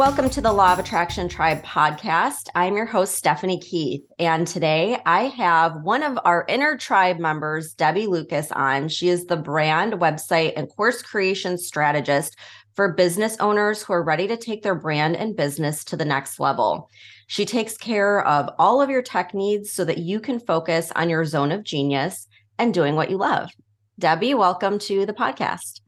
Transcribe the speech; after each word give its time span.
Welcome 0.00 0.30
to 0.30 0.40
the 0.40 0.50
Law 0.50 0.72
of 0.72 0.78
Attraction 0.78 1.28
Tribe 1.28 1.62
podcast. 1.62 2.48
I'm 2.54 2.74
your 2.74 2.86
host, 2.86 3.16
Stephanie 3.16 3.60
Keith. 3.60 4.00
And 4.18 4.46
today 4.46 4.98
I 5.04 5.24
have 5.24 5.82
one 5.82 6.02
of 6.02 6.18
our 6.24 6.46
inner 6.48 6.78
tribe 6.78 7.18
members, 7.18 7.74
Debbie 7.74 8.06
Lucas, 8.06 8.50
on. 8.52 8.88
She 8.88 9.10
is 9.10 9.26
the 9.26 9.36
brand, 9.36 9.92
website, 9.92 10.54
and 10.56 10.70
course 10.70 11.02
creation 11.02 11.58
strategist 11.58 12.38
for 12.72 12.94
business 12.94 13.36
owners 13.40 13.82
who 13.82 13.92
are 13.92 14.02
ready 14.02 14.26
to 14.26 14.38
take 14.38 14.62
their 14.62 14.74
brand 14.74 15.16
and 15.16 15.36
business 15.36 15.84
to 15.84 15.98
the 15.98 16.06
next 16.06 16.40
level. 16.40 16.88
She 17.26 17.44
takes 17.44 17.76
care 17.76 18.26
of 18.26 18.48
all 18.58 18.80
of 18.80 18.88
your 18.88 19.02
tech 19.02 19.34
needs 19.34 19.70
so 19.70 19.84
that 19.84 19.98
you 19.98 20.18
can 20.18 20.40
focus 20.40 20.90
on 20.96 21.10
your 21.10 21.26
zone 21.26 21.52
of 21.52 21.62
genius 21.62 22.26
and 22.58 22.72
doing 22.72 22.96
what 22.96 23.10
you 23.10 23.18
love. 23.18 23.50
Debbie, 23.98 24.32
welcome 24.32 24.78
to 24.78 25.04
the 25.04 25.12
podcast. 25.12 25.82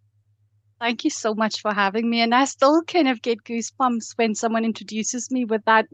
Thank 0.83 1.05
you 1.05 1.11
so 1.11 1.35
much 1.35 1.63
for 1.63 1.73
having 1.73 2.11
me. 2.11 2.21
And 2.23 2.35
I 2.35 2.45
still 2.45 2.83
kind 2.83 3.09
of 3.09 3.23
get 3.23 3.45
goosebumps 3.45 4.19
when 4.19 4.35
someone 4.35 4.65
introduces 4.65 5.31
me 5.31 5.45
with 5.45 5.65
that, 5.65 5.87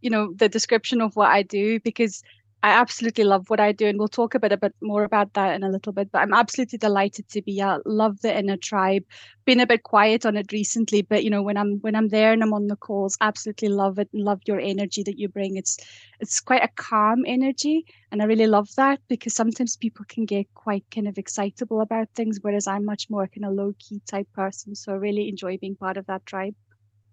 you 0.00 0.10
know, 0.10 0.32
the 0.34 0.48
description 0.48 1.02
of 1.02 1.14
what 1.16 1.30
I 1.30 1.42
do, 1.42 1.78
because 1.80 2.22
I 2.62 2.70
absolutely 2.72 3.24
love 3.24 3.48
what 3.48 3.58
I 3.58 3.72
do, 3.72 3.86
and 3.86 3.98
we'll 3.98 4.08
talk 4.08 4.34
a 4.34 4.38
bit 4.38 4.52
a 4.52 4.56
bit 4.58 4.74
more 4.82 5.04
about 5.04 5.32
that 5.32 5.54
in 5.54 5.62
a 5.62 5.70
little 5.70 5.94
bit. 5.94 6.12
But 6.12 6.18
I'm 6.18 6.34
absolutely 6.34 6.76
delighted 6.76 7.26
to 7.30 7.40
be. 7.40 7.62
I 7.62 7.78
love 7.86 8.20
the 8.20 8.36
inner 8.36 8.58
tribe. 8.58 9.02
Been 9.46 9.60
a 9.60 9.66
bit 9.66 9.82
quiet 9.82 10.26
on 10.26 10.36
it 10.36 10.52
recently, 10.52 11.00
but 11.00 11.24
you 11.24 11.30
know 11.30 11.42
when 11.42 11.56
I'm 11.56 11.78
when 11.80 11.96
I'm 11.96 12.08
there 12.08 12.32
and 12.32 12.42
I'm 12.42 12.52
on 12.52 12.66
the 12.66 12.76
calls, 12.76 13.16
absolutely 13.22 13.68
love 13.68 13.98
it. 13.98 14.10
And 14.12 14.24
love 14.24 14.40
your 14.46 14.60
energy 14.60 15.02
that 15.04 15.18
you 15.18 15.28
bring. 15.28 15.56
It's 15.56 15.78
it's 16.20 16.38
quite 16.38 16.62
a 16.62 16.68
calm 16.76 17.24
energy, 17.26 17.86
and 18.12 18.20
I 18.20 18.26
really 18.26 18.46
love 18.46 18.68
that 18.76 19.00
because 19.08 19.34
sometimes 19.34 19.76
people 19.76 20.04
can 20.06 20.26
get 20.26 20.52
quite 20.52 20.84
kind 20.94 21.08
of 21.08 21.16
excitable 21.16 21.80
about 21.80 22.08
things, 22.14 22.40
whereas 22.42 22.66
I'm 22.66 22.84
much 22.84 23.08
more 23.08 23.26
kind 23.26 23.46
of 23.46 23.54
low 23.54 23.72
key 23.78 24.02
type 24.06 24.28
person. 24.34 24.74
So 24.74 24.92
I 24.92 24.96
really 24.96 25.30
enjoy 25.30 25.56
being 25.56 25.76
part 25.76 25.96
of 25.96 26.06
that 26.06 26.26
tribe. 26.26 26.54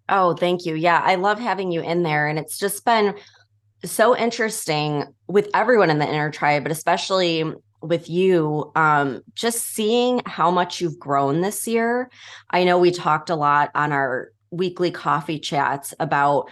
Oh, 0.09 0.34
thank 0.36 0.66
you. 0.66 0.76
Yeah, 0.76 1.02
I 1.04 1.16
love 1.16 1.39
having 1.39 1.72
you 1.72 1.82
in 1.82 2.04
there, 2.04 2.28
and 2.28 2.38
it's 2.38 2.58
just 2.58 2.84
been 2.84 3.16
so 3.86 4.17
interesting 4.17 5.06
with 5.28 5.50
everyone 5.53 5.89
in 5.89 6.00
the 6.00 6.08
inner 6.08 6.31
tribe, 6.31 6.64
but 6.64 6.72
especially 6.72 7.44
with 7.81 8.09
you, 8.09 8.72
um, 8.75 9.22
just 9.36 9.73
seeing 9.73 10.22
how 10.25 10.50
much 10.50 10.81
you've 10.81 11.00
grown 11.00 11.42
this 11.42 11.67
year. 11.67 12.09
I 12.50 12.64
know 12.64 12.80
we 12.80 12.92
talked 12.92 13.30
a 13.30 13.36
lot 13.36 13.70
on 13.75 13.92
our 13.92 14.31
weekly 14.52 14.92
coffee 14.92 15.39
chats 15.39 15.94
about 16.00 16.50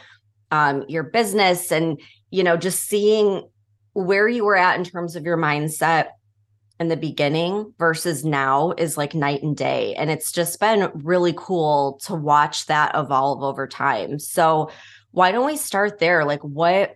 um, 0.51 0.85
your 0.87 1.03
business 1.03 1.71
and, 1.71 1.99
you 2.29 2.43
know, 2.43 2.57
just 2.57 2.83
seeing 2.83 3.41
where 3.93 4.27
you 4.27 4.45
were 4.45 4.57
at 4.57 4.77
in 4.77 4.83
terms 4.83 5.15
of 5.15 5.23
your 5.23 5.37
mindset 5.37 6.09
in 6.79 6.89
the 6.89 6.97
beginning 6.97 7.73
versus 7.79 8.25
now 8.25 8.73
is 8.77 8.97
like 8.97 9.15
night 9.15 9.41
and 9.41 9.55
day. 9.55 9.95
And 9.95 10.11
it's 10.11 10.31
just 10.31 10.59
been 10.59 10.91
really 10.93 11.33
cool 11.35 11.99
to 12.03 12.13
watch 12.13 12.65
that 12.65 12.91
evolve 12.93 13.41
over 13.41 13.65
time. 13.67 14.19
So, 14.19 14.69
why 15.11 15.31
don't 15.31 15.45
we 15.45 15.55
start 15.55 15.99
there? 15.99 16.25
Like, 16.25 16.41
what 16.41 16.95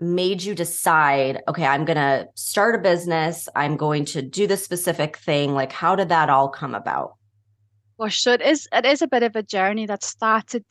made 0.00 0.42
you 0.42 0.54
decide, 0.54 1.42
okay, 1.48 1.64
I'm 1.64 1.84
going 1.84 1.96
to 1.96 2.28
start 2.34 2.74
a 2.74 2.78
business, 2.78 3.48
I'm 3.54 3.76
going 3.76 4.04
to 4.06 4.22
do 4.22 4.46
this 4.46 4.64
specific 4.64 5.16
thing? 5.16 5.54
Like, 5.54 5.72
how 5.72 5.96
did 5.96 6.08
that 6.08 6.30
all 6.30 6.48
come 6.48 6.74
about? 6.74 7.14
Well, 7.96 8.08
sure. 8.08 8.34
It 8.34 8.42
is, 8.42 8.68
it 8.72 8.84
is 8.84 9.02
a 9.02 9.06
bit 9.06 9.22
of 9.22 9.36
a 9.36 9.42
journey 9.42 9.86
that 9.86 10.02
started, 10.02 10.64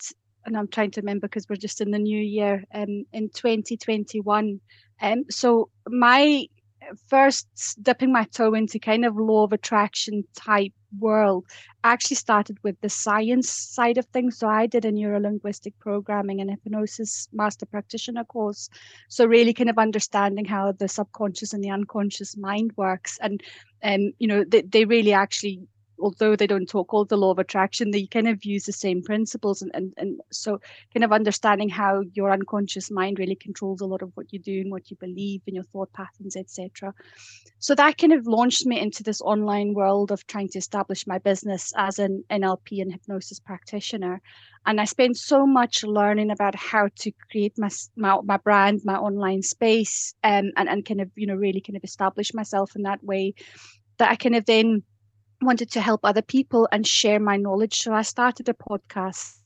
and 0.45 0.57
I'm 0.57 0.67
trying 0.67 0.91
to 0.91 1.01
remember 1.01 1.27
because 1.27 1.47
we're 1.49 1.55
just 1.55 1.81
in 1.81 1.91
the 1.91 1.99
new 1.99 2.19
year 2.19 2.63
um, 2.73 3.05
in 3.13 3.29
2021. 3.29 4.59
Um, 5.01 5.23
so, 5.29 5.69
my 5.87 6.47
first 7.07 7.47
dipping 7.81 8.11
my 8.11 8.25
toe 8.25 8.53
into 8.53 8.79
kind 8.79 9.05
of 9.05 9.15
law 9.15 9.45
of 9.45 9.53
attraction 9.53 10.25
type 10.35 10.73
world 10.99 11.45
actually 11.83 12.15
started 12.15 12.57
with 12.63 12.79
the 12.81 12.89
science 12.89 13.49
side 13.49 13.97
of 13.97 14.05
things. 14.07 14.37
So 14.37 14.47
I 14.47 14.67
did 14.67 14.85
a 14.85 14.91
neurolinguistic 14.91 15.73
programming 15.79 16.41
and 16.41 16.49
hypnosis 16.49 17.27
master 17.33 17.65
practitioner 17.65 18.23
course. 18.23 18.69
So 19.09 19.25
really 19.25 19.53
kind 19.53 19.69
of 19.69 19.77
understanding 19.77 20.45
how 20.45 20.71
the 20.71 20.87
subconscious 20.87 21.53
and 21.53 21.63
the 21.63 21.71
unconscious 21.71 22.37
mind 22.37 22.71
works. 22.77 23.17
And 23.21 23.41
um, 23.83 24.13
you 24.19 24.27
know, 24.27 24.43
they, 24.47 24.61
they 24.61 24.85
really 24.85 25.13
actually 25.13 25.67
although 26.03 26.35
they 26.35 26.45
don't 26.45 26.67
talk 26.67 26.93
all 26.93 27.05
the 27.05 27.15
law 27.17 27.31
of 27.31 27.39
attraction, 27.39 27.91
they 27.91 28.05
kind 28.05 28.27
of 28.27 28.43
use 28.43 28.65
the 28.65 28.73
same 28.73 29.01
principles. 29.01 29.61
And, 29.61 29.71
and, 29.73 29.93
and 29.95 30.19
so 30.31 30.59
kind 30.93 31.05
of 31.05 31.13
understanding 31.13 31.69
how 31.69 32.03
your 32.13 32.29
unconscious 32.29 32.91
mind 32.91 33.19
really 33.19 33.35
controls 33.35 33.79
a 33.79 33.85
lot 33.85 34.01
of 34.01 34.11
what 34.15 34.33
you 34.33 34.39
do 34.39 34.59
and 34.59 34.69
what 34.69 34.91
you 34.91 34.97
believe 34.97 35.41
and 35.47 35.55
your 35.55 35.63
thought 35.63 35.93
patterns, 35.93 36.35
etc. 36.35 36.93
So 37.59 37.73
that 37.75 37.97
kind 37.97 38.11
of 38.11 38.27
launched 38.27 38.65
me 38.65 38.79
into 38.79 39.01
this 39.01 39.21
online 39.21 39.73
world 39.73 40.11
of 40.11 40.27
trying 40.27 40.49
to 40.49 40.59
establish 40.59 41.07
my 41.07 41.19
business 41.19 41.71
as 41.77 41.99
an 41.99 42.25
NLP 42.29 42.81
and 42.81 42.91
hypnosis 42.91 43.39
practitioner. 43.39 44.21
And 44.65 44.81
I 44.81 44.85
spent 44.85 45.15
so 45.15 45.45
much 45.45 45.85
learning 45.85 46.31
about 46.31 46.55
how 46.55 46.89
to 46.99 47.11
create 47.31 47.53
my, 47.57 47.69
my, 47.95 48.17
my 48.25 48.37
brand, 48.37 48.81
my 48.83 48.95
online 48.95 49.41
space, 49.41 50.13
um, 50.23 50.51
and, 50.57 50.67
and 50.67 50.85
kind 50.85 50.99
of, 50.99 51.09
you 51.15 51.27
know, 51.27 51.35
really 51.35 51.61
kind 51.61 51.77
of 51.77 51.83
establish 51.85 52.33
myself 52.33 52.75
in 52.75 52.83
that 52.83 53.03
way 53.03 53.35
that 53.97 54.11
I 54.11 54.15
kind 54.15 54.35
of 54.35 54.45
then 54.45 54.83
wanted 55.45 55.71
to 55.71 55.81
help 55.81 56.01
other 56.03 56.21
people 56.21 56.67
and 56.71 56.85
share 56.85 57.19
my 57.19 57.37
knowledge. 57.37 57.79
So 57.81 57.93
I 57.93 58.01
started 58.01 58.49
a 58.49 58.53
podcast 58.53 59.43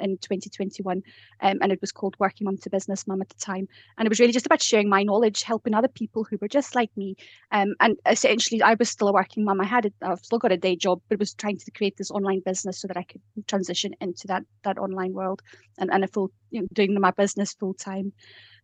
in 0.00 0.18
2021 0.18 1.02
um, 1.40 1.58
and 1.60 1.72
it 1.72 1.80
was 1.80 1.92
called 1.92 2.16
working 2.18 2.44
mum 2.44 2.56
to 2.58 2.70
business 2.70 3.06
mum 3.06 3.22
at 3.22 3.28
the 3.28 3.34
time. 3.36 3.66
And 3.96 4.06
it 4.06 4.08
was 4.08 4.20
really 4.20 4.32
just 4.32 4.46
about 4.46 4.62
sharing 4.62 4.88
my 4.88 5.02
knowledge 5.02 5.42
helping 5.42 5.74
other 5.74 5.88
people 5.88 6.24
who 6.24 6.36
were 6.40 6.48
just 6.48 6.74
like 6.74 6.90
me. 6.96 7.16
Um, 7.52 7.74
and 7.80 7.96
essentially 8.06 8.62
i 8.62 8.74
was 8.74 8.90
still 8.90 9.08
a 9.08 9.12
working 9.12 9.44
mum. 9.44 9.60
I 9.60 9.64
had 9.64 9.86
a, 9.86 9.92
i've 10.02 10.20
still 10.20 10.38
got 10.38 10.52
a 10.52 10.56
day 10.56 10.76
job 10.76 11.00
but 11.08 11.18
was 11.18 11.34
trying 11.34 11.58
to 11.58 11.70
create 11.70 11.96
this 11.96 12.10
online 12.10 12.40
business 12.44 12.80
so 12.80 12.88
that 12.88 12.96
i 12.96 13.02
could 13.02 13.20
transition 13.46 13.94
into 14.00 14.26
that 14.28 14.42
that 14.64 14.78
online 14.78 15.12
world 15.12 15.42
and, 15.78 15.90
and 15.92 16.04
a 16.04 16.08
full 16.08 16.30
you 16.50 16.62
know, 16.62 16.68
doing 16.72 16.98
my 17.00 17.10
business 17.10 17.52
full 17.54 17.74
time 17.74 18.12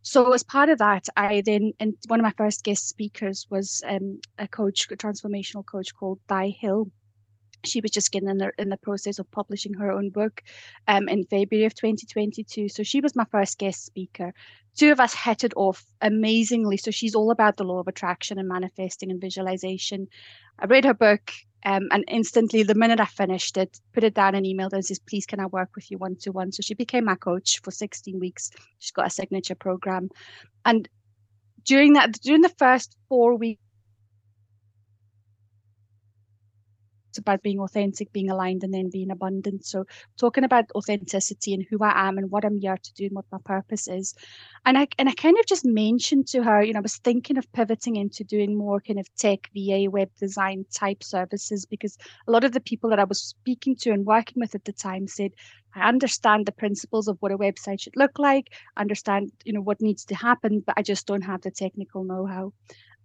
so 0.03 0.33
as 0.33 0.43
part 0.43 0.67
of 0.67 0.79
that, 0.79 1.07
I 1.15 1.41
then 1.45 1.71
and 1.79 1.95
one 2.07 2.19
of 2.19 2.25
my 2.25 2.33
first 2.37 2.65
guest 2.65 2.89
speakers 2.89 3.47
was 3.49 3.81
um, 3.87 4.19
a 4.37 4.49
coach, 4.49 4.85
a 4.91 4.97
transformational 4.97 5.65
coach 5.65 5.95
called 5.95 6.19
Di 6.27 6.49
Hill. 6.49 6.91
She 7.63 7.79
was 7.79 7.91
just 7.91 8.11
getting 8.11 8.27
in 8.27 8.37
the 8.37 8.51
in 8.57 8.67
the 8.67 8.77
process 8.77 9.17
of 9.17 9.31
publishing 9.31 9.73
her 9.75 9.89
own 9.89 10.09
book 10.09 10.43
um, 10.89 11.07
in 11.07 11.23
February 11.23 11.65
of 11.65 11.73
2022. 11.73 12.67
So 12.67 12.83
she 12.83 12.99
was 12.99 13.15
my 13.15 13.23
first 13.31 13.57
guest 13.57 13.85
speaker. 13.85 14.33
Two 14.75 14.91
of 14.91 14.99
us 14.99 15.13
hit 15.13 15.45
it 15.45 15.53
off 15.55 15.85
amazingly. 16.01 16.75
So 16.75 16.91
she's 16.91 17.15
all 17.15 17.31
about 17.31 17.55
the 17.55 17.63
law 17.63 17.79
of 17.79 17.87
attraction 17.87 18.37
and 18.37 18.49
manifesting 18.49 19.09
and 19.09 19.21
visualization. 19.21 20.07
I 20.59 20.65
read 20.65 20.83
her 20.83 20.93
book. 20.93 21.31
Um, 21.65 21.87
and 21.91 22.03
instantly, 22.07 22.63
the 22.63 22.75
minute 22.75 22.99
I 22.99 23.05
finished 23.05 23.57
it, 23.57 23.79
put 23.93 24.03
it 24.03 24.13
down 24.13 24.35
and 24.35 24.45
emailed 24.45 24.71
her 24.71 24.77
and 24.77 24.85
says, 24.85 24.99
please, 24.99 25.25
can 25.25 25.39
I 25.39 25.45
work 25.45 25.69
with 25.75 25.89
you 25.89 25.97
one 25.97 26.17
to 26.17 26.31
one? 26.31 26.51
So 26.51 26.61
she 26.61 26.73
became 26.73 27.05
my 27.05 27.15
coach 27.15 27.61
for 27.61 27.71
16 27.71 28.19
weeks. 28.19 28.51
She's 28.79 28.91
got 28.91 29.07
a 29.07 29.09
signature 29.09 29.55
program. 29.55 30.09
And 30.65 30.89
during 31.63 31.93
that, 31.93 32.19
during 32.21 32.41
the 32.41 32.53
first 32.57 32.97
four 33.07 33.35
weeks, 33.35 33.62
it's 37.13 37.19
about 37.19 37.43
being 37.43 37.59
authentic, 37.59 38.11
being 38.11 38.31
aligned, 38.31 38.63
and 38.63 38.73
then 38.73 38.89
being 38.89 39.11
abundant. 39.11 39.63
So, 39.63 39.85
talking 40.17 40.43
about 40.43 40.71
authenticity 40.73 41.53
and 41.53 41.63
who 41.69 41.77
I 41.83 42.07
am 42.07 42.17
and 42.17 42.31
what 42.31 42.43
I'm 42.43 42.57
here 42.57 42.75
to 42.75 42.93
do 42.93 43.05
and 43.05 43.15
what 43.15 43.25
my 43.31 43.37
purpose 43.45 43.87
is. 43.87 44.15
And 44.65 44.79
I 44.79 44.87
and 44.97 45.07
I 45.07 45.13
kind 45.13 45.37
of 45.37 45.45
just 45.45 45.63
mentioned 45.63 46.25
to 46.29 46.41
her, 46.41 46.63
you 46.63 46.73
know, 46.73 46.79
I 46.79 46.81
was 46.81 46.97
thinking 46.97 47.37
of 47.37 47.51
pivoting 47.53 47.97
into 47.97 48.23
doing 48.23 48.57
more 48.57 48.81
kind 48.81 48.99
of 48.99 49.07
tech, 49.15 49.47
VA, 49.53 49.85
web 49.91 50.09
design 50.19 50.65
type 50.73 51.03
services 51.03 51.67
because 51.67 51.99
a 52.27 52.31
lot 52.31 52.43
of 52.43 52.51
the 52.51 52.61
people 52.61 52.89
that 52.89 52.99
I 52.99 53.03
was 53.03 53.21
speaking 53.21 53.75
to 53.81 53.91
and 53.91 54.07
working 54.07 54.41
with 54.41 54.55
at 54.55 54.65
the 54.65 54.73
time 54.73 55.07
said, 55.07 55.33
I 55.75 55.87
understand 55.87 56.45
the 56.45 56.51
principles 56.51 57.07
of 57.07 57.17
what 57.19 57.31
a 57.31 57.37
website 57.37 57.81
should 57.81 57.95
look 57.95 58.17
like, 58.17 58.53
understand, 58.77 59.31
you 59.43 59.53
know, 59.53 59.61
what 59.61 59.81
needs 59.81 60.05
to 60.05 60.15
happen, 60.15 60.63
but 60.65 60.75
I 60.77 60.81
just 60.81 61.07
don't 61.07 61.23
have 61.23 61.41
the 61.41 61.51
technical 61.51 62.03
know-how. 62.03 62.53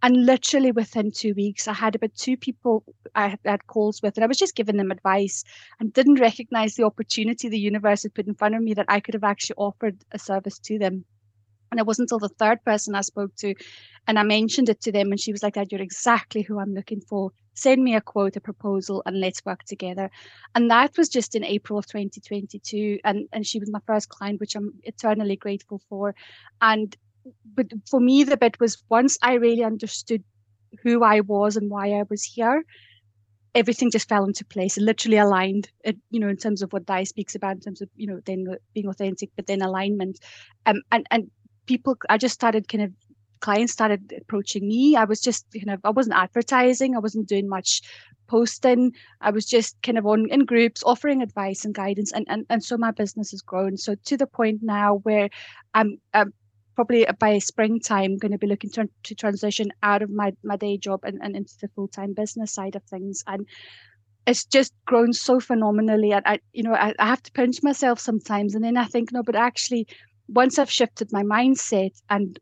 And 0.02 0.26
literally 0.26 0.70
within 0.70 1.10
two 1.10 1.34
weeks, 1.34 1.66
I 1.66 1.72
had 1.72 1.96
about 1.96 2.14
two 2.14 2.36
people 2.36 2.84
I 3.14 3.36
had 3.44 3.66
calls 3.66 4.00
with, 4.02 4.16
and 4.16 4.24
I 4.24 4.28
was 4.28 4.38
just 4.38 4.54
giving 4.54 4.76
them 4.76 4.92
advice 4.92 5.42
and 5.80 5.92
didn't 5.92 6.20
recognize 6.20 6.74
the 6.74 6.84
opportunity 6.84 7.48
the 7.48 7.58
universe 7.58 8.04
had 8.04 8.14
put 8.14 8.28
in 8.28 8.34
front 8.34 8.54
of 8.54 8.62
me 8.62 8.74
that 8.74 8.86
I 8.88 9.00
could 9.00 9.14
have 9.14 9.24
actually 9.24 9.56
offered 9.56 9.96
a 10.12 10.18
service 10.18 10.58
to 10.60 10.78
them. 10.78 11.04
And 11.70 11.78
it 11.78 11.86
wasn't 11.86 12.10
until 12.10 12.20
the 12.20 12.34
third 12.34 12.64
person 12.64 12.94
I 12.94 13.02
spoke 13.02 13.34
to 13.36 13.54
and 14.08 14.18
I 14.18 14.22
mentioned 14.22 14.70
it 14.70 14.80
to 14.82 14.92
them, 14.92 15.10
and 15.10 15.20
she 15.20 15.32
was 15.32 15.42
like, 15.42 15.56
you're 15.70 15.82
exactly 15.82 16.40
who 16.40 16.58
I'm 16.58 16.72
looking 16.72 17.02
for. 17.02 17.30
Send 17.52 17.84
me 17.84 17.94
a 17.94 18.00
quote, 18.00 18.36
a 18.36 18.40
proposal, 18.40 19.02
and 19.04 19.20
let's 19.20 19.44
work 19.44 19.64
together. 19.64 20.10
And 20.54 20.70
that 20.70 20.96
was 20.96 21.10
just 21.10 21.34
in 21.34 21.44
April 21.44 21.78
of 21.78 21.86
2022. 21.86 23.00
And, 23.04 23.28
and 23.34 23.46
she 23.46 23.58
was 23.58 23.70
my 23.70 23.80
first 23.86 24.08
client, 24.08 24.40
which 24.40 24.56
I'm 24.56 24.72
eternally 24.84 25.36
grateful 25.36 25.82
for. 25.90 26.14
And 26.62 26.96
but 27.54 27.66
for 27.88 28.00
me, 28.00 28.24
the 28.24 28.36
bit 28.36 28.58
was 28.60 28.82
once 28.88 29.18
I 29.22 29.34
really 29.34 29.64
understood 29.64 30.22
who 30.82 31.02
I 31.02 31.20
was 31.20 31.56
and 31.56 31.70
why 31.70 31.92
I 31.92 32.04
was 32.08 32.22
here, 32.24 32.64
everything 33.54 33.90
just 33.90 34.08
fell 34.08 34.24
into 34.24 34.44
place. 34.44 34.76
It 34.76 34.82
literally 34.82 35.16
aligned, 35.18 35.70
you 36.10 36.20
know, 36.20 36.28
in 36.28 36.36
terms 36.36 36.62
of 36.62 36.72
what 36.72 36.86
Di 36.86 37.04
speaks 37.04 37.34
about, 37.34 37.56
in 37.56 37.60
terms 37.60 37.80
of, 37.80 37.88
you 37.96 38.06
know, 38.06 38.20
then 38.24 38.46
being 38.74 38.88
authentic, 38.88 39.30
but 39.36 39.46
then 39.46 39.62
alignment. 39.62 40.18
Um, 40.66 40.82
and, 40.92 41.06
and 41.10 41.30
people, 41.66 41.96
I 42.08 42.18
just 42.18 42.34
started 42.34 42.68
kind 42.68 42.84
of 42.84 42.92
clients 43.40 43.72
started 43.72 44.12
approaching 44.20 44.66
me. 44.66 44.96
I 44.96 45.04
was 45.04 45.20
just, 45.20 45.46
you 45.52 45.64
know, 45.64 45.76
I 45.84 45.90
wasn't 45.90 46.16
advertising, 46.16 46.96
I 46.96 46.98
wasn't 46.98 47.28
doing 47.28 47.48
much 47.48 47.82
posting. 48.26 48.92
I 49.20 49.30
was 49.30 49.46
just 49.46 49.80
kind 49.82 49.96
of 49.96 50.06
on 50.06 50.28
in 50.30 50.44
groups 50.44 50.82
offering 50.84 51.22
advice 51.22 51.64
and 51.64 51.74
guidance. 51.74 52.12
And 52.12 52.26
and, 52.28 52.44
and 52.50 52.62
so 52.62 52.76
my 52.76 52.90
business 52.90 53.30
has 53.30 53.40
grown. 53.40 53.76
So 53.76 53.94
to 54.06 54.16
the 54.16 54.26
point 54.26 54.60
now 54.62 54.96
where 55.04 55.30
I'm, 55.74 55.98
I'm 56.14 56.32
probably 56.78 57.04
by 57.18 57.36
springtime 57.38 58.16
going 58.18 58.30
to 58.30 58.38
be 58.38 58.46
looking 58.46 58.70
to, 58.70 58.88
to 59.02 59.12
transition 59.12 59.66
out 59.82 60.00
of 60.00 60.10
my, 60.10 60.32
my 60.44 60.56
day 60.56 60.78
job 60.78 61.00
and, 61.02 61.18
and 61.20 61.34
into 61.34 61.52
the 61.60 61.66
full-time 61.74 62.12
business 62.12 62.52
side 62.52 62.76
of 62.76 62.84
things. 62.84 63.24
And 63.26 63.48
it's 64.28 64.44
just 64.44 64.72
grown 64.86 65.12
so 65.12 65.40
phenomenally. 65.40 66.12
And 66.12 66.22
I, 66.24 66.38
you 66.52 66.62
know, 66.62 66.74
I, 66.74 66.94
I 67.00 67.06
have 67.06 67.22
to 67.24 67.32
pinch 67.32 67.64
myself 67.64 67.98
sometimes. 67.98 68.54
And 68.54 68.62
then 68.62 68.76
I 68.76 68.84
think, 68.84 69.10
no, 69.10 69.24
but 69.24 69.34
actually 69.34 69.88
once 70.28 70.56
I've 70.56 70.70
shifted 70.70 71.12
my 71.12 71.24
mindset 71.24 72.00
and 72.10 72.38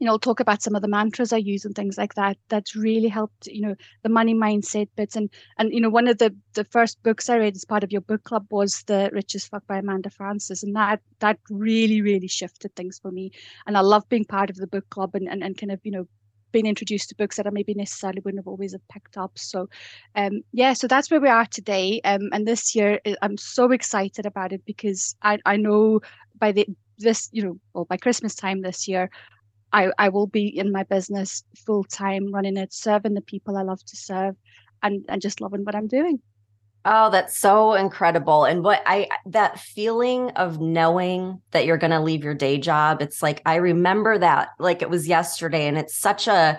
you 0.00 0.06
know, 0.06 0.12
I'll 0.12 0.18
talk 0.18 0.40
about 0.40 0.62
some 0.62 0.74
of 0.74 0.82
the 0.82 0.88
mantras 0.88 1.32
I 1.32 1.36
use 1.38 1.64
and 1.66 1.74
things 1.74 1.98
like 1.98 2.14
that. 2.14 2.38
That's 2.48 2.74
really 2.74 3.08
helped, 3.08 3.46
you 3.46 3.60
know, 3.62 3.76
the 4.02 4.08
money 4.08 4.34
mindset 4.34 4.88
bits. 4.96 5.14
And 5.14 5.30
and 5.58 5.72
you 5.72 5.80
know, 5.80 5.90
one 5.90 6.08
of 6.08 6.18
the 6.18 6.34
the 6.54 6.64
first 6.64 7.02
books 7.02 7.28
I 7.28 7.36
read 7.36 7.54
as 7.56 7.64
part 7.66 7.84
of 7.84 7.92
your 7.92 8.00
book 8.00 8.24
club 8.24 8.46
was 8.50 8.82
The 8.86 9.10
Rich 9.12 9.34
as 9.36 9.46
Fuck 9.46 9.66
by 9.66 9.78
Amanda 9.78 10.10
Frances. 10.10 10.62
And 10.62 10.74
that 10.76 11.00
that 11.20 11.38
really, 11.50 12.02
really 12.02 12.28
shifted 12.28 12.74
things 12.74 12.98
for 12.98 13.10
me. 13.10 13.30
And 13.66 13.76
I 13.76 13.80
love 13.82 14.08
being 14.08 14.24
part 14.24 14.50
of 14.50 14.56
the 14.56 14.66
book 14.66 14.88
club 14.90 15.14
and 15.14 15.28
and, 15.28 15.42
and 15.44 15.56
kind 15.58 15.70
of, 15.72 15.80
you 15.84 15.92
know, 15.92 16.06
being 16.52 16.66
introduced 16.66 17.10
to 17.10 17.14
books 17.16 17.36
that 17.36 17.46
I 17.46 17.50
maybe 17.50 17.74
necessarily 17.74 18.22
wouldn't 18.24 18.40
have 18.40 18.48
always 18.48 18.72
have 18.72 18.88
picked 18.88 19.16
up. 19.18 19.38
So 19.38 19.68
um 20.14 20.40
yeah, 20.52 20.72
so 20.72 20.86
that's 20.88 21.10
where 21.10 21.20
we 21.20 21.28
are 21.28 21.46
today. 21.46 22.00
Um 22.04 22.30
and 22.32 22.46
this 22.46 22.74
year 22.74 23.00
I'm 23.22 23.36
so 23.36 23.70
excited 23.70 24.26
about 24.26 24.52
it 24.52 24.64
because 24.64 25.14
I, 25.22 25.38
I 25.46 25.56
know 25.56 26.00
by 26.38 26.52
the 26.52 26.66
this, 26.98 27.28
you 27.32 27.44
know, 27.44 27.58
well 27.74 27.84
by 27.84 27.96
Christmas 27.96 28.34
time 28.34 28.62
this 28.62 28.88
year, 28.88 29.10
I, 29.72 29.92
I 29.98 30.08
will 30.08 30.26
be 30.26 30.46
in 30.46 30.72
my 30.72 30.82
business 30.84 31.44
full 31.64 31.84
time, 31.84 32.32
running 32.32 32.56
it, 32.56 32.72
serving 32.72 33.14
the 33.14 33.20
people 33.20 33.56
I 33.56 33.62
love 33.62 33.84
to 33.84 33.96
serve, 33.96 34.36
and 34.82 35.04
and 35.08 35.22
just 35.22 35.40
loving 35.40 35.64
what 35.64 35.74
I'm 35.74 35.86
doing. 35.86 36.20
Oh, 36.84 37.10
that's 37.10 37.38
so 37.38 37.74
incredible. 37.74 38.44
And 38.44 38.64
what 38.64 38.82
I 38.86 39.08
that 39.26 39.60
feeling 39.60 40.30
of 40.30 40.60
knowing 40.60 41.42
that 41.50 41.66
you're 41.66 41.76
going 41.76 41.90
to 41.90 42.00
leave 42.00 42.24
your 42.24 42.34
day 42.34 42.56
job, 42.56 43.02
it's 43.02 43.22
like 43.22 43.42
I 43.44 43.56
remember 43.56 44.16
that 44.16 44.50
like 44.58 44.80
it 44.80 44.88
was 44.88 45.06
yesterday 45.06 45.66
and 45.66 45.76
it's 45.76 45.96
such 45.96 46.26
a 46.26 46.58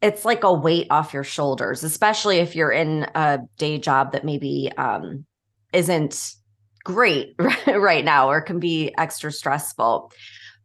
it's 0.00 0.24
like 0.24 0.44
a 0.44 0.52
weight 0.52 0.86
off 0.90 1.12
your 1.12 1.24
shoulders, 1.24 1.84
especially 1.84 2.38
if 2.38 2.56
you're 2.56 2.72
in 2.72 3.06
a 3.14 3.40
day 3.58 3.78
job 3.78 4.12
that 4.12 4.24
maybe 4.24 4.72
um 4.78 5.26
isn't 5.74 6.34
great 6.82 7.34
right 7.66 8.04
now 8.04 8.30
or 8.30 8.40
can 8.40 8.58
be 8.60 8.94
extra 8.96 9.30
stressful. 9.30 10.10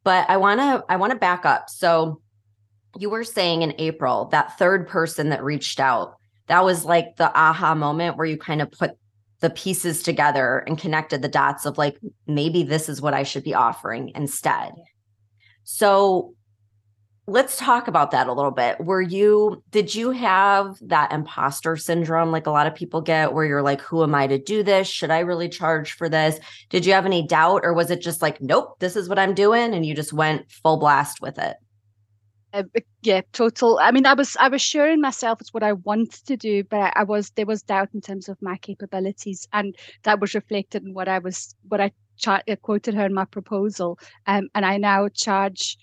But 0.04 0.30
I 0.30 0.38
want 0.38 0.60
to 0.60 0.84
I 0.90 0.96
want 0.96 1.12
to 1.12 1.20
back 1.20 1.46
up. 1.46 1.70
So 1.70 2.22
you 2.98 3.10
were 3.10 3.24
saying 3.24 3.62
in 3.62 3.76
April 3.78 4.26
that 4.32 4.58
third 4.58 4.88
person 4.88 5.30
that 5.30 5.44
reached 5.44 5.80
out, 5.80 6.16
that 6.48 6.64
was 6.64 6.86
like 6.86 7.16
the 7.18 7.32
aha 7.38 7.76
moment 7.76 8.18
where 8.18 8.26
you 8.26 8.38
kind 8.38 8.62
of 8.62 8.72
put 8.72 8.92
the 9.42 9.50
pieces 9.50 10.04
together 10.04 10.60
and 10.68 10.78
connected 10.78 11.22
the 11.22 11.28
dots 11.28 11.66
of 11.66 11.78
like 11.78 11.98
maybe 12.28 12.64
this 12.64 12.90
is 12.90 13.02
what 13.02 13.14
I 13.14 13.24
should 13.24 13.44
be 13.44 13.54
offering 13.54 14.12
instead. 14.16 14.74
So 15.64 16.34
let's 17.30 17.56
talk 17.58 17.88
about 17.88 18.12
that 18.12 18.28
a 18.28 18.34
little 18.34 18.52
bit. 18.52 18.80
Were 18.80 19.02
you, 19.02 19.64
did 19.72 19.94
you 19.94 20.12
have 20.12 20.78
that 20.82 21.12
imposter 21.12 21.78
syndrome 21.78 22.32
like 22.32 22.48
a 22.48 22.52
lot 22.52 22.68
of 22.68 22.76
people 22.76 23.02
get 23.02 23.34
where 23.34 23.46
you're 23.46 23.62
like, 23.62 23.82
who 23.82 24.04
am 24.04 24.16
I 24.16 24.28
to 24.28 24.38
do 24.38 24.64
this? 24.64 24.88
Should 24.88 25.12
I 25.12 25.20
really 25.20 25.48
charge 25.48 25.94
for 25.94 26.10
this? 26.10 26.40
Did 26.70 26.86
you 26.86 26.94
have 26.94 27.06
any 27.06 27.26
doubt 27.26 27.62
or 27.64 27.74
was 27.74 27.92
it 27.92 28.02
just 28.02 28.22
like, 28.22 28.42
nope, 28.42 28.80
this 28.80 28.96
is 28.96 29.08
what 29.08 29.20
I'm 29.20 29.34
doing? 29.34 29.74
And 29.74 29.86
you 29.86 29.96
just 29.96 30.12
went 30.12 30.52
full 30.52 30.78
blast 30.78 31.22
with 31.22 31.38
it? 31.38 31.58
Uh, 32.52 32.64
yeah, 33.04 33.22
total. 33.32 33.78
I 33.80 33.92
mean, 33.92 34.08
I 34.08 34.14
was 34.14 34.36
I 34.40 34.48
was 34.48 34.60
sure 34.60 34.90
in 34.90 35.02
myself 35.02 35.40
it's 35.40 35.54
what 35.54 35.62
I 35.62 35.74
wanted 35.74 36.26
to 36.26 36.36
do, 36.36 36.64
but 36.64 36.94
I 36.96 37.04
was 37.04 37.30
there 37.36 37.46
was 37.46 37.62
doubt 37.62 37.90
in 37.94 38.02
terms 38.02 38.28
of 38.28 38.42
my 38.42 38.58
capabilities, 38.58 39.48
and 39.54 39.76
that 40.02 40.20
was 40.20 40.34
reflected 40.34 40.84
in 40.84 40.96
what 40.96 41.08
I 41.08 41.20
was 41.20 41.56
what 41.68 41.80
I 41.80 41.92
cha- 42.18 42.42
quoted 42.64 42.96
her 42.96 43.06
in 43.06 43.14
my 43.14 43.26
proposal. 43.26 44.00
Um, 44.26 44.50
and 44.56 44.66
I 44.66 44.78
now 44.78 45.08
charge 45.10 45.78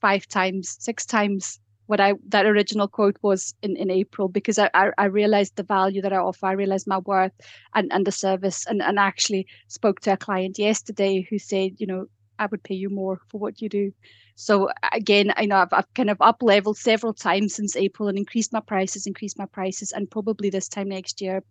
five 0.00 0.26
times, 0.28 0.76
six 0.78 1.06
times 1.06 1.60
what 1.86 2.00
I 2.00 2.14
that 2.28 2.46
original 2.46 2.88
quote 2.88 3.16
was 3.22 3.54
in, 3.62 3.76
in 3.76 3.90
April 3.90 4.28
because 4.28 4.58
I, 4.58 4.70
I, 4.74 4.90
I 4.98 5.04
realized 5.04 5.56
the 5.56 5.62
value 5.62 6.02
that 6.02 6.12
I 6.12 6.16
offer, 6.16 6.46
I 6.46 6.52
realized 6.52 6.86
my 6.86 6.98
worth 6.98 7.32
and, 7.74 7.92
and 7.92 8.06
the 8.06 8.12
service. 8.12 8.66
And, 8.66 8.82
and 8.82 8.98
actually 8.98 9.46
spoke 9.68 10.00
to 10.00 10.12
a 10.12 10.16
client 10.16 10.58
yesterday 10.58 11.26
who 11.30 11.38
said, 11.38 11.72
you 11.78 11.86
know, 11.86 12.06
I 12.38 12.46
would 12.46 12.62
pay 12.62 12.74
you 12.74 12.90
more 12.90 13.20
for 13.28 13.38
what 13.38 13.62
you 13.62 13.68
do. 13.68 13.92
So 14.34 14.68
again, 14.92 15.32
I 15.36 15.46
know 15.46 15.56
I've, 15.56 15.72
I've 15.72 15.94
kind 15.94 16.10
of 16.10 16.20
up 16.20 16.42
leveled 16.42 16.76
several 16.76 17.14
times 17.14 17.54
since 17.54 17.76
April 17.76 18.08
and 18.08 18.18
increased 18.18 18.52
my 18.52 18.60
prices, 18.60 19.06
increased 19.06 19.38
my 19.38 19.46
prices, 19.46 19.92
and 19.92 20.10
probably 20.10 20.50
this 20.50 20.68
time 20.68 20.88
next 20.88 21.22
year, 21.22 21.42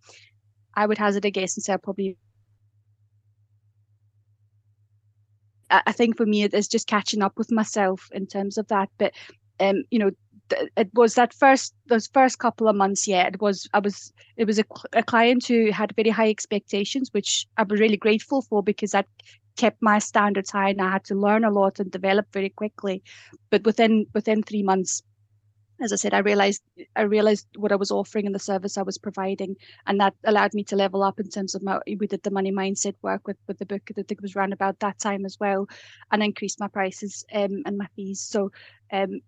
I 0.75 0.85
would 0.85 0.97
hazard 0.97 1.25
a 1.25 1.31
guess 1.31 1.55
and 1.55 1.63
say 1.63 1.73
I'll 1.73 1.79
probably 1.79 2.17
I 5.69 5.91
think 5.91 6.17
for 6.17 6.25
me 6.25 6.43
it 6.43 6.53
is 6.53 6.67
just 6.67 6.87
catching 6.87 7.21
up 7.21 7.37
with 7.37 7.51
myself 7.51 8.09
in 8.11 8.27
terms 8.27 8.57
of 8.57 8.67
that. 8.67 8.89
But 8.97 9.13
um, 9.59 9.83
you 9.89 9.99
know, 9.99 10.11
it 10.77 10.89
was 10.93 11.15
that 11.15 11.33
first 11.33 11.73
those 11.87 12.07
first 12.07 12.39
couple 12.39 12.67
of 12.67 12.75
months. 12.75 13.07
Yeah, 13.07 13.27
it 13.27 13.41
was. 13.41 13.67
I 13.73 13.79
was. 13.79 14.13
It 14.37 14.45
was 14.45 14.59
a, 14.59 14.65
a 14.93 15.03
client 15.03 15.45
who 15.47 15.71
had 15.71 15.95
very 15.95 16.09
high 16.09 16.29
expectations, 16.29 17.09
which 17.11 17.47
I 17.57 17.63
was 17.63 17.79
really 17.79 17.97
grateful 17.97 18.41
for 18.43 18.61
because 18.61 18.91
that 18.91 19.07
kept 19.57 19.81
my 19.81 19.99
standards 19.99 20.51
high, 20.51 20.69
and 20.69 20.81
I 20.81 20.91
had 20.91 21.05
to 21.05 21.15
learn 21.15 21.45
a 21.45 21.51
lot 21.51 21.79
and 21.79 21.89
develop 21.89 22.27
very 22.31 22.49
quickly. 22.49 23.03
But 23.49 23.63
within 23.63 24.05
within 24.13 24.43
three 24.43 24.63
months, 24.63 25.01
as 25.81 25.91
I 25.91 25.95
said, 25.95 26.13
I 26.13 26.19
realized 26.19 26.61
I 26.95 27.01
realized 27.01 27.47
what 27.57 27.71
I 27.71 27.75
was 27.75 27.91
offering 27.91 28.25
and 28.25 28.35
the 28.35 28.39
service 28.39 28.77
I 28.77 28.83
was 28.83 28.97
providing, 28.97 29.55
and 29.87 29.99
that 29.99 30.13
allowed 30.23 30.53
me 30.53 30.63
to 30.65 30.75
level 30.75 31.03
up 31.03 31.19
in 31.19 31.29
terms 31.29 31.55
of 31.55 31.63
my. 31.63 31.79
We 31.85 32.07
did 32.07 32.23
the 32.23 32.31
money 32.31 32.51
mindset 32.51 32.95
work 33.01 33.27
with 33.27 33.37
with 33.47 33.59
the 33.59 33.65
book 33.65 33.81
that 33.95 34.11
it 34.11 34.21
was 34.21 34.35
around 34.35 34.53
about 34.53 34.79
that 34.79 34.99
time 34.99 35.25
as 35.25 35.37
well, 35.39 35.67
and 36.11 36.23
increased 36.23 36.59
my 36.59 36.67
prices 36.67 37.25
um, 37.33 37.63
and 37.65 37.77
my 37.77 37.87
fees. 37.95 38.21
So, 38.21 38.51
um, 38.91 39.19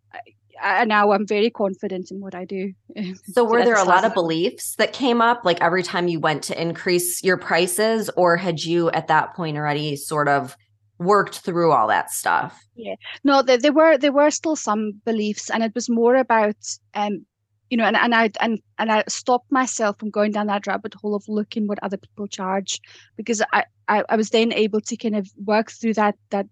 I, 0.62 0.86
now 0.86 1.12
I'm 1.12 1.28
very 1.28 1.50
confident 1.50 2.12
in 2.12 2.22
what 2.22 2.36
I 2.36 2.46
do. 2.46 2.74
So, 3.34 3.44
were 3.44 3.64
there 3.64 3.76
a 3.76 3.84
lot 3.84 4.06
of 4.06 4.14
beliefs 4.14 4.76
that 4.78 4.94
came 4.94 5.22
up, 5.22 5.42
like 5.44 5.62
every 5.62 5.84
time 5.84 6.08
you 6.08 6.20
went 6.20 6.44
to 6.44 6.60
increase 6.60 7.24
your 7.24 7.38
prices, 7.38 8.10
or 8.16 8.38
had 8.38 8.62
you 8.62 8.90
at 8.92 9.08
that 9.08 9.36
point 9.36 9.58
already 9.58 9.96
sort 9.96 10.30
of 10.30 10.56
worked 11.00 11.40
through 11.40 11.72
all 11.72 11.88
that 11.88 12.12
stuff. 12.12 12.60
Yeah. 12.76 12.96
No 13.24 13.42
there, 13.42 13.58
there 13.58 13.74
were 13.74 13.98
there 13.98 14.12
were 14.12 14.32
still 14.32 14.56
some 14.56 15.02
beliefs 15.06 15.50
and 15.50 15.64
it 15.64 15.74
was 15.76 15.90
more 15.90 16.16
about 16.16 16.56
um 16.94 17.26
you 17.70 17.78
know 17.78 17.84
and, 17.84 17.98
and 17.98 18.16
i 18.16 18.30
and 18.40 18.60
and 18.80 18.92
i 18.92 19.04
stopped 19.08 19.52
myself 19.52 20.00
from 20.00 20.10
going 20.10 20.32
down 20.32 20.48
that 20.48 20.66
rabbit 20.68 20.94
hole 20.94 21.16
of 21.16 21.28
looking 21.28 21.68
what 21.68 21.80
other 21.84 21.98
people 21.98 22.28
charge 22.28 22.80
because 23.18 23.42
I, 23.52 23.66
I 23.88 24.04
i 24.10 24.16
was 24.16 24.30
then 24.30 24.54
able 24.54 24.82
to 24.82 24.96
kind 24.96 25.16
of 25.16 25.30
work 25.46 25.72
through 25.72 25.96
that 25.96 26.16
that 26.30 26.48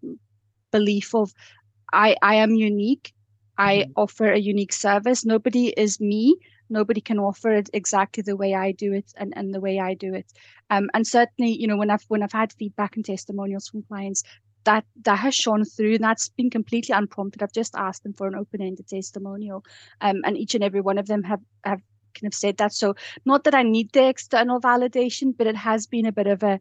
belief 0.72 1.16
of 1.16 1.32
i 1.94 2.16
i 2.22 2.36
am 2.36 2.56
unique. 2.56 3.14
I 3.58 3.78
mm-hmm. 3.78 3.92
offer 3.96 4.32
a 4.32 4.38
unique 4.38 4.74
service. 4.74 5.24
Nobody 5.24 5.68
is 5.78 6.02
me 6.02 6.36
nobody 6.70 7.02
can 7.02 7.20
offer 7.20 7.52
it 7.52 7.70
exactly 7.74 8.24
the 8.24 8.36
way 8.36 8.54
I 8.54 8.72
do 8.72 8.94
it 8.94 9.14
and, 9.18 9.34
and 9.36 9.54
the 9.54 9.60
way 9.60 9.80
I 9.80 9.94
do 9.94 10.14
it. 10.14 10.32
Um, 10.70 10.90
and 10.94 11.06
certainly, 11.06 11.52
you 11.52 11.68
know, 11.68 11.78
when 11.78 11.90
I've 11.90 12.06
when 12.08 12.24
I've 12.24 12.32
had 12.32 12.54
feedback 12.54 12.96
and 12.96 13.06
testimonials 13.06 13.68
from 13.68 13.84
clients, 13.84 14.24
that 14.66 14.86
that 15.04 15.20
has 15.20 15.36
shone 15.36 15.64
through 15.64 15.96
and 15.96 16.04
that's 16.04 16.30
been 16.30 16.50
completely 16.50 16.94
unprompted. 16.96 17.42
I've 17.42 17.52
just 17.52 17.76
asked 17.76 18.04
them 18.04 18.14
for 18.14 18.28
an 18.28 18.36
open-ended 18.36 18.88
testimonial. 18.88 19.64
Um, 20.02 20.22
and 20.26 20.38
each 20.38 20.56
and 20.56 20.64
every 20.64 20.82
one 20.82 20.98
of 20.98 21.08
them 21.08 21.24
have 21.24 21.42
have 21.64 21.82
kind 22.16 22.28
of 22.28 22.34
said 22.34 22.58
that. 22.58 22.74
So 22.74 22.96
not 23.26 23.44
that 23.44 23.56
I 23.56 23.64
need 23.64 23.92
the 23.92 24.08
external 24.08 24.60
validation, 24.60 25.34
but 25.38 25.48
it 25.48 25.56
has 25.56 25.86
been 25.86 26.06
a 26.06 26.12
bit 26.12 26.28
of 26.28 26.44
a 26.44 26.60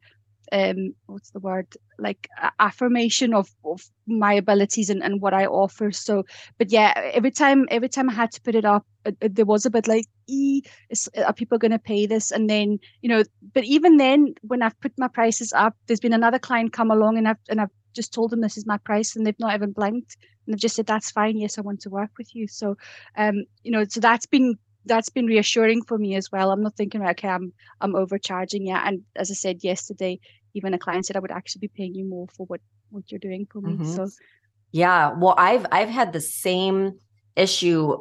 um 0.52 0.94
what's 1.06 1.30
the 1.30 1.40
word? 1.40 1.66
Like 1.98 2.28
affirmation 2.58 3.34
of, 3.34 3.48
of 3.64 3.82
my 4.06 4.34
abilities 4.34 4.90
and, 4.90 5.02
and 5.02 5.20
what 5.20 5.34
i 5.34 5.46
offer. 5.46 5.92
So 5.92 6.24
but 6.58 6.70
yeah 6.70 6.92
every 7.12 7.30
time 7.30 7.66
every 7.70 7.88
time 7.88 8.10
i 8.10 8.12
had 8.12 8.32
to 8.32 8.40
put 8.42 8.54
it 8.54 8.64
up 8.64 8.84
it, 9.04 9.16
it, 9.20 9.34
there 9.34 9.44
was 9.44 9.66
a 9.66 9.70
bit 9.70 9.86
like 9.86 10.06
e 10.26 10.62
is, 10.90 11.08
are 11.24 11.32
people 11.32 11.58
going 11.58 11.72
to 11.72 11.78
pay 11.78 12.06
this? 12.06 12.30
And 12.30 12.48
then 12.50 12.78
you 13.02 13.08
know 13.08 13.22
but 13.54 13.64
even 13.64 13.96
then 13.96 14.34
when 14.42 14.62
i've 14.62 14.78
put 14.80 14.92
my 14.98 15.08
prices 15.08 15.52
up 15.52 15.74
there's 15.86 16.00
been 16.00 16.12
another 16.12 16.38
client 16.38 16.72
come 16.72 16.90
along 16.90 17.18
and 17.18 17.28
i've 17.28 17.38
and 17.48 17.60
i've 17.60 17.70
just 17.94 18.12
told 18.12 18.30
them 18.30 18.40
this 18.40 18.56
is 18.56 18.66
my 18.66 18.78
price 18.78 19.14
and 19.14 19.24
they've 19.24 19.38
not 19.38 19.54
even 19.54 19.70
blinked. 19.72 20.16
And 20.46 20.52
they've 20.52 20.60
just 20.60 20.76
said 20.76 20.86
that's 20.86 21.10
fine. 21.10 21.38
Yes 21.38 21.58
i 21.58 21.60
want 21.62 21.80
to 21.82 21.90
work 21.90 22.10
with 22.18 22.34
you. 22.34 22.48
So 22.48 22.76
um 23.16 23.44
you 23.62 23.70
know 23.70 23.84
so 23.88 24.00
that's 24.00 24.26
been 24.26 24.56
that's 24.86 25.08
been 25.08 25.26
reassuring 25.26 25.82
for 25.84 25.98
me 25.98 26.14
as 26.14 26.30
well. 26.30 26.50
I'm 26.50 26.62
not 26.62 26.76
thinking, 26.76 27.04
okay, 27.06 27.28
I'm 27.28 27.52
I'm 27.80 27.94
overcharging. 27.96 28.66
Yeah, 28.66 28.82
and 28.86 29.02
as 29.16 29.30
I 29.30 29.34
said 29.34 29.64
yesterday, 29.64 30.20
even 30.54 30.74
a 30.74 30.78
client 30.78 31.06
said 31.06 31.16
I 31.16 31.20
would 31.20 31.30
actually 31.30 31.60
be 31.60 31.72
paying 31.76 31.94
you 31.94 32.04
more 32.04 32.26
for 32.36 32.46
what 32.46 32.60
what 32.90 33.10
you're 33.10 33.18
doing 33.18 33.46
for 33.50 33.60
me. 33.60 33.74
Mm-hmm. 33.74 33.92
So, 33.92 34.08
yeah, 34.72 35.12
well, 35.16 35.34
I've 35.36 35.66
I've 35.72 35.88
had 35.88 36.12
the 36.12 36.20
same 36.20 36.98
issue 37.36 37.96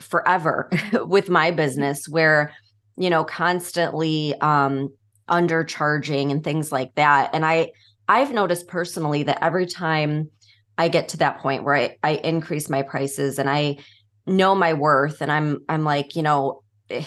forever 0.00 0.70
with 0.92 1.28
my 1.28 1.50
business 1.50 2.08
where 2.08 2.52
you 2.96 3.10
know 3.10 3.24
constantly 3.24 4.34
um 4.40 4.90
undercharging 5.28 6.30
and 6.30 6.44
things 6.44 6.70
like 6.70 6.94
that 6.94 7.30
and 7.32 7.44
i 7.44 7.68
i've 8.06 8.30
noticed 8.30 8.68
personally 8.68 9.24
that 9.24 9.42
every 9.42 9.66
time 9.66 10.30
I 10.78 10.88
get 10.88 11.08
to 11.10 11.16
that 11.18 11.38
point 11.38 11.64
where 11.64 11.74
I, 11.74 11.96
I 12.02 12.10
increase 12.16 12.68
my 12.68 12.82
prices 12.82 13.38
and 13.38 13.48
I 13.48 13.78
know 14.26 14.54
my 14.54 14.74
worth 14.74 15.20
and 15.20 15.30
I'm 15.30 15.60
I'm 15.68 15.84
like, 15.84 16.16
you 16.16 16.22
know, 16.22 16.62
eh, 16.90 17.04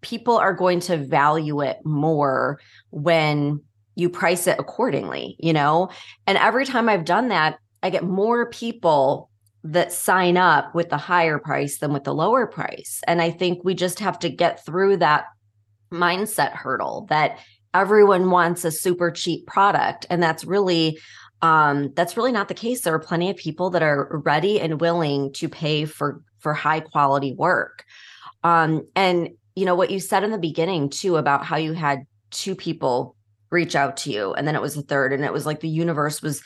people 0.00 0.36
are 0.36 0.54
going 0.54 0.80
to 0.80 0.96
value 0.96 1.60
it 1.60 1.78
more 1.84 2.60
when 2.90 3.60
you 3.96 4.10
price 4.10 4.46
it 4.46 4.58
accordingly, 4.58 5.36
you 5.38 5.52
know? 5.52 5.88
And 6.26 6.38
every 6.38 6.66
time 6.66 6.88
I've 6.88 7.04
done 7.04 7.28
that, 7.28 7.58
I 7.82 7.90
get 7.90 8.04
more 8.04 8.50
people 8.50 9.30
that 9.64 9.92
sign 9.92 10.36
up 10.36 10.74
with 10.74 10.90
the 10.90 10.96
higher 10.96 11.38
price 11.38 11.78
than 11.78 11.92
with 11.92 12.04
the 12.04 12.14
lower 12.14 12.46
price. 12.46 13.00
And 13.08 13.20
I 13.20 13.30
think 13.30 13.64
we 13.64 13.74
just 13.74 13.98
have 14.00 14.18
to 14.20 14.28
get 14.28 14.64
through 14.64 14.98
that 14.98 15.24
mindset 15.92 16.52
hurdle 16.52 17.06
that 17.10 17.38
everyone 17.74 18.30
wants 18.30 18.64
a 18.64 18.70
super 18.70 19.10
cheap 19.10 19.46
product 19.46 20.06
and 20.10 20.22
that's 20.22 20.44
really 20.44 20.98
um 21.42 21.92
that's 21.94 22.16
really 22.16 22.32
not 22.32 22.48
the 22.48 22.54
case 22.54 22.80
there 22.80 22.94
are 22.94 22.98
plenty 22.98 23.30
of 23.30 23.36
people 23.36 23.70
that 23.70 23.82
are 23.82 24.20
ready 24.24 24.60
and 24.60 24.80
willing 24.80 25.32
to 25.32 25.48
pay 25.48 25.84
for 25.84 26.20
for 26.46 26.54
high 26.54 26.78
quality 26.78 27.32
work. 27.32 27.84
Um 28.44 28.86
and 28.94 29.30
you 29.56 29.64
know 29.64 29.74
what 29.74 29.90
you 29.90 29.98
said 29.98 30.22
in 30.22 30.30
the 30.30 30.38
beginning 30.38 30.90
too 30.90 31.16
about 31.16 31.44
how 31.44 31.56
you 31.56 31.72
had 31.72 32.06
two 32.30 32.54
people 32.54 33.16
reach 33.50 33.74
out 33.74 33.96
to 33.96 34.12
you 34.12 34.32
and 34.34 34.46
then 34.46 34.54
it 34.54 34.62
was 34.62 34.76
a 34.76 34.82
third 34.82 35.12
and 35.12 35.24
it 35.24 35.32
was 35.32 35.44
like 35.44 35.58
the 35.58 35.68
universe 35.68 36.22
was 36.22 36.44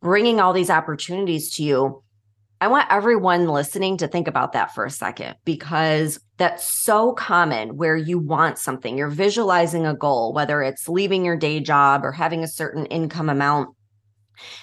bringing 0.00 0.40
all 0.40 0.54
these 0.54 0.70
opportunities 0.70 1.54
to 1.56 1.62
you. 1.62 2.02
I 2.62 2.68
want 2.68 2.86
everyone 2.90 3.46
listening 3.46 3.98
to 3.98 4.08
think 4.08 4.26
about 4.26 4.52
that 4.52 4.74
for 4.74 4.86
a 4.86 4.90
second 4.90 5.34
because 5.44 6.18
that's 6.38 6.64
so 6.64 7.12
common 7.12 7.76
where 7.76 7.96
you 7.96 8.18
want 8.18 8.56
something, 8.56 8.96
you're 8.96 9.08
visualizing 9.10 9.84
a 9.84 9.94
goal, 9.94 10.32
whether 10.32 10.62
it's 10.62 10.88
leaving 10.88 11.26
your 11.26 11.36
day 11.36 11.60
job 11.60 12.06
or 12.06 12.12
having 12.12 12.42
a 12.42 12.48
certain 12.48 12.86
income 12.86 13.28
amount. 13.28 13.76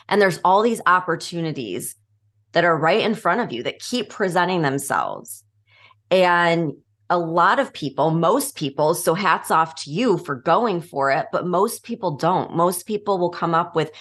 And 0.07 0.19
there's 0.19 0.39
all 0.43 0.63
these 0.63 0.81
opportunities 0.87 1.95
that 2.51 2.65
are 2.65 2.77
right 2.77 3.01
in 3.01 3.15
front 3.15 3.41
of 3.41 3.51
you 3.51 3.63
that 3.63 3.79
keep 3.79 4.09
presenting 4.09 4.61
themselves. 4.61 5.43
And 6.11 6.73
a 7.09 7.17
lot 7.17 7.59
of 7.59 7.73
people, 7.73 8.11
most 8.11 8.55
people, 8.55 8.93
so 8.93 9.13
hats 9.13 9.49
off 9.51 9.75
to 9.83 9.91
you 9.91 10.17
for 10.19 10.35
going 10.35 10.81
for 10.81 11.11
it, 11.11 11.27
but 11.31 11.47
most 11.47 11.83
people 11.83 12.11
don't. 12.11 12.55
Most 12.55 12.85
people 12.85 13.17
will 13.17 13.31
come 13.31 13.55
up 13.55 13.75
with 13.75 13.91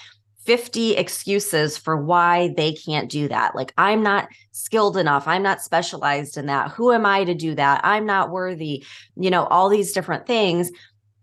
50 0.44 0.96
excuses 0.96 1.76
for 1.76 2.02
why 2.02 2.54
they 2.56 2.72
can't 2.72 3.10
do 3.10 3.28
that. 3.28 3.54
Like, 3.54 3.72
I'm 3.76 4.02
not 4.02 4.28
skilled 4.52 4.96
enough. 4.96 5.28
I'm 5.28 5.42
not 5.42 5.60
specialized 5.60 6.38
in 6.38 6.46
that. 6.46 6.70
Who 6.70 6.92
am 6.92 7.04
I 7.04 7.24
to 7.24 7.34
do 7.34 7.54
that? 7.54 7.82
I'm 7.84 8.06
not 8.06 8.30
worthy, 8.30 8.84
you 9.16 9.30
know, 9.30 9.44
all 9.44 9.68
these 9.68 9.92
different 9.92 10.26
things. 10.26 10.70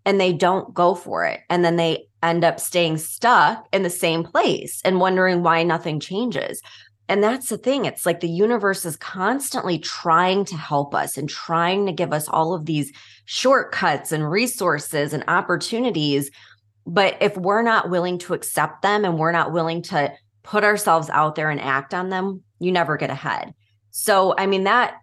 And 0.05 0.21
they 0.21 0.33
don't 0.33 0.71
go 0.75 0.93
for 0.93 1.25
it. 1.25 1.39
And 1.49 1.65
then 1.65 1.75
they 1.75 2.05
end 2.21 2.43
up 2.43 2.59
staying 2.59 2.97
stuck 2.97 3.67
in 3.73 3.81
the 3.81 3.89
same 3.89 4.23
place 4.23 4.79
and 4.85 4.99
wondering 4.99 5.41
why 5.41 5.63
nothing 5.63 5.99
changes. 5.99 6.61
And 7.07 7.23
that's 7.23 7.49
the 7.49 7.57
thing. 7.57 7.85
It's 7.85 8.05
like 8.05 8.19
the 8.19 8.27
universe 8.27 8.85
is 8.85 8.97
constantly 8.97 9.77
trying 9.77 10.45
to 10.45 10.55
help 10.55 10.95
us 10.95 11.17
and 11.17 11.29
trying 11.29 11.85
to 11.85 11.91
give 11.91 12.11
us 12.11 12.27
all 12.27 12.53
of 12.53 12.65
these 12.65 12.91
shortcuts 13.25 14.11
and 14.11 14.29
resources 14.29 15.13
and 15.13 15.23
opportunities 15.27 16.31
but 16.85 17.17
if 17.19 17.35
we're 17.35 17.63
not 17.63 17.89
willing 17.89 18.19
to 18.19 18.33
accept 18.33 18.81
them 18.81 19.05
and 19.05 19.17
we're 19.17 19.31
not 19.31 19.51
willing 19.51 19.81
to 19.83 20.13
put 20.43 20.63
ourselves 20.63 21.09
out 21.09 21.35
there 21.35 21.49
and 21.49 21.59
act 21.59 21.93
on 21.93 22.09
them, 22.09 22.43
you 22.59 22.71
never 22.71 22.97
get 22.97 23.09
ahead. 23.09 23.53
So, 23.89 24.35
I 24.37 24.45
mean, 24.45 24.65
that 24.65 24.95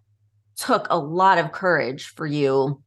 took 0.57 0.87
a 0.91 0.99
lot 0.99 1.39
of 1.39 1.53
courage 1.53 2.07
for 2.07 2.27
you 2.27 2.81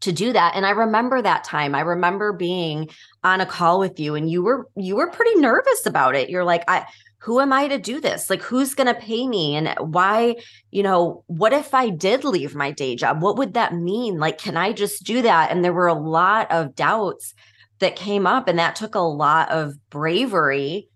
to 0.00 0.10
do 0.10 0.32
that 0.32 0.56
and 0.56 0.66
i 0.66 0.70
remember 0.70 1.22
that 1.22 1.44
time 1.44 1.76
i 1.76 1.80
remember 1.80 2.32
being 2.32 2.88
on 3.22 3.40
a 3.40 3.46
call 3.46 3.78
with 3.78 4.00
you 4.00 4.16
and 4.16 4.28
you 4.28 4.42
were 4.42 4.66
you 4.74 4.96
were 4.96 5.08
pretty 5.08 5.38
nervous 5.38 5.86
about 5.86 6.16
it 6.16 6.28
you're 6.28 6.42
like 6.42 6.64
i 6.66 6.84
who 7.22 7.38
am 7.38 7.52
i 7.52 7.68
to 7.68 7.78
do 7.78 8.00
this? 8.00 8.28
Like 8.28 8.42
who's 8.42 8.74
going 8.74 8.88
to 8.92 9.00
pay 9.00 9.28
me? 9.28 9.54
And 9.54 9.74
why 9.78 10.36
you 10.72 10.82
know 10.82 11.22
what 11.28 11.52
if 11.52 11.72
i 11.72 11.88
did 11.88 12.24
leave 12.24 12.54
my 12.54 12.72
day 12.72 12.96
job? 12.96 13.22
What 13.22 13.38
would 13.38 13.54
that 13.54 13.74
mean? 13.74 14.18
Like 14.18 14.38
can 14.38 14.56
i 14.56 14.72
just 14.72 15.04
do 15.04 15.22
that? 15.22 15.50
And 15.50 15.64
there 15.64 15.72
were 15.72 15.86
a 15.86 15.94
lot 15.94 16.50
of 16.50 16.74
doubts 16.74 17.34
that 17.78 17.96
came 17.96 18.26
up 18.26 18.48
and 18.48 18.58
that 18.58 18.76
took 18.76 18.94
a 18.94 19.00
lot 19.00 19.50
of 19.50 19.74
bravery 19.88 20.88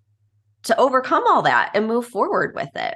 to 0.65 0.77
overcome 0.79 1.25
all 1.29 1.43
that 1.43 1.71
and 1.75 1.87
move 1.87 2.07
forward 2.07 2.55
with 2.57 2.75
it. 2.75 2.95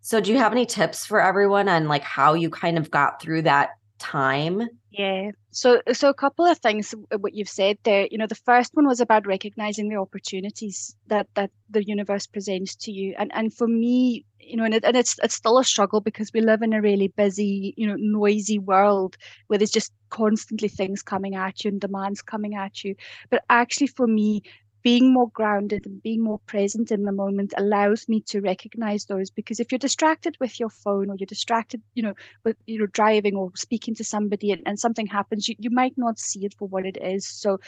So 0.00 0.20
do 0.20 0.32
you 0.32 0.38
have 0.38 0.52
any 0.52 0.64
tips 0.64 1.04
for 1.04 1.20
everyone 1.20 1.68
on 1.68 1.88
like 1.88 2.04
how 2.04 2.32
you 2.34 2.48
kind 2.48 2.78
of 2.78 2.90
got 2.90 3.20
through 3.20 3.42
that 3.42 3.70
time? 3.98 4.62
Yeah 4.90 5.30
so 5.56 5.80
so 5.92 6.10
a 6.10 6.14
couple 6.14 6.44
of 6.44 6.58
things 6.58 6.94
uh, 6.94 7.18
what 7.18 7.34
you've 7.34 7.48
said 7.48 7.78
there 7.82 8.06
you 8.10 8.18
know 8.18 8.26
the 8.26 8.42
first 8.50 8.74
one 8.74 8.86
was 8.86 9.00
about 9.00 9.26
recognizing 9.26 9.88
the 9.88 9.96
opportunities 9.96 10.94
that 11.06 11.26
that 11.34 11.50
the 11.70 11.82
universe 11.82 12.26
presents 12.26 12.76
to 12.76 12.92
you 12.92 13.14
and 13.18 13.30
and 13.34 13.54
for 13.54 13.66
me 13.66 14.24
you 14.46 14.56
know, 14.56 14.64
and, 14.64 14.74
it, 14.74 14.84
and 14.84 14.96
it's 14.96 15.18
it's 15.22 15.34
still 15.34 15.58
a 15.58 15.64
struggle 15.64 16.00
because 16.00 16.32
we 16.32 16.40
live 16.40 16.62
in 16.62 16.72
a 16.72 16.80
really 16.80 17.08
busy, 17.08 17.74
you 17.76 17.86
know, 17.86 17.96
noisy 17.98 18.58
world 18.58 19.16
where 19.48 19.58
there's 19.58 19.70
just 19.70 19.92
constantly 20.10 20.68
things 20.68 21.02
coming 21.02 21.34
at 21.34 21.64
you 21.64 21.70
and 21.70 21.80
demands 21.80 22.22
coming 22.22 22.54
at 22.54 22.84
you. 22.84 22.94
But 23.28 23.42
actually, 23.50 23.88
for 23.88 24.06
me, 24.06 24.42
being 24.86 25.12
more 25.12 25.28
grounded 25.30 25.84
and 25.84 26.00
being 26.00 26.22
more 26.22 26.38
present 26.46 26.92
in 26.92 27.02
the 27.02 27.10
moment 27.10 27.52
allows 27.56 28.08
me 28.08 28.20
to 28.20 28.40
recognize 28.40 29.06
those. 29.06 29.30
Because 29.30 29.58
if 29.58 29.72
you're 29.72 29.80
distracted 29.80 30.36
with 30.38 30.60
your 30.60 30.68
phone 30.68 31.10
or 31.10 31.16
you're 31.18 31.26
distracted 31.26 31.82
you 31.94 32.04
know 32.04 32.14
with 32.44 32.56
you 32.66 32.78
know 32.78 32.86
driving 32.86 33.34
or 33.34 33.50
speaking 33.56 33.96
to 33.96 34.04
somebody 34.04 34.52
and, 34.52 34.62
and 34.64 34.78
something 34.78 35.08
happens 35.08 35.48
you, 35.48 35.56
you 35.58 35.70
might 35.70 35.98
not 35.98 36.20
see 36.20 36.44
it 36.46 36.54
for 36.54 36.68
what 36.68 36.86
it 36.86 36.96
is. 37.02 37.26
So 37.26 37.58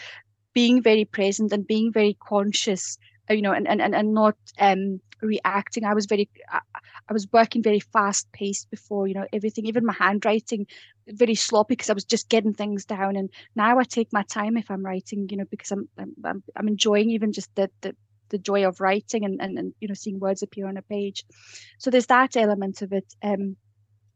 being 0.54 0.80
very 0.80 1.04
present 1.04 1.52
and 1.52 1.66
being 1.66 1.92
very 1.92 2.16
conscious 2.22 2.98
you 3.30 3.42
know 3.42 3.52
and 3.52 3.68
and, 3.68 3.94
and 3.94 4.14
not 4.14 4.36
um 4.58 5.00
reacting. 5.22 5.84
I 5.84 5.94
was 5.94 6.06
very 6.06 6.28
I, 6.50 6.60
I 7.08 7.12
was 7.12 7.26
working 7.32 7.62
very 7.62 7.80
fast 7.80 8.30
paced 8.32 8.70
before 8.70 9.06
you 9.08 9.14
know 9.14 9.26
everything 9.32 9.66
even 9.66 9.84
my 9.86 9.94
handwriting 9.94 10.66
very 11.08 11.34
sloppy 11.34 11.72
because 11.72 11.90
i 11.90 11.94
was 11.94 12.04
just 12.04 12.28
getting 12.28 12.54
things 12.54 12.84
down. 12.84 13.16
And 13.16 13.30
now 13.56 13.78
i 13.78 13.84
take 13.84 14.12
my 14.12 14.22
time 14.24 14.56
if 14.56 14.70
i'm 14.70 14.84
writing 14.84 15.26
you 15.30 15.36
know 15.38 15.44
because 15.50 15.70
i'm 15.72 15.88
i'm, 15.98 16.42
I'm 16.56 16.68
enjoying 16.68 17.10
even 17.10 17.32
just 17.32 17.50
the, 17.54 17.70
the 17.80 17.96
the 18.30 18.38
joy 18.38 18.66
of 18.66 18.80
writing 18.80 19.24
and, 19.24 19.40
and 19.40 19.58
and 19.58 19.74
you 19.80 19.88
know 19.88 19.94
seeing 19.94 20.20
words 20.20 20.42
appear 20.42 20.66
on 20.68 20.76
a 20.76 20.82
page. 20.82 21.24
So 21.78 21.90
there's 21.90 22.06
that 22.06 22.36
element 22.36 22.82
of 22.82 22.92
it. 22.92 23.06
Um 23.22 23.56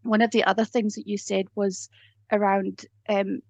one 0.02 0.23
of 0.23 0.31
the 0.31 0.45
other 0.45 0.64
things 0.64 0.95
that 0.95 1.07
you 1.07 1.19
said 1.19 1.47
was 1.54 1.88
around 2.31 2.85
um 3.09 3.40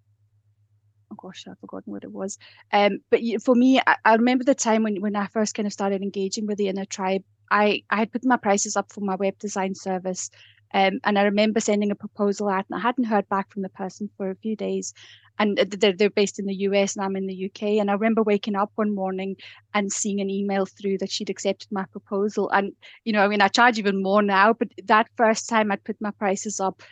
oh 1.12 1.16
gosh, 1.28 1.44
I've 1.48 1.58
forgotten 1.58 1.92
what 1.92 2.04
it 2.04 2.12
was. 2.12 2.38
Um, 2.72 2.98
but 3.10 3.20
for 3.44 3.54
me, 3.54 3.80
I, 3.86 3.96
I, 4.04 4.14
remember 4.14 4.44
the 4.44 4.54
time 4.54 4.82
when, 4.82 5.00
when 5.00 5.16
I 5.16 5.26
first 5.26 5.54
kind 5.54 5.66
of 5.66 5.72
started 5.72 6.02
engaging 6.02 6.46
with 6.46 6.58
the 6.58 6.68
inner 6.68 6.84
tribe, 6.84 7.22
I, 7.50 7.82
I 7.90 7.96
had 7.96 8.12
put 8.12 8.24
my 8.24 8.36
prices 8.36 8.76
up 8.76 8.92
for 8.92 9.00
my 9.00 9.16
web 9.16 9.38
design 9.38 9.74
service. 9.74 10.30
Um, 10.74 11.00
and 11.04 11.18
I 11.18 11.22
remember 11.24 11.60
sending 11.60 11.90
a 11.90 11.94
proposal 11.94 12.48
out, 12.48 12.64
and 12.70 12.78
I 12.78 12.82
hadn't 12.82 13.04
heard 13.04 13.28
back 13.28 13.52
from 13.52 13.62
the 13.62 13.68
person 13.68 14.08
for 14.16 14.30
a 14.30 14.36
few 14.36 14.56
days. 14.56 14.94
And 15.38 15.58
they're, 15.58 15.92
they're 15.92 16.10
based 16.10 16.38
in 16.38 16.46
the 16.46 16.54
US, 16.54 16.96
and 16.96 17.04
I'm 17.04 17.16
in 17.16 17.26
the 17.26 17.46
UK. 17.46 17.62
And 17.78 17.90
I 17.90 17.94
remember 17.94 18.22
waking 18.22 18.56
up 18.56 18.70
one 18.76 18.94
morning 18.94 19.36
and 19.74 19.92
seeing 19.92 20.20
an 20.20 20.30
email 20.30 20.66
through 20.66 20.98
that 20.98 21.10
she'd 21.10 21.30
accepted 21.30 21.68
my 21.70 21.84
proposal. 21.92 22.48
And, 22.50 22.72
you 23.04 23.12
know, 23.12 23.22
I 23.22 23.28
mean, 23.28 23.42
I 23.42 23.48
charge 23.48 23.78
even 23.78 24.02
more 24.02 24.22
now, 24.22 24.54
but 24.54 24.68
that 24.84 25.08
first 25.16 25.48
time 25.48 25.70
I'd 25.70 25.84
put 25.84 25.96
my 26.00 26.10
prices 26.12 26.58
up 26.58 26.82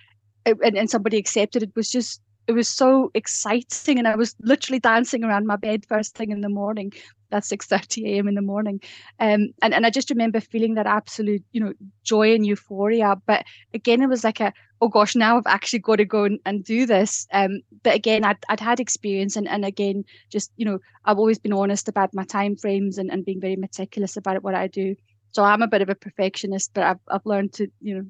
and, 0.46 0.76
and 0.76 0.90
somebody 0.90 1.18
accepted 1.18 1.62
it 1.62 1.72
was 1.76 1.90
just 1.90 2.20
it 2.50 2.54
was 2.54 2.68
so 2.68 3.10
exciting 3.14 3.98
and 3.98 4.08
i 4.08 4.16
was 4.16 4.34
literally 4.40 4.80
dancing 4.80 5.22
around 5.24 5.46
my 5.46 5.56
bed 5.56 5.86
first 5.86 6.16
thing 6.16 6.30
in 6.30 6.40
the 6.40 6.48
morning 6.48 6.92
that's 7.30 7.48
6.30 7.48 8.06
a.m 8.06 8.28
in 8.28 8.34
the 8.34 8.42
morning. 8.42 8.80
Um, 9.20 9.50
and, 9.62 9.72
and 9.72 9.86
i 9.86 9.90
just 9.90 10.10
remember 10.10 10.40
feeling 10.40 10.74
that 10.74 10.86
absolute 10.86 11.44
you 11.52 11.60
know 11.60 11.72
joy 12.02 12.34
and 12.34 12.44
euphoria. 12.44 13.14
But 13.26 13.44
again 13.72 14.02
it 14.02 14.08
was 14.08 14.24
like 14.24 14.40
a 14.40 14.52
oh 14.80 14.88
gosh 14.88 15.14
now 15.14 15.36
i've 15.36 15.46
actually 15.46 15.78
got 15.78 15.96
to 15.96 16.04
go 16.04 16.24
and, 16.24 16.40
and 16.44 16.64
do 16.64 16.86
this. 16.86 17.26
Um, 17.32 17.60
but 17.84 17.94
again 17.94 18.24
I'd, 18.24 18.38
I'd 18.48 18.60
had 18.60 18.80
experience 18.80 19.36
and, 19.36 19.48
and 19.48 19.64
again 19.64 20.04
just 20.30 20.52
you 20.56 20.64
know 20.64 20.78
i've 21.04 21.18
always 21.18 21.38
been 21.38 21.52
honest 21.52 21.88
about 21.88 22.14
my 22.14 22.24
time 22.24 22.56
frames 22.56 22.98
and, 22.98 23.10
and 23.10 23.24
being 23.24 23.40
very 23.40 23.56
meticulous 23.56 24.16
about 24.16 24.42
what 24.42 24.54
i 24.54 24.66
do. 24.66 24.96
So 25.30 25.44
i'm 25.44 25.62
a 25.62 25.68
bit 25.68 25.82
of 25.82 25.88
a 25.88 25.94
perfectionist 25.94 26.72
but 26.74 26.84
i've, 26.84 27.00
I've 27.08 27.26
learned 27.26 27.52
to 27.54 27.68
you 27.80 27.94
know 27.96 28.04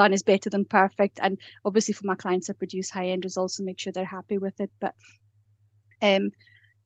done 0.00 0.14
is 0.14 0.22
better 0.22 0.50
than 0.50 0.64
perfect. 0.64 1.20
And 1.22 1.38
obviously 1.64 1.94
for 1.94 2.06
my 2.06 2.14
clients, 2.14 2.48
I 2.48 2.54
produce 2.54 2.90
high 2.90 3.08
end 3.08 3.24
results 3.24 3.58
and 3.58 3.66
make 3.66 3.78
sure 3.80 3.92
they're 3.92 4.18
happy 4.18 4.38
with 4.38 4.58
it. 4.60 4.70
But 4.80 4.94
um, 6.00 6.30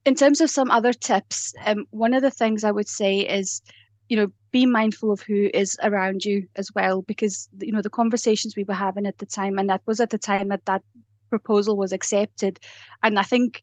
in 0.04 0.14
terms 0.14 0.40
of 0.40 0.50
some 0.50 0.71
other 0.71 0.92
tips, 0.92 1.54
um, 1.64 1.87
one 1.90 2.14
of 2.16 2.23
the 2.23 2.37
things 2.40 2.64
I 2.64 2.73
would 2.73 2.88
say 2.88 3.21
is, 3.21 3.62
you 4.09 4.16
know, 4.16 4.28
be 4.50 4.66
mindful 4.66 5.11
of 5.12 5.21
who 5.28 5.50
is 5.54 5.78
around 5.83 6.25
you 6.25 6.47
as 6.56 6.68
well, 6.75 7.02
because 7.02 7.49
you 7.66 7.73
know 7.73 7.83
the 7.83 7.99
conversations 8.00 8.54
we 8.56 8.64
were 8.64 8.80
having 8.87 9.06
at 9.06 9.18
the 9.18 9.26
time, 9.26 9.59
and 9.59 9.68
that 9.71 9.83
was 9.87 10.00
at 10.00 10.11
the 10.11 10.18
time 10.18 10.49
that 10.49 10.64
that 10.66 10.83
proposal 11.30 11.76
was 11.76 11.92
accepted, 11.92 12.61
and 13.02 13.18
I 13.18 13.23
think 13.23 13.62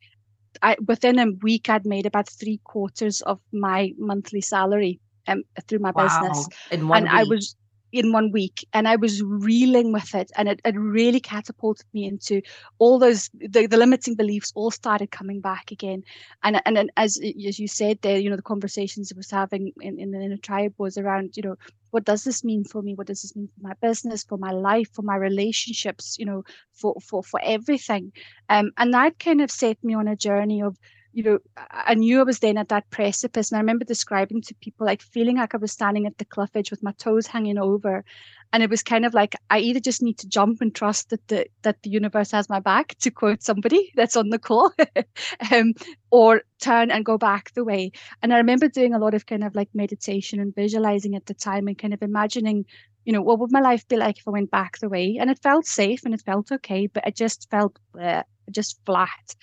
I 0.62 0.76
within 0.88 1.20
a 1.20 1.28
week 1.44 1.70
I'd 1.70 1.86
made 1.86 2.08
about 2.08 2.28
three 2.42 2.60
quarters 2.64 3.22
of 3.22 3.40
my 3.52 3.94
monthly 3.98 4.42
salary 4.42 5.00
um 5.28 5.44
through 5.68 5.84
my 5.88 5.94
wow. 5.96 6.04
business, 6.04 6.48
and 6.72 6.90
week. 6.90 7.20
I 7.20 7.24
was 7.24 7.56
in 7.92 8.12
one 8.12 8.32
week 8.32 8.66
and 8.74 8.88
I 8.88 8.96
was 8.96 9.22
reeling 9.22 9.92
with 9.92 10.16
it 10.16 10.32
and 10.38 10.48
it, 10.48 10.62
it 10.64 10.76
really 10.78 11.20
catapulted 11.20 11.86
me 11.94 12.06
into 12.06 12.42
all 12.80 13.00
those 13.00 13.30
the, 13.34 13.68
the 13.68 13.78
limiting 13.78 14.16
beliefs 14.16 14.52
all 14.56 14.72
started 14.72 15.12
coming 15.12 15.42
back 15.42 15.72
again. 15.72 16.04
And 16.44 16.62
and, 16.66 16.78
and 16.78 16.92
as 16.98 17.20
as 17.48 17.60
you 17.60 17.68
said 17.68 18.00
there 18.02 18.18
you 18.18 18.30
know 18.30 18.36
the 18.36 18.42
conversations 18.42 19.12
I 19.12 19.18
was 19.18 19.32
having 19.32 19.74
in, 19.82 20.00
in 20.00 20.12
the 20.12 20.22
inner 20.22 20.38
tribe 20.38 20.74
was 20.78 20.98
around 20.98 21.36
you 21.36 21.44
know 21.44 21.56
what 21.92 22.06
does 22.06 22.24
this 22.24 22.44
mean 22.46 22.64
for 22.64 22.82
me? 22.82 22.96
What 22.96 23.08
does 23.08 23.22
this 23.22 23.36
mean 23.36 23.50
for 23.50 23.68
my 23.68 23.74
business 23.82 24.24
for 24.24 24.38
my 24.38 24.52
life 24.52 24.90
for 24.94 25.02
my 25.02 25.18
relationships 25.18 26.18
you 26.18 26.26
know 26.26 26.44
for 26.74 26.96
for 27.02 27.24
for 27.24 27.40
everything? 27.44 28.14
Um 28.50 28.72
and 28.78 28.94
that 28.94 29.20
kind 29.20 29.42
of 29.42 29.52
set 29.52 29.84
me 29.84 29.94
on 29.94 30.08
a 30.08 30.16
journey 30.16 30.62
of 30.62 30.78
you 31.14 31.24
know, 31.24 31.40
I 31.72 31.96
knew 31.96 32.20
I 32.20 32.24
was 32.24 32.40
then 32.40 32.58
at 32.58 32.70
that 32.70 32.90
precipice. 32.90 33.52
And 33.52 33.58
I 33.58 33.62
remember 33.62 33.86
describing 33.86 34.42
to 34.44 34.56
people 34.56 34.86
like 34.86 35.02
feeling 35.02 35.38
like 35.38 35.54
I 35.54 35.58
was 35.58 35.72
standing 35.72 36.06
at 36.06 36.18
the 36.18 36.26
cliff 36.26 36.50
edge 36.56 36.72
with 36.72 36.84
my 36.84 36.94
toes 36.94 37.28
hanging 37.28 37.58
over. 37.58 38.06
And 38.54 38.64
it 38.64 38.70
was 38.70 38.84
kind 38.84 39.06
of 39.06 39.14
like 39.14 39.36
I 39.50 39.60
either 39.60 39.80
just 39.80 40.02
need 40.02 40.18
to 40.20 40.28
jump 40.28 40.62
and 40.62 40.74
trust 40.74 41.10
that 41.10 41.26
the 41.28 41.48
that 41.62 41.82
the 41.84 41.90
universe 41.90 42.32
has 42.32 42.50
my 42.50 42.60
back, 42.60 42.96
to 43.00 43.12
quote 43.12 43.44
somebody 43.44 43.92
that's 43.96 44.18
on 44.18 44.30
the 44.30 44.40
call, 44.40 44.74
um, 45.52 45.74
or 46.12 46.42
turn 46.60 46.92
and 46.92 47.06
go 47.06 47.18
back 47.18 47.54
the 47.54 47.64
way. 47.64 47.92
And 48.22 48.34
I 48.34 48.38
remember 48.38 48.68
doing 48.68 48.94
a 48.94 49.00
lot 49.00 49.14
of 49.14 49.26
kind 49.26 49.44
of 49.44 49.56
like 49.56 49.70
meditation 49.74 50.40
and 50.40 50.56
visualizing 50.56 51.16
at 51.16 51.26
the 51.26 51.34
time 51.34 51.68
and 51.68 51.78
kind 51.78 51.94
of 51.94 52.02
imagining 52.02 52.66
you 53.06 53.14
know, 53.14 53.22
what 53.22 53.40
would 53.40 53.52
my 53.52 53.62
life 53.62 53.88
be 53.88 53.98
like 53.98 54.20
if 54.20 54.28
I 54.28 54.32
went 54.32 54.52
back 54.52 54.78
the 54.78 54.90
way? 54.90 55.18
And 55.20 55.30
it 55.30 55.42
felt 55.42 55.66
safe 55.66 56.02
and 56.06 56.14
it 56.14 56.22
felt 56.22 56.52
okay, 56.52 56.88
but 56.88 57.06
it 57.08 57.16
just 57.16 57.50
felt 57.50 57.80
uh, 58.00 58.24
just 58.52 58.80
flat. 58.86 59.36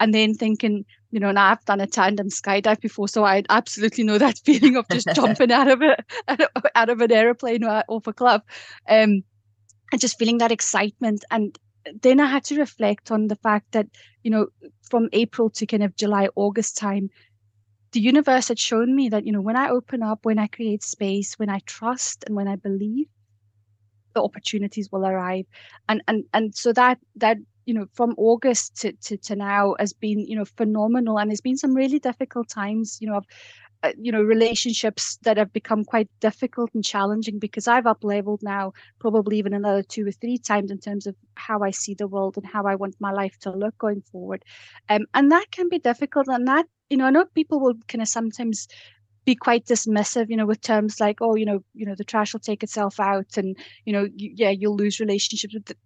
And 0.00 0.12
then 0.12 0.34
thinking, 0.34 0.84
you 1.16 1.20
know, 1.20 1.30
and 1.30 1.38
I've 1.38 1.64
done 1.64 1.80
a 1.80 1.86
tandem 1.86 2.28
skydive 2.28 2.82
before, 2.82 3.08
so 3.08 3.24
I 3.24 3.42
absolutely 3.48 4.04
know 4.04 4.18
that 4.18 4.38
feeling 4.44 4.76
of 4.76 4.86
just 4.90 5.08
jumping 5.14 5.50
out 5.50 5.66
of 5.66 5.80
it, 5.80 5.98
out 6.74 6.90
of 6.90 7.00
an 7.00 7.10
aeroplane 7.10 7.64
or 7.64 7.82
off 7.88 8.06
a 8.06 8.12
club, 8.12 8.42
um, 8.86 9.24
and 9.90 9.98
just 9.98 10.18
feeling 10.18 10.36
that 10.38 10.52
excitement. 10.52 11.24
And 11.30 11.58
then 12.02 12.20
I 12.20 12.26
had 12.26 12.44
to 12.44 12.58
reflect 12.58 13.10
on 13.10 13.28
the 13.28 13.36
fact 13.36 13.72
that, 13.72 13.86
you 14.24 14.30
know, 14.30 14.48
from 14.90 15.08
April 15.14 15.48
to 15.48 15.64
kind 15.64 15.82
of 15.82 15.96
July, 15.96 16.28
August 16.36 16.76
time, 16.76 17.08
the 17.92 18.00
universe 18.00 18.48
had 18.48 18.58
shown 18.58 18.94
me 18.94 19.08
that, 19.08 19.24
you 19.24 19.32
know, 19.32 19.40
when 19.40 19.56
I 19.56 19.70
open 19.70 20.02
up, 20.02 20.18
when 20.24 20.38
I 20.38 20.48
create 20.48 20.82
space, 20.82 21.38
when 21.38 21.48
I 21.48 21.60
trust, 21.64 22.24
and 22.26 22.36
when 22.36 22.46
I 22.46 22.56
believe, 22.56 23.06
the 24.12 24.22
opportunities 24.22 24.92
will 24.92 25.06
arrive. 25.06 25.46
And 25.88 26.02
and 26.08 26.24
and 26.34 26.54
so 26.54 26.74
that 26.74 26.98
that 27.14 27.38
you 27.66 27.74
know 27.74 27.86
from 27.92 28.14
august 28.16 28.76
to, 28.80 28.92
to, 28.92 29.16
to 29.16 29.36
now 29.36 29.74
has 29.78 29.92
been 29.92 30.20
you 30.20 30.36
know 30.36 30.44
phenomenal 30.44 31.18
and 31.18 31.30
there's 31.30 31.40
been 31.40 31.56
some 31.56 31.74
really 31.74 31.98
difficult 31.98 32.48
times 32.48 32.98
you 33.00 33.08
know 33.08 33.16
of 33.16 33.26
uh, 33.82 33.92
you 33.98 34.10
know 34.10 34.22
relationships 34.22 35.18
that 35.22 35.36
have 35.36 35.52
become 35.52 35.84
quite 35.84 36.08
difficult 36.20 36.70
and 36.74 36.84
challenging 36.84 37.38
because 37.38 37.68
i've 37.68 37.86
up 37.86 38.02
leveled 38.02 38.42
now 38.42 38.72
probably 38.98 39.36
even 39.36 39.52
another 39.52 39.82
two 39.82 40.06
or 40.06 40.12
three 40.12 40.38
times 40.38 40.70
in 40.70 40.78
terms 40.78 41.06
of 41.06 41.14
how 41.34 41.62
i 41.62 41.70
see 41.70 41.94
the 41.94 42.08
world 42.08 42.36
and 42.36 42.46
how 42.46 42.64
i 42.64 42.74
want 42.74 42.94
my 43.00 43.12
life 43.12 43.36
to 43.38 43.50
look 43.50 43.76
going 43.78 44.02
forward 44.12 44.42
um, 44.88 45.04
and 45.14 45.30
that 45.30 45.50
can 45.50 45.68
be 45.68 45.78
difficult 45.78 46.26
and 46.28 46.48
that 46.48 46.66
you 46.88 46.96
know 46.96 47.04
i 47.04 47.10
know 47.10 47.24
people 47.34 47.60
will 47.60 47.74
kind 47.88 48.00
of 48.00 48.08
sometimes 48.08 48.68
be 49.26 49.34
quite 49.34 49.66
dismissive, 49.66 50.30
you 50.30 50.36
know, 50.36 50.46
with 50.46 50.60
terms 50.60 51.00
like, 51.00 51.18
oh, 51.20 51.34
you 51.34 51.44
know, 51.44 51.58
you 51.74 51.84
know, 51.84 51.96
the 51.96 52.04
trash 52.04 52.32
will 52.32 52.40
take 52.40 52.62
itself 52.62 53.00
out, 53.00 53.36
and 53.36 53.56
you 53.84 53.92
know, 53.92 54.06
you, 54.14 54.32
yeah, 54.34 54.50
you'll 54.50 54.76
lose 54.76 55.00
relationships. 55.00 55.54
But 55.66 55.76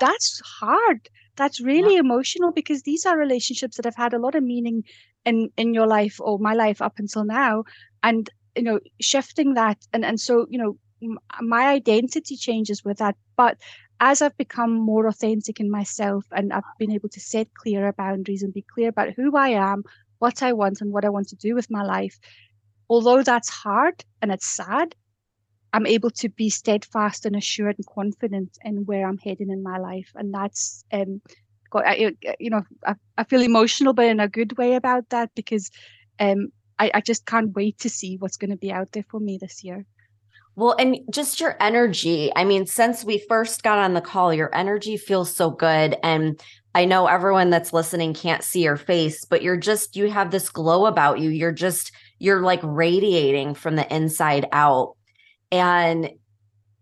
that's 0.00 0.40
hard. 0.60 1.08
That's 1.36 1.60
really 1.60 1.94
yeah. 1.94 2.00
emotional 2.00 2.52
because 2.52 2.82
these 2.82 3.06
are 3.06 3.16
relationships 3.16 3.76
that 3.76 3.84
have 3.84 3.96
had 3.96 4.14
a 4.14 4.18
lot 4.18 4.34
of 4.34 4.42
meaning 4.42 4.84
in 5.24 5.50
in 5.56 5.74
your 5.74 5.86
life 5.86 6.20
or 6.20 6.38
my 6.38 6.54
life 6.54 6.82
up 6.82 6.98
until 6.98 7.24
now. 7.24 7.64
And 8.02 8.28
you 8.56 8.62
know 8.62 8.80
shifting 9.00 9.54
that 9.54 9.78
and 9.92 10.04
and 10.04 10.20
so 10.20 10.46
you 10.50 10.58
know 10.58 10.76
my 11.40 11.68
identity 11.68 12.36
changes 12.36 12.84
with 12.84 12.98
that. 12.98 13.16
But 13.36 13.58
as 14.00 14.22
i've 14.22 14.36
become 14.36 14.72
more 14.72 15.06
authentic 15.06 15.60
in 15.60 15.70
myself 15.70 16.24
and 16.32 16.52
i've 16.52 16.62
been 16.78 16.92
able 16.92 17.08
to 17.08 17.20
set 17.20 17.52
clearer 17.54 17.92
boundaries 17.92 18.42
and 18.42 18.54
be 18.54 18.64
clear 18.74 18.88
about 18.88 19.12
who 19.14 19.36
i 19.36 19.48
am 19.48 19.82
what 20.18 20.42
i 20.42 20.52
want 20.52 20.80
and 20.80 20.92
what 20.92 21.04
i 21.04 21.08
want 21.08 21.28
to 21.28 21.36
do 21.36 21.54
with 21.54 21.70
my 21.70 21.82
life 21.82 22.18
although 22.88 23.22
that's 23.22 23.48
hard 23.48 24.04
and 24.22 24.30
it's 24.30 24.46
sad 24.46 24.94
I'm 25.72 25.86
able 25.86 26.10
to 26.10 26.28
be 26.28 26.50
steadfast 26.50 27.26
and 27.26 27.36
assured 27.36 27.76
and 27.78 27.86
confident 27.86 28.58
in 28.64 28.86
where 28.86 29.06
I'm 29.06 29.18
heading 29.18 29.50
in 29.50 29.62
my 29.62 29.78
life, 29.78 30.10
and 30.14 30.32
that's 30.32 30.84
um, 30.92 31.20
got 31.70 31.86
I, 31.86 32.12
you 32.38 32.50
know 32.50 32.62
I, 32.86 32.94
I 33.16 33.24
feel 33.24 33.42
emotional, 33.42 33.92
but 33.92 34.06
in 34.06 34.20
a 34.20 34.28
good 34.28 34.56
way 34.56 34.74
about 34.74 35.08
that 35.10 35.30
because 35.34 35.70
um, 36.20 36.48
I, 36.78 36.90
I 36.94 37.00
just 37.00 37.26
can't 37.26 37.54
wait 37.54 37.78
to 37.80 37.90
see 37.90 38.16
what's 38.16 38.36
going 38.36 38.50
to 38.50 38.56
be 38.56 38.72
out 38.72 38.92
there 38.92 39.04
for 39.10 39.20
me 39.20 39.38
this 39.38 39.64
year. 39.64 39.84
Well, 40.58 40.74
and 40.76 40.98
just 41.12 41.38
your 41.38 41.56
energy. 41.60 42.32
I 42.34 42.42
mean, 42.42 42.66
since 42.66 43.04
we 43.04 43.24
first 43.28 43.62
got 43.62 43.78
on 43.78 43.94
the 43.94 44.00
call, 44.00 44.34
your 44.34 44.52
energy 44.52 44.96
feels 44.96 45.32
so 45.32 45.50
good. 45.50 45.96
And 46.02 46.40
I 46.74 46.84
know 46.84 47.06
everyone 47.06 47.50
that's 47.50 47.72
listening 47.72 48.12
can't 48.12 48.42
see 48.42 48.64
your 48.64 48.76
face, 48.76 49.24
but 49.24 49.40
you're 49.40 49.56
just, 49.56 49.94
you 49.94 50.10
have 50.10 50.32
this 50.32 50.50
glow 50.50 50.86
about 50.86 51.20
you. 51.20 51.30
You're 51.30 51.52
just, 51.52 51.92
you're 52.18 52.42
like 52.42 52.58
radiating 52.64 53.54
from 53.54 53.76
the 53.76 53.94
inside 53.94 54.46
out. 54.50 54.96
And 55.50 56.10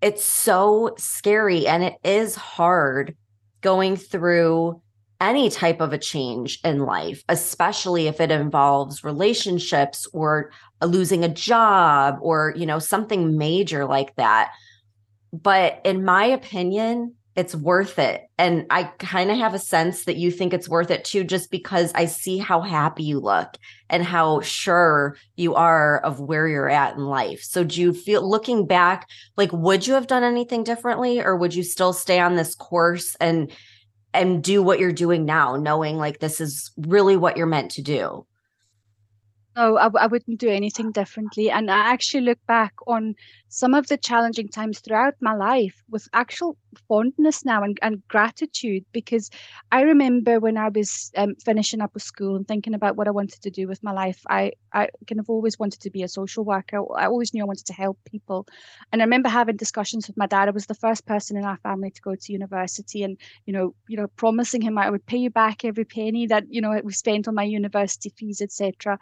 it's 0.00 0.24
so 0.24 0.94
scary 0.98 1.66
and 1.66 1.82
it 1.82 1.94
is 2.04 2.34
hard 2.34 3.16
going 3.60 3.96
through 3.96 4.80
any 5.20 5.50
type 5.50 5.80
of 5.80 5.92
a 5.92 5.98
change 5.98 6.60
in 6.62 6.80
life, 6.80 7.24
especially 7.28 8.06
if 8.06 8.20
it 8.20 8.30
involves 8.30 9.02
relationships 9.02 10.06
or 10.12 10.52
losing 10.82 11.24
a 11.24 11.28
job 11.28 12.18
or, 12.20 12.54
you 12.56 12.66
know, 12.66 12.78
something 12.78 13.36
major 13.36 13.86
like 13.86 14.14
that. 14.16 14.52
But 15.32 15.80
in 15.84 16.04
my 16.04 16.26
opinion, 16.26 17.15
it's 17.36 17.54
worth 17.54 17.98
it. 17.98 18.22
And 18.38 18.64
I 18.70 18.84
kind 18.98 19.30
of 19.30 19.36
have 19.36 19.52
a 19.52 19.58
sense 19.58 20.06
that 20.06 20.16
you 20.16 20.30
think 20.30 20.54
it's 20.54 20.70
worth 20.70 20.90
it 20.90 21.04
too, 21.04 21.22
just 21.22 21.50
because 21.50 21.92
I 21.94 22.06
see 22.06 22.38
how 22.38 22.62
happy 22.62 23.04
you 23.04 23.20
look 23.20 23.58
and 23.90 24.02
how 24.02 24.40
sure 24.40 25.18
you 25.36 25.54
are 25.54 25.98
of 25.98 26.18
where 26.18 26.48
you're 26.48 26.70
at 26.70 26.96
in 26.96 27.04
life. 27.04 27.42
So, 27.42 27.62
do 27.62 27.80
you 27.80 27.92
feel 27.92 28.28
looking 28.28 28.66
back, 28.66 29.08
like, 29.36 29.52
would 29.52 29.86
you 29.86 29.94
have 29.94 30.06
done 30.06 30.24
anything 30.24 30.64
differently 30.64 31.20
or 31.20 31.36
would 31.36 31.54
you 31.54 31.62
still 31.62 31.92
stay 31.92 32.18
on 32.18 32.34
this 32.34 32.54
course 32.54 33.14
and? 33.20 33.52
and 34.14 34.42
do 34.42 34.62
what 34.62 34.78
you're 34.78 34.92
doing 34.92 35.26
now 35.26 35.56
knowing 35.56 35.98
like 35.98 36.20
this 36.20 36.40
is 36.40 36.70
really 36.78 37.18
what 37.18 37.36
you're 37.36 37.44
meant 37.44 37.70
to 37.72 37.82
do 37.82 38.24
no, 39.56 39.78
I, 39.78 39.88
I 39.98 40.06
wouldn't 40.06 40.38
do 40.38 40.50
anything 40.50 40.92
differently. 40.92 41.50
And 41.50 41.70
I 41.70 41.78
actually 41.78 42.20
look 42.20 42.38
back 42.46 42.74
on 42.86 43.14
some 43.48 43.74
of 43.74 43.86
the 43.86 43.96
challenging 43.96 44.48
times 44.48 44.80
throughout 44.80 45.14
my 45.20 45.34
life 45.34 45.82
with 45.88 46.08
actual 46.12 46.56
fondness 46.88 47.44
now 47.44 47.62
and, 47.62 47.78
and 47.82 48.06
gratitude 48.08 48.84
because 48.92 49.30
I 49.72 49.82
remember 49.82 50.40
when 50.40 50.56
I 50.56 50.68
was 50.68 51.10
um, 51.16 51.34
finishing 51.36 51.80
up 51.80 51.94
with 51.94 52.02
school 52.02 52.36
and 52.36 52.46
thinking 52.46 52.74
about 52.74 52.96
what 52.96 53.08
I 53.08 53.12
wanted 53.12 53.40
to 53.42 53.50
do 53.50 53.66
with 53.66 53.82
my 53.82 53.92
life, 53.92 54.20
I, 54.28 54.52
I 54.72 54.88
kind 55.06 55.20
of 55.20 55.30
always 55.30 55.58
wanted 55.58 55.80
to 55.80 55.90
be 55.90 56.02
a 56.02 56.08
social 56.08 56.44
worker. 56.44 56.78
I 56.96 57.06
always 57.06 57.32
knew 57.32 57.42
I 57.42 57.46
wanted 57.46 57.66
to 57.66 57.72
help 57.72 57.98
people. 58.04 58.46
And 58.92 59.00
I 59.00 59.04
remember 59.04 59.28
having 59.28 59.56
discussions 59.56 60.06
with 60.06 60.16
my 60.16 60.26
dad. 60.26 60.48
I 60.48 60.52
was 60.52 60.66
the 60.66 60.74
first 60.74 61.06
person 61.06 61.36
in 61.36 61.44
our 61.44 61.58
family 61.58 61.90
to 61.90 62.02
go 62.02 62.14
to 62.14 62.32
university 62.32 63.02
and, 63.02 63.16
you 63.46 63.52
know, 63.52 63.74
you 63.88 63.96
know, 63.96 64.08
promising 64.16 64.62
him 64.62 64.76
I 64.78 64.90
would 64.90 65.06
pay 65.06 65.18
you 65.18 65.30
back 65.30 65.64
every 65.64 65.84
penny 65.84 66.26
that, 66.26 66.44
you 66.50 66.60
know, 66.60 66.80
we 66.84 66.92
spent 66.92 67.28
on 67.28 67.34
my 67.34 67.44
university 67.44 68.10
fees, 68.10 68.40
etc 68.40 68.98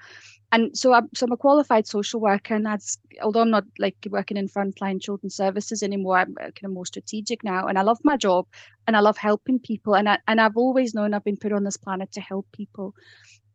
and 0.55 0.79
so 0.79 0.93
I'm 0.93 1.09
so 1.15 1.27
I'm 1.27 1.33
a 1.33 1.37
qualified 1.37 1.87
social 1.89 2.21
worker, 2.21 2.55
and 2.55 2.65
that's 2.65 2.97
although 3.21 3.41
I'm 3.41 3.51
not 3.51 3.65
like 3.81 3.97
working 4.09 4.37
in 4.37 4.49
frontline 4.49 5.03
children's 5.03 5.35
services 5.35 5.83
anymore, 5.83 6.19
I'm 6.19 6.35
uh, 6.41 6.45
kind 6.45 6.67
of 6.67 6.71
more 6.73 6.87
strategic 6.87 7.43
now, 7.43 7.67
and 7.67 7.77
I 7.77 7.83
love 7.83 7.99
my 8.05 8.17
job, 8.17 8.47
and 8.87 8.97
I 8.97 9.01
love 9.01 9.19
helping 9.19 9.59
people, 9.59 9.97
and 9.97 10.09
I 10.09 10.19
and 10.29 10.41
I've 10.41 10.57
always 10.57 10.95
known 10.95 11.13
I've 11.13 11.25
been 11.25 11.37
put 11.37 11.53
on 11.53 11.65
this 11.65 11.77
planet 11.77 12.13
to 12.13 12.21
help 12.21 12.47
people, 12.53 12.95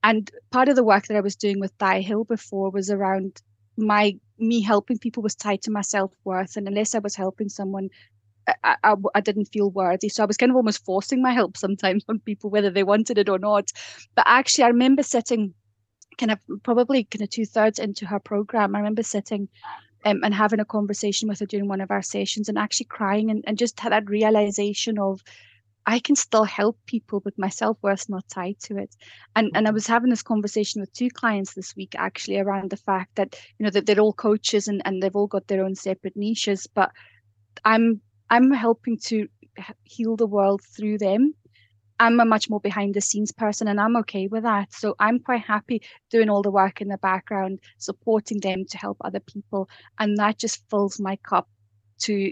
and 0.03 0.29
part 0.51 0.67
of 0.67 0.75
the 0.75 0.83
work 0.83 1.07
that 1.07 1.15
I 1.15 1.21
was 1.21 1.37
doing 1.37 1.61
with 1.61 1.77
Di 1.77 2.01
Hill 2.01 2.25
before 2.25 2.69
was 2.69 2.89
around 2.89 3.41
my 3.77 4.17
me 4.37 4.61
helping 4.61 4.97
people 4.97 5.23
was 5.23 5.35
tied 5.35 5.61
to 5.63 5.71
my 5.71 5.81
self 5.81 6.11
worth, 6.25 6.57
and 6.57 6.67
unless 6.67 6.95
I 6.95 6.99
was 6.99 7.15
helping 7.15 7.47
someone, 7.47 7.89
I, 8.63 8.75
I, 8.83 8.95
I, 9.15 9.21
didn't 9.21 9.53
feel 9.53 9.69
worthy. 9.69 10.09
So 10.09 10.23
I 10.23 10.25
was 10.25 10.37
kind 10.37 10.51
of 10.51 10.57
almost 10.57 10.83
forcing 10.83 11.21
my 11.21 11.31
help 11.31 11.55
sometimes 11.55 12.03
on 12.09 12.19
people, 12.19 12.49
whether 12.49 12.69
they 12.69 12.83
wanted 12.83 13.17
it 13.17 13.29
or 13.29 13.39
not. 13.39 13.71
But 14.15 14.25
actually, 14.27 14.65
I 14.65 14.67
remember 14.67 15.03
sitting 15.03 15.53
kind 16.19 16.31
of 16.31 16.39
probably 16.63 17.05
kind 17.05 17.23
of 17.23 17.29
two 17.29 17.45
thirds 17.45 17.79
into 17.79 18.05
her 18.05 18.19
program, 18.19 18.75
I 18.75 18.79
remember 18.79 19.03
sitting 19.03 19.47
um, 20.05 20.21
and 20.23 20.33
having 20.33 20.59
a 20.59 20.65
conversation 20.65 21.27
with 21.27 21.39
her 21.39 21.45
during 21.45 21.67
one 21.67 21.81
of 21.81 21.91
our 21.91 22.01
sessions 22.01 22.49
and 22.49 22.57
actually 22.57 22.85
crying 22.85 23.31
and, 23.31 23.43
and 23.47 23.57
just 23.57 23.79
had 23.79 23.91
that 23.91 24.09
realization 24.09 24.99
of 24.99 25.21
I 25.85 25.99
can 25.99 26.15
still 26.15 26.43
help 26.43 26.77
people, 26.85 27.19
but 27.19 27.33
my 27.37 27.49
self 27.49 27.77
worth's 27.81 28.09
not 28.09 28.27
tied 28.29 28.59
to 28.65 28.77
it. 28.77 28.95
And 29.35 29.49
and 29.55 29.67
I 29.67 29.71
was 29.71 29.87
having 29.87 30.11
this 30.11 30.21
conversation 30.21 30.81
with 30.81 30.93
two 30.93 31.09
clients 31.09 31.53
this 31.53 31.75
week 31.75 31.95
actually 31.97 32.37
around 32.37 32.69
the 32.69 32.77
fact 32.77 33.15
that 33.15 33.35
you 33.57 33.63
know 33.63 33.71
that 33.71 33.85
they're 33.85 33.99
all 33.99 34.13
coaches 34.13 34.67
and, 34.67 34.81
and 34.85 35.01
they've 35.01 35.15
all 35.15 35.27
got 35.27 35.47
their 35.47 35.63
own 35.63 35.75
separate 35.75 36.15
niches, 36.15 36.67
but 36.67 36.91
I'm 37.65 38.01
I'm 38.29 38.51
helping 38.51 38.99
to 39.05 39.27
heal 39.83 40.15
the 40.15 40.27
world 40.27 40.61
through 40.75 40.99
them 40.99 41.33
I'm 41.99 42.19
a 42.19 42.25
much 42.25 42.49
more 42.49 42.59
behind 42.61 42.93
the 42.93 43.01
scenes 43.01 43.31
person 43.31 43.67
and 43.67 43.79
I'm 43.79 43.97
okay 43.97 44.27
with 44.27 44.43
that. 44.43 44.73
So 44.73 44.95
I'm 44.99 45.19
quite 45.19 45.41
happy 45.41 45.81
doing 46.09 46.29
all 46.29 46.41
the 46.41 46.51
work 46.51 46.81
in 46.81 46.87
the 46.87 46.97
background, 46.97 47.59
supporting 47.77 48.39
them 48.39 48.65
to 48.65 48.77
help 48.77 48.97
other 49.01 49.19
people. 49.19 49.69
And 49.99 50.17
that 50.17 50.37
just 50.37 50.63
fills 50.69 50.99
my 50.99 51.17
cup 51.17 51.49
to 51.99 52.31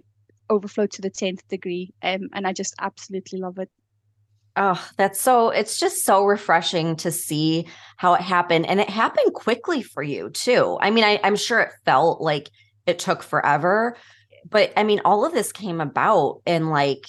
overflow 0.49 0.88
to 0.88 1.01
the 1.01 1.12
10th 1.12 1.45
degree. 1.49 1.93
Um, 2.01 2.30
and 2.34 2.47
I 2.47 2.53
just 2.53 2.75
absolutely 2.80 3.39
love 3.39 3.58
it. 3.60 3.69
Oh, 4.56 4.84
that's 4.97 5.21
so, 5.21 5.49
it's 5.49 5.77
just 5.77 6.03
so 6.03 6.25
refreshing 6.25 6.95
to 6.97 7.12
see 7.12 7.67
how 7.97 8.13
it 8.13 8.21
happened. 8.21 8.65
And 8.65 8.80
it 8.80 8.89
happened 8.89 9.34
quickly 9.34 9.84
for 9.84 10.01
you, 10.01 10.30
too. 10.30 10.77
I 10.82 10.89
mean, 10.89 11.03
I, 11.03 11.19
I'm 11.23 11.36
sure 11.36 11.60
it 11.60 11.73
felt 11.86 12.21
like 12.21 12.49
it 12.88 12.97
took 12.97 13.21
forever, 13.21 13.97
but 14.49 14.71
I 14.77 14.84
mean, 14.84 15.01
all 15.06 15.25
of 15.25 15.34
this 15.34 15.51
came 15.51 15.82
about 15.82 16.41
in 16.45 16.69
like 16.69 17.06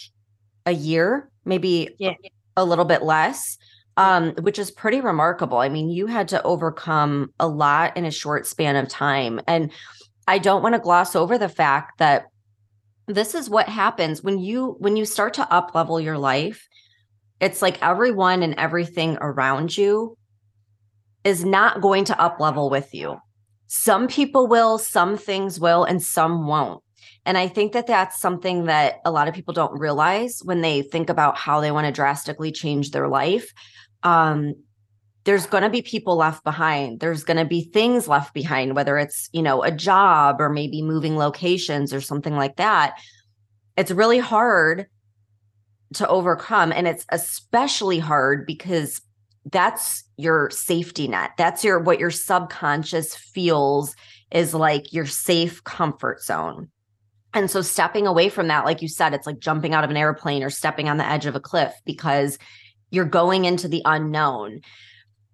a 0.67 0.73
year, 0.73 1.31
maybe 1.45 1.95
yeah. 1.99 2.15
A 2.59 2.65
little 2.65 2.85
bit 2.85 3.03
less, 3.03 3.57
um, 3.97 4.33
which 4.41 4.59
is 4.59 4.71
pretty 4.71 5.01
remarkable. 5.01 5.59
I 5.59 5.71
mean, 5.71 5.89
you 5.89 6.07
had 6.07 6.29
to 6.29 6.43
overcome 6.43 7.33
a 7.41 7.49
lot 7.49 7.97
in 7.97 8.05
a 8.05 8.11
short 8.11 8.47
span 8.47 8.77
of 8.77 8.89
time. 8.89 9.41
And 9.47 9.73
I 10.27 10.39
don't 10.39 10.63
want 10.63 10.75
to 10.75 10.81
gloss 10.81 11.17
over 11.17 11.39
the 11.39 11.49
fact 11.49 11.99
that 11.99 12.27
this 13.07 13.35
is 13.35 13.49
what 13.49 13.71
happens 13.71 14.23
when 14.23 14.39
you 14.39 14.77
when 14.81 14.97
you 14.97 15.07
start 15.07 15.33
to 15.35 15.51
up 15.51 15.75
level 15.75 15.99
your 15.99 16.19
life 16.19 16.69
it's 17.41 17.63
like 17.63 17.83
everyone 17.83 18.43
and 18.43 18.55
everything 18.55 19.17
around 19.21 19.77
you 19.77 20.17
is 21.25 21.45
not 21.45 21.81
going 21.81 22.05
to 22.07 22.21
up 22.21 22.41
level 22.41 22.71
with 22.71 22.95
you. 22.95 23.17
Some 23.67 24.09
people 24.09 24.47
will, 24.47 24.79
some 24.79 25.17
things 25.17 25.61
will, 25.61 25.85
and 25.85 26.03
some 26.03 26.47
won't. 26.47 26.83
And 27.29 27.37
I 27.37 27.47
think 27.47 27.73
that 27.75 27.87
that's 27.87 28.19
something 28.19 28.65
that 28.65 29.01
a 29.05 29.11
lot 29.11 29.29
of 29.29 29.35
people 29.35 29.53
don't 29.53 29.79
realize 29.79 30.41
when 30.43 30.63
they 30.63 30.81
think 30.81 31.11
about 31.11 31.37
how 31.37 31.61
they 31.61 31.71
want 31.71 31.85
to 31.85 31.93
drastically 31.93 32.51
change 32.51 32.91
their 32.91 33.07
life. 33.07 33.53
Um, 34.03 34.55
there's 35.25 35.45
going 35.45 35.63
to 35.63 35.69
be 35.69 35.83
people 35.83 36.17
left 36.17 36.43
behind. 36.43 37.01
There's 37.01 37.25
going 37.25 37.37
to 37.37 37.45
be 37.45 37.65
things 37.65 38.09
left 38.09 38.33
behind, 38.33 38.75
whether 38.75 38.97
it's, 38.97 39.29
you 39.35 39.43
know, 39.43 39.63
a 39.63 39.71
job 39.71 40.41
or 40.41 40.49
maybe 40.49 40.81
moving 40.81 41.19
locations 41.19 41.93
or 41.93 42.01
something 42.01 42.35
like 42.35 42.57
that. 42.57 42.99
It's 43.77 43.91
really 43.91 44.21
hard 44.21 44.87
to 45.97 46.09
overcome. 46.09 46.73
And 46.73 46.89
it's 46.89 47.05
especially 47.11 47.99
hard 47.99 48.47
because 48.47 49.03
that's 49.45 50.03
your 50.17 50.49
safety 50.49 51.09
net. 51.09 51.33
That's 51.37 51.63
your 51.63 51.79
what 51.79 52.01
your 52.01 52.11
subconscious 52.11 53.15
feels 53.15 53.95
is 54.31 54.55
like 54.55 54.95
your 54.95 55.05
safe 55.05 55.63
comfort 55.65 56.23
zone. 56.23 56.71
And 57.35 57.51
so 57.51 57.61
stepping 57.61 58.07
away 58.07 58.29
from 58.29 58.49
that, 58.49 58.65
like 58.65 58.81
you 58.81 58.89
said, 58.89 59.13
it's 59.13 59.27
like 59.27 59.39
jumping 59.39 59.75
out 59.75 59.85
of 59.85 59.91
an 59.91 59.97
airplane 59.97 60.43
or 60.43 60.51
stepping 60.51 60.89
on 60.89 60.97
the 60.97 61.07
edge 61.07 61.27
of 61.27 61.37
a 61.37 61.41
cliff 61.41 61.73
because 61.85 62.39
you're 62.91 63.05
going 63.05 63.45
into 63.45 63.69
the 63.69 63.83
unknown. 63.85 64.61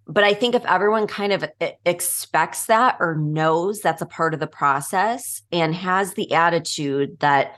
But 0.07 0.25
I 0.25 0.35
think 0.35 0.55
if 0.55 0.65
everyone 0.67 1.07
kind 1.07 1.33
of 1.33 1.45
expects 1.87 2.67
that 2.67 2.97
or 3.01 3.17
knows 3.17 3.81
that's 3.81 4.03
a 4.03 4.07
part 4.07 4.35
of 4.35 4.41
the 4.41 4.47
process 4.47 5.41
and 5.51 5.75
has 5.75 6.15
the 6.15 6.33
attitude 6.35 7.19
that 7.21 7.57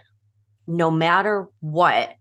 no 0.66 0.90
matter 0.90 1.49
what, 1.61 2.14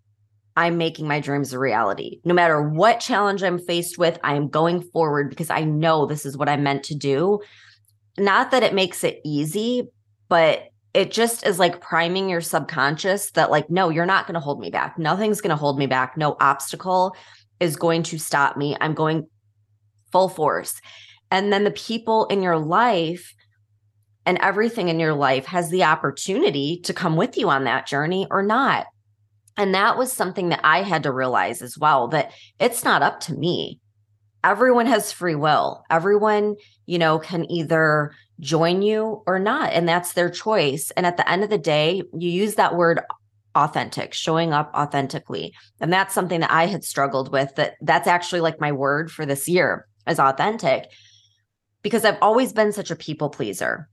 I'm 0.56 0.78
making 0.78 1.08
my 1.08 1.20
dreams 1.20 1.52
a 1.52 1.60
reality. 1.60 2.22
No 2.24 2.34
matter 2.34 2.62
what 2.62 3.02
challenge 3.02 3.44
I'm 3.44 3.60
faced 3.60 3.98
with, 3.98 4.18
I 4.24 4.36
am 4.36 4.48
going 4.48 4.82
forward 4.82 5.30
because 5.30 5.50
I 5.50 5.66
know 5.66 6.06
this 6.06 6.26
is 6.26 6.38
what 6.38 6.48
I'm 6.48 6.64
meant 6.64 6.84
to 6.86 6.96
do. 6.96 7.42
Not 8.18 8.52
that 8.52 8.64
it 8.64 8.74
makes 8.74 9.04
it 9.04 9.20
easy, 9.26 9.90
but 10.30 10.70
it 10.96 11.12
just 11.12 11.46
is 11.46 11.60
like 11.60 11.82
priming 11.82 12.30
your 12.30 12.40
subconscious 12.40 13.32
that, 13.32 13.52
like, 13.52 13.70
no, 13.70 13.90
you're 13.90 14.06
not 14.06 14.26
going 14.26 14.36
to 14.36 14.40
hold 14.40 14.62
me 14.62 14.70
back. 14.70 14.98
Nothing's 14.98 15.42
going 15.42 15.50
to 15.50 15.56
hold 15.58 15.78
me 15.78 15.88
back. 15.88 16.16
No 16.16 16.38
obstacle 16.40 17.16
is 17.60 17.76
going 17.76 18.02
to 18.04 18.18
stop 18.18 18.56
me. 18.56 18.78
I'm 18.80 18.94
going 18.94 19.28
full 20.14 20.30
force. 20.30 20.80
And 21.30 21.52
then 21.52 21.66
the 21.66 21.72
people 21.72 22.28
in 22.28 22.42
your 22.42 22.58
life 22.58 23.34
and 24.26 24.38
everything 24.38 24.88
in 24.88 24.98
your 24.98 25.14
life 25.14 25.46
has 25.48 25.70
the 25.70 25.84
opportunity 25.84 26.80
to 26.86 26.94
come 26.94 27.18
with 27.18 27.38
you 27.38 27.50
on 27.50 27.66
that 27.66 27.88
journey 27.88 28.26
or 28.32 28.42
not. 28.42 28.86
And 29.58 29.76
that 29.76 29.98
was 29.98 30.14
something 30.14 30.48
that 30.50 30.62
I 30.64 30.82
had 30.82 31.04
to 31.04 31.12
realize 31.12 31.62
as 31.62 31.78
well 31.78 32.08
that 32.10 32.32
it's 32.58 32.86
not 32.86 33.04
up 33.04 33.20
to 33.22 33.34
me. 33.34 33.82
Everyone 34.46 34.86
has 34.86 35.12
free 35.12 35.36
will. 35.36 35.84
Everyone, 35.90 36.56
you 36.86 37.00
know, 37.00 37.20
can 37.20 37.52
either 37.52 38.14
join 38.40 38.82
you 38.82 39.24
or 39.26 39.40
not. 39.40 39.74
And 39.74 39.88
that's 39.88 40.14
their 40.14 40.30
choice. 40.30 40.92
And 40.92 41.06
at 41.06 41.18
the 41.18 41.30
end 41.30 41.44
of 41.44 41.50
the 41.50 41.58
day, 41.58 42.04
you 42.18 42.30
use 42.30 42.56
that 42.56 42.76
word 42.76 43.00
authentic, 43.56 44.14
showing 44.14 44.52
up 44.52 44.72
authentically. 44.74 45.54
And 45.80 45.92
that's 45.92 46.14
something 46.14 46.42
that 46.42 46.52
I 46.52 46.66
had 46.66 46.84
struggled 46.84 47.32
with 47.32 47.56
that 47.56 47.76
that's 47.82 48.08
actually 48.08 48.42
like 48.42 48.60
my 48.60 48.72
word 48.72 49.12
for 49.12 49.26
this 49.26 49.48
year 49.48 49.88
is 50.08 50.20
authentic 50.20 50.90
because 51.82 52.04
I've 52.04 52.18
always 52.22 52.52
been 52.52 52.72
such 52.72 52.92
a 52.92 52.96
people 52.96 53.30
pleaser 53.30 53.90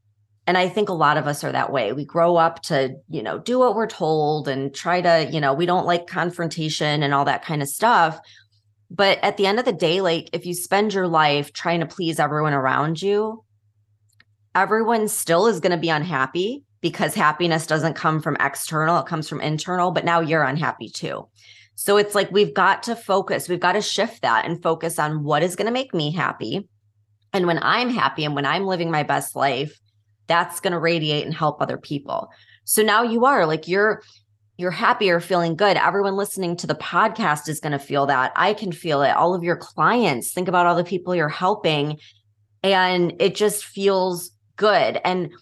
and 0.46 0.58
i 0.58 0.68
think 0.68 0.88
a 0.88 0.94
lot 0.94 1.16
of 1.16 1.26
us 1.26 1.44
are 1.44 1.52
that 1.52 1.72
way 1.72 1.92
we 1.92 2.04
grow 2.04 2.36
up 2.36 2.62
to 2.62 2.94
you 3.08 3.22
know 3.22 3.38
do 3.38 3.58
what 3.58 3.74
we're 3.74 3.86
told 3.86 4.48
and 4.48 4.74
try 4.74 5.00
to 5.00 5.28
you 5.30 5.40
know 5.40 5.54
we 5.54 5.66
don't 5.66 5.86
like 5.86 6.06
confrontation 6.06 7.02
and 7.02 7.14
all 7.14 7.24
that 7.24 7.44
kind 7.44 7.62
of 7.62 7.68
stuff 7.68 8.18
but 8.90 9.18
at 9.22 9.36
the 9.36 9.46
end 9.46 9.58
of 9.58 9.64
the 9.64 9.72
day 9.72 10.00
like 10.00 10.28
if 10.32 10.46
you 10.46 10.54
spend 10.54 10.92
your 10.92 11.08
life 11.08 11.52
trying 11.52 11.80
to 11.80 11.86
please 11.86 12.18
everyone 12.18 12.52
around 12.52 13.00
you 13.00 13.42
everyone 14.54 15.08
still 15.08 15.46
is 15.46 15.60
going 15.60 15.72
to 15.72 15.78
be 15.78 15.88
unhappy 15.88 16.64
because 16.80 17.14
happiness 17.14 17.66
doesn't 17.66 17.94
come 17.94 18.20
from 18.20 18.36
external 18.40 19.00
it 19.00 19.06
comes 19.06 19.28
from 19.28 19.40
internal 19.40 19.90
but 19.90 20.04
now 20.04 20.20
you're 20.20 20.42
unhappy 20.42 20.88
too 20.88 21.26
so 21.74 21.96
it's 21.96 22.14
like 22.14 22.30
we've 22.30 22.54
got 22.54 22.82
to 22.82 22.94
focus 22.96 23.48
we've 23.48 23.60
got 23.60 23.72
to 23.72 23.82
shift 23.82 24.22
that 24.22 24.44
and 24.44 24.62
focus 24.62 24.98
on 24.98 25.24
what 25.24 25.42
is 25.42 25.56
going 25.56 25.66
to 25.66 25.72
make 25.72 25.94
me 25.94 26.12
happy 26.12 26.68
and 27.32 27.46
when 27.46 27.58
i'm 27.62 27.88
happy 27.88 28.24
and 28.24 28.34
when 28.34 28.46
i'm 28.46 28.66
living 28.66 28.90
my 28.90 29.02
best 29.02 29.36
life 29.36 29.78
that's 30.26 30.60
going 30.60 30.72
to 30.72 30.78
radiate 30.78 31.24
and 31.24 31.34
help 31.34 31.60
other 31.60 31.76
people. 31.76 32.30
So 32.64 32.82
now 32.82 33.02
you 33.02 33.24
are 33.24 33.46
like 33.46 33.68
you're 33.68 34.02
you're 34.58 34.70
happier 34.70 35.18
feeling 35.18 35.56
good. 35.56 35.76
Everyone 35.76 36.14
listening 36.14 36.56
to 36.58 36.66
the 36.66 36.74
podcast 36.74 37.48
is 37.48 37.58
going 37.58 37.72
to 37.72 37.78
feel 37.78 38.06
that. 38.06 38.32
I 38.36 38.54
can 38.54 38.70
feel 38.70 39.02
it. 39.02 39.10
All 39.10 39.34
of 39.34 39.42
your 39.42 39.56
clients, 39.56 40.32
think 40.32 40.46
about 40.46 40.66
all 40.66 40.76
the 40.76 40.84
people 40.84 41.14
you're 41.14 41.28
helping 41.28 41.98
and 42.62 43.14
it 43.18 43.34
just 43.34 43.64
feels 43.64 44.30
good. 44.62 45.00
And 45.04 45.32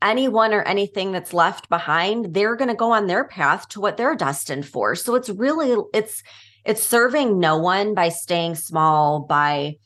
anyone 0.00 0.54
or 0.54 0.62
anything 0.62 1.12
that's 1.12 1.34
left 1.34 1.68
behind, 1.68 2.32
they're 2.34 2.56
going 2.56 2.70
to 2.70 2.74
go 2.74 2.92
on 2.92 3.06
their 3.06 3.24
path 3.24 3.68
to 3.68 3.80
what 3.80 3.98
they're 3.98 4.16
destined 4.16 4.66
for. 4.66 4.94
So 4.94 5.14
it's 5.14 5.28
really 5.28 5.76
it's 5.92 6.22
it's 6.64 6.82
serving 6.82 7.38
no 7.38 7.58
one 7.58 7.94
by 7.94 8.08
staying 8.08 8.54
small 8.54 9.20
by 9.20 9.76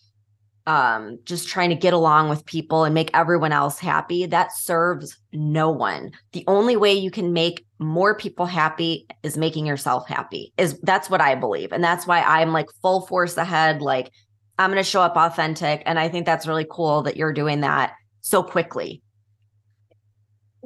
um, 0.66 1.18
just 1.24 1.48
trying 1.48 1.70
to 1.70 1.76
get 1.76 1.92
along 1.92 2.30
with 2.30 2.46
people 2.46 2.84
and 2.84 2.94
make 2.94 3.10
everyone 3.12 3.52
else 3.52 3.78
happy, 3.78 4.24
that 4.26 4.56
serves 4.56 5.18
no 5.32 5.70
one. 5.70 6.12
The 6.32 6.44
only 6.46 6.76
way 6.76 6.94
you 6.94 7.10
can 7.10 7.34
make 7.34 7.66
more 7.78 8.14
people 8.14 8.46
happy 8.46 9.06
is 9.22 9.36
making 9.36 9.66
yourself 9.66 10.08
happy. 10.08 10.54
Is 10.56 10.80
that's 10.80 11.10
what 11.10 11.20
I 11.20 11.34
believe. 11.34 11.72
And 11.72 11.84
that's 11.84 12.06
why 12.06 12.22
I'm 12.22 12.52
like 12.52 12.68
full 12.80 13.06
force 13.06 13.36
ahead. 13.36 13.82
Like 13.82 14.10
I'm 14.58 14.70
going 14.70 14.82
to 14.82 14.88
show 14.88 15.02
up 15.02 15.16
authentic. 15.16 15.82
And 15.84 15.98
I 15.98 16.08
think 16.08 16.24
that's 16.24 16.46
really 16.46 16.66
cool 16.70 17.02
that 17.02 17.16
you're 17.18 17.34
doing 17.34 17.60
that 17.60 17.92
so 18.24 18.42
quickly. 18.42 19.02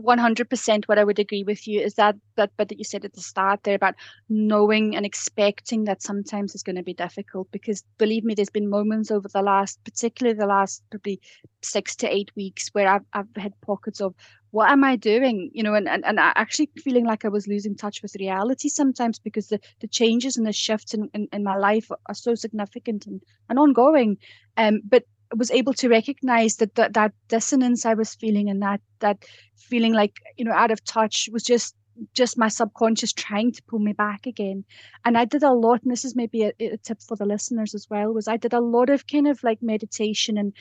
100% 0.01 0.85
what 0.87 0.97
I 0.97 1.03
would 1.03 1.18
agree 1.18 1.42
with 1.42 1.66
you 1.66 1.81
is 1.81 1.94
that 1.94 2.14
that 2.37 2.53
but 2.57 2.68
that 2.68 2.79
you 2.79 2.85
said 2.85 3.05
at 3.05 3.14
the 3.14 3.21
start 3.21 3.64
there 3.64 3.75
about 3.75 3.97
knowing 4.29 4.94
and 4.94 5.05
expecting 5.05 5.83
that 5.85 6.05
sometimes 6.05 6.55
it's 6.55 6.62
going 6.62 6.77
to 6.77 6.85
be 6.85 6.94
difficult 6.94 7.49
because 7.51 7.83
believe 7.99 8.23
me 8.23 8.35
there's 8.35 8.49
been 8.49 8.71
moments 8.71 9.11
over 9.11 9.27
the 9.27 9.42
last 9.42 9.83
particularly 9.83 10.38
the 10.38 10.47
last 10.47 10.85
probably 10.92 11.21
six 11.62 11.97
to 11.97 12.07
eight 12.07 12.31
weeks 12.37 12.68
where 12.75 12.87
I've, 12.87 13.05
I've 13.12 13.27
had 13.37 13.61
pockets 13.61 14.01
of 14.01 14.14
what 14.53 14.71
am 14.71 14.85
I 14.85 14.94
doing 14.94 15.51
you 15.53 15.64
know 15.64 15.75
and, 15.75 15.88
and, 15.88 16.05
and 16.05 16.21
actually 16.21 16.71
feeling 16.77 17.05
like 17.05 17.25
I 17.25 17.29
was 17.29 17.49
losing 17.49 17.75
touch 17.75 18.01
with 18.01 18.14
reality 18.21 18.68
sometimes 18.68 19.18
because 19.18 19.49
the, 19.49 19.59
the 19.81 19.88
changes 19.88 20.37
and 20.37 20.47
the 20.47 20.53
shifts 20.53 20.94
in, 20.94 21.11
in, 21.12 21.27
in 21.33 21.42
my 21.42 21.57
life 21.57 21.90
are 22.07 22.14
so 22.14 22.37
significant 22.37 23.07
and, 23.07 23.21
and 23.49 23.59
ongoing 23.59 24.16
um 24.57 24.81
but 24.88 25.03
was 25.37 25.51
able 25.51 25.75
to 25.75 25.88
recognize 25.88 26.57
that, 26.57 26.75
that 26.77 26.95
that 26.95 27.12
dissonance 27.29 27.85
I 27.85 27.95
was 27.95 28.14
feeling 28.14 28.49
and 28.49 28.62
that 28.62 28.81
that 29.01 29.25
feeling 29.57 29.93
like 29.93 30.14
you 30.37 30.45
know 30.45 30.53
out 30.53 30.71
of 30.71 30.85
touch 30.85 31.29
was 31.33 31.43
just 31.43 31.75
just 32.14 32.38
my 32.38 32.49
subconscious 32.49 33.12
trying 33.12 33.53
to 33.53 33.62
pull 33.64 33.81
me 33.81 33.93
back 33.93 34.27
again. 34.27 34.64
And 35.05 35.19
i 35.19 35.25
did 35.25 35.43
a 35.43 35.53
lot 35.53 35.83
and 35.83 35.91
this 35.91 36.05
is 36.05 36.14
maybe 36.14 36.45
a, 36.45 36.53
a, 36.61 36.77
tip 36.79 37.03
for 37.03 37.17
the 37.17 37.27
listeners 37.27 37.75
as 37.75 37.88
well 37.91 38.12
was 38.12 38.29
i 38.29 38.37
did 38.37 38.53
a 38.53 38.61
lot 38.61 38.91
of 38.91 39.07
kind 39.07 39.29
of 39.29 39.43
like 39.43 39.62
meditation 39.62 40.38
and 40.38 40.53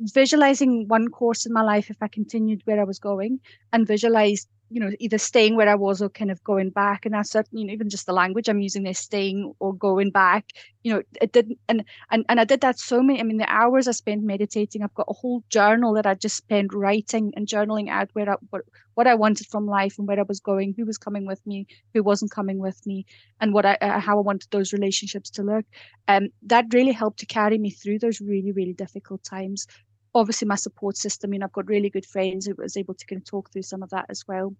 visualizing 0.00 0.88
one 0.88 1.08
course 1.08 1.44
in 1.44 1.52
my 1.52 1.62
life 1.62 1.90
if 1.90 1.96
i 2.02 2.08
continued 2.08 2.62
where 2.64 2.80
i 2.80 2.84
was 2.84 2.98
going 2.98 3.38
and 3.72 3.86
visualized 3.86 4.48
you 4.70 4.80
know 4.80 4.90
either 5.00 5.18
staying 5.18 5.56
where 5.56 5.68
i 5.68 5.74
was 5.74 6.00
or 6.00 6.08
kind 6.08 6.30
of 6.30 6.42
going 6.44 6.70
back 6.70 7.04
and 7.04 7.14
that's 7.14 7.34
you 7.50 7.66
know 7.66 7.72
even 7.72 7.88
just 7.88 8.06
the 8.06 8.12
language 8.12 8.48
i'm 8.48 8.60
using 8.60 8.84
there 8.84 8.94
staying 8.94 9.52
or 9.58 9.74
going 9.74 10.10
back 10.10 10.46
you 10.84 10.94
know 10.94 11.02
it 11.20 11.32
didn't 11.32 11.58
and 11.68 11.84
and, 12.10 12.24
and 12.28 12.40
i 12.40 12.44
did 12.44 12.60
that 12.60 12.78
so 12.78 13.02
many 13.02 13.20
i 13.20 13.22
mean 13.22 13.36
the 13.36 13.52
hours 13.52 13.88
i 13.88 13.90
spent 13.90 14.22
meditating 14.22 14.82
i've 14.82 14.94
got 14.94 15.06
a 15.08 15.12
whole 15.12 15.42
journal 15.50 15.92
that 15.94 16.06
i 16.06 16.14
just 16.14 16.36
spent 16.36 16.72
writing 16.72 17.32
and 17.36 17.48
journaling 17.48 17.88
out 17.88 18.08
where 18.12 18.30
I, 18.30 18.36
what, 18.50 18.62
what 18.94 19.06
i 19.06 19.14
wanted 19.14 19.48
from 19.48 19.66
life 19.66 19.98
and 19.98 20.06
where 20.06 20.20
i 20.20 20.24
was 20.26 20.40
going 20.40 20.74
who 20.76 20.86
was 20.86 20.98
coming 20.98 21.26
with 21.26 21.44
me 21.46 21.66
who 21.92 22.02
wasn't 22.02 22.30
coming 22.30 22.58
with 22.58 22.80
me 22.86 23.04
and 23.40 23.52
what 23.52 23.66
i 23.66 23.76
uh, 23.80 23.98
how 23.98 24.16
i 24.18 24.22
wanted 24.22 24.50
those 24.50 24.72
relationships 24.72 25.30
to 25.30 25.42
look. 25.42 25.64
And 26.06 26.26
um, 26.26 26.30
that 26.42 26.66
really 26.72 26.92
helped 26.92 27.20
to 27.20 27.26
carry 27.26 27.58
me 27.58 27.70
through 27.70 27.98
those 27.98 28.20
really 28.20 28.52
really 28.52 28.72
difficult 28.72 29.22
times 29.24 29.66
obviously 30.14 30.48
my 30.48 30.56
support 30.56 30.96
system. 30.96 31.28
I 31.28 31.32
mean, 31.32 31.42
I've 31.42 31.52
got 31.52 31.68
really 31.68 31.90
good 31.90 32.06
friends 32.06 32.46
who 32.46 32.54
was 32.56 32.76
able 32.76 32.94
to 32.94 33.06
kind 33.06 33.20
of 33.20 33.26
talk 33.26 33.52
through 33.52 33.62
some 33.62 33.82
of 33.82 33.90
that 33.90 34.06
as 34.08 34.24
well. 34.26 34.54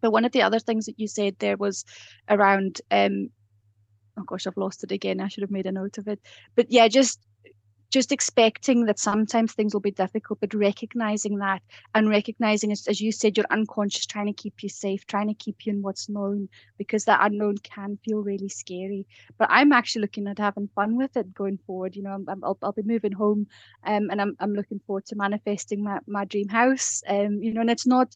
But 0.00 0.12
one 0.12 0.24
of 0.24 0.32
the 0.32 0.42
other 0.42 0.58
things 0.58 0.86
that 0.86 0.98
you 0.98 1.08
said 1.08 1.36
there 1.38 1.56
was 1.56 1.84
around 2.28 2.80
um 2.90 3.30
oh 4.18 4.22
gosh, 4.24 4.46
I've 4.46 4.56
lost 4.56 4.84
it 4.84 4.92
again. 4.92 5.20
I 5.20 5.28
should 5.28 5.42
have 5.42 5.50
made 5.50 5.66
a 5.66 5.72
note 5.72 5.98
of 5.98 6.08
it. 6.08 6.20
But 6.54 6.66
yeah, 6.70 6.88
just 6.88 7.20
just 7.94 8.10
expecting 8.10 8.86
that 8.86 8.98
sometimes 8.98 9.52
things 9.52 9.72
will 9.72 9.80
be 9.80 9.92
difficult, 9.92 10.40
but 10.40 10.52
recognizing 10.52 11.38
that 11.38 11.62
and 11.94 12.08
recognizing, 12.08 12.72
as, 12.72 12.88
as 12.88 13.00
you 13.00 13.12
said, 13.12 13.36
your 13.36 13.46
unconscious 13.50 14.04
trying 14.04 14.26
to 14.26 14.42
keep 14.42 14.64
you 14.64 14.68
safe, 14.68 15.06
trying 15.06 15.28
to 15.28 15.34
keep 15.34 15.64
you 15.64 15.72
in 15.72 15.80
what's 15.80 16.08
known, 16.08 16.48
because 16.76 17.04
that 17.04 17.20
unknown 17.22 17.56
can 17.58 17.96
feel 18.04 18.18
really 18.18 18.48
scary. 18.48 19.06
But 19.38 19.48
I'm 19.48 19.70
actually 19.72 20.02
looking 20.02 20.26
at 20.26 20.40
having 20.40 20.68
fun 20.74 20.96
with 20.96 21.16
it 21.16 21.32
going 21.32 21.58
forward. 21.66 21.94
You 21.94 22.02
know, 22.02 22.24
I'm, 22.28 22.42
I'll, 22.42 22.58
I'll 22.62 22.72
be 22.72 22.82
moving 22.82 23.12
home, 23.12 23.46
um, 23.86 24.10
and 24.10 24.20
I'm, 24.20 24.36
I'm 24.40 24.54
looking 24.54 24.80
forward 24.86 25.06
to 25.06 25.16
manifesting 25.16 25.84
my, 25.84 26.00
my 26.08 26.24
dream 26.24 26.48
house. 26.48 27.00
Um, 27.08 27.40
you 27.40 27.54
know, 27.54 27.60
and 27.60 27.70
it's 27.70 27.86
not 27.86 28.12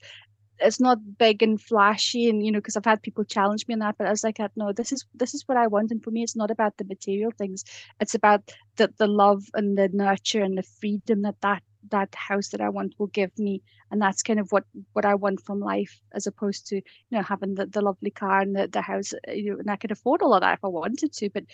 it's 0.60 0.80
not 0.80 0.98
big 1.18 1.42
and 1.42 1.60
flashy 1.60 2.28
and 2.28 2.44
you 2.44 2.52
know 2.52 2.58
because 2.58 2.76
i've 2.76 2.84
had 2.84 3.02
people 3.02 3.24
challenge 3.24 3.66
me 3.68 3.74
on 3.74 3.80
that 3.80 3.96
but 3.98 4.06
i 4.06 4.10
was 4.10 4.24
like 4.24 4.38
no 4.56 4.72
this 4.72 4.92
is 4.92 5.04
this 5.14 5.34
is 5.34 5.44
what 5.46 5.58
i 5.58 5.66
want 5.66 5.90
and 5.90 6.02
for 6.02 6.10
me 6.10 6.22
it's 6.22 6.36
not 6.36 6.50
about 6.50 6.76
the 6.76 6.84
material 6.84 7.32
things. 7.38 7.64
It's 8.00 8.14
about 8.14 8.50
the 8.76 8.92
the 8.98 9.06
love 9.06 9.44
and 9.54 9.76
the 9.78 9.88
nurture 9.92 10.42
and 10.42 10.56
the 10.56 10.62
freedom 10.62 11.22
that 11.22 11.40
that 11.42 11.62
that 11.90 12.14
house 12.14 12.48
that 12.48 12.60
i 12.60 12.68
want 12.68 12.94
will 12.98 13.08
give 13.08 13.36
me. 13.38 13.62
And 13.90 14.02
that's 14.02 14.22
kind 14.22 14.40
of 14.40 14.52
what 14.52 14.64
what 14.92 15.04
i 15.04 15.14
want 15.14 15.44
from 15.44 15.60
life 15.60 16.00
as 16.12 16.26
opposed 16.26 16.66
to 16.68 16.76
you 16.76 16.82
know 17.12 17.22
having 17.22 17.54
the, 17.54 17.66
the 17.66 17.80
lovely 17.80 18.10
car 18.10 18.40
and 18.40 18.54
the, 18.54 18.68
the 18.68 18.82
house 18.82 19.12
uh, 19.14 19.32
you 19.32 19.52
know 19.52 19.58
and 19.58 19.70
i 19.70 19.76
could 19.76 19.90
afford 19.90 20.22
all 20.22 20.34
of 20.34 20.42
that 20.42 20.54
if 20.58 20.64
i 20.64 20.68
wanted 20.68 21.12
to 21.12 21.30
but 21.30 21.44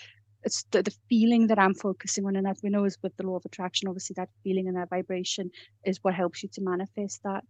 it's 0.43 0.65
the, 0.73 0.83
the 0.83 0.95
feeling 1.09 1.47
that 1.47 1.59
i'm 1.59 1.75
focusing 1.75 2.27
on 2.27 2.37
and 2.37 2.47
as 2.47 2.61
we 2.63 2.71
know 2.71 2.85
is 2.85 2.99
with 3.03 3.17
the 3.17 3.27
law 3.27 3.37
of 3.37 3.45
attraction 3.45 3.89
obviously 3.89 4.15
that 4.17 4.29
feeling 4.43 4.67
and 4.69 4.77
that 4.77 4.91
vibration 4.91 5.51
is 5.85 5.99
what 6.03 6.15
helps 6.15 6.43
you 6.43 6.49
to 6.53 6.61
manifest 6.61 7.23
that 7.23 7.45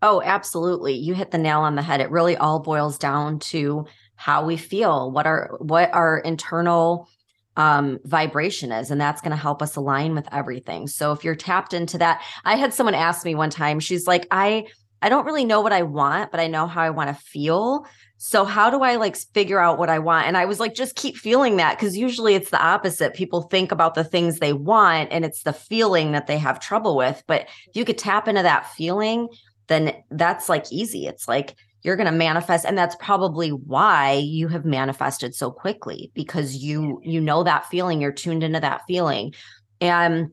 Oh, 0.00 0.22
absolutely. 0.24 0.94
You 0.94 1.14
hit 1.14 1.30
the 1.30 1.38
nail 1.38 1.60
on 1.60 1.74
the 1.74 1.82
head. 1.82 2.00
It 2.00 2.10
really 2.10 2.36
all 2.36 2.60
boils 2.60 2.98
down 2.98 3.40
to 3.40 3.86
how 4.14 4.44
we 4.44 4.56
feel, 4.56 5.10
what 5.10 5.26
our 5.26 5.56
what 5.60 5.92
our 5.92 6.18
internal 6.18 7.08
um, 7.56 7.98
vibration 8.04 8.70
is, 8.70 8.90
and 8.90 9.00
that's 9.00 9.20
going 9.20 9.32
to 9.32 9.36
help 9.36 9.62
us 9.62 9.76
align 9.76 10.14
with 10.14 10.28
everything. 10.32 10.86
So 10.86 11.12
if 11.12 11.24
you're 11.24 11.34
tapped 11.34 11.74
into 11.74 11.98
that, 11.98 12.22
I 12.44 12.56
had 12.56 12.72
someone 12.72 12.94
ask 12.94 13.24
me 13.24 13.34
one 13.34 13.50
time. 13.50 13.80
She's 13.80 14.06
like, 14.06 14.26
I 14.30 14.66
I 15.02 15.08
don't 15.08 15.26
really 15.26 15.44
know 15.44 15.60
what 15.60 15.72
I 15.72 15.82
want, 15.82 16.30
but 16.30 16.40
I 16.40 16.48
know 16.48 16.66
how 16.66 16.82
I 16.82 16.90
want 16.90 17.08
to 17.08 17.22
feel. 17.22 17.86
So 18.16 18.44
how 18.44 18.68
do 18.68 18.82
I 18.82 18.96
like 18.96 19.16
figure 19.16 19.60
out 19.60 19.78
what 19.78 19.88
I 19.88 20.00
want? 20.00 20.26
And 20.26 20.36
I 20.36 20.44
was 20.44 20.58
like, 20.58 20.74
just 20.74 20.96
keep 20.96 21.16
feeling 21.16 21.56
that 21.58 21.78
because 21.78 21.96
usually 21.96 22.34
it's 22.34 22.50
the 22.50 22.60
opposite. 22.60 23.14
People 23.14 23.42
think 23.42 23.70
about 23.70 23.94
the 23.94 24.02
things 24.02 24.38
they 24.38 24.52
want 24.52 25.12
and 25.12 25.24
it's 25.24 25.44
the 25.44 25.52
feeling 25.52 26.12
that 26.12 26.26
they 26.26 26.38
have 26.38 26.58
trouble 26.58 26.96
with. 26.96 27.22
But 27.28 27.42
if 27.68 27.76
you 27.76 27.84
could 27.84 27.98
tap 27.98 28.26
into 28.26 28.42
that 28.42 28.72
feeling, 28.72 29.28
then 29.68 29.92
that's 30.10 30.48
like 30.48 30.70
easy. 30.72 31.06
It's 31.06 31.28
like 31.28 31.54
you're 31.82 31.96
going 31.96 32.10
to 32.10 32.12
manifest 32.12 32.64
and 32.64 32.76
that's 32.76 32.96
probably 32.96 33.50
why 33.50 34.14
you 34.14 34.48
have 34.48 34.64
manifested 34.64 35.34
so 35.34 35.50
quickly 35.50 36.10
because 36.14 36.56
you 36.56 37.00
you 37.04 37.20
know 37.20 37.44
that 37.44 37.66
feeling, 37.66 38.00
you're 38.00 38.12
tuned 38.12 38.42
into 38.42 38.60
that 38.60 38.82
feeling. 38.86 39.32
And 39.80 40.32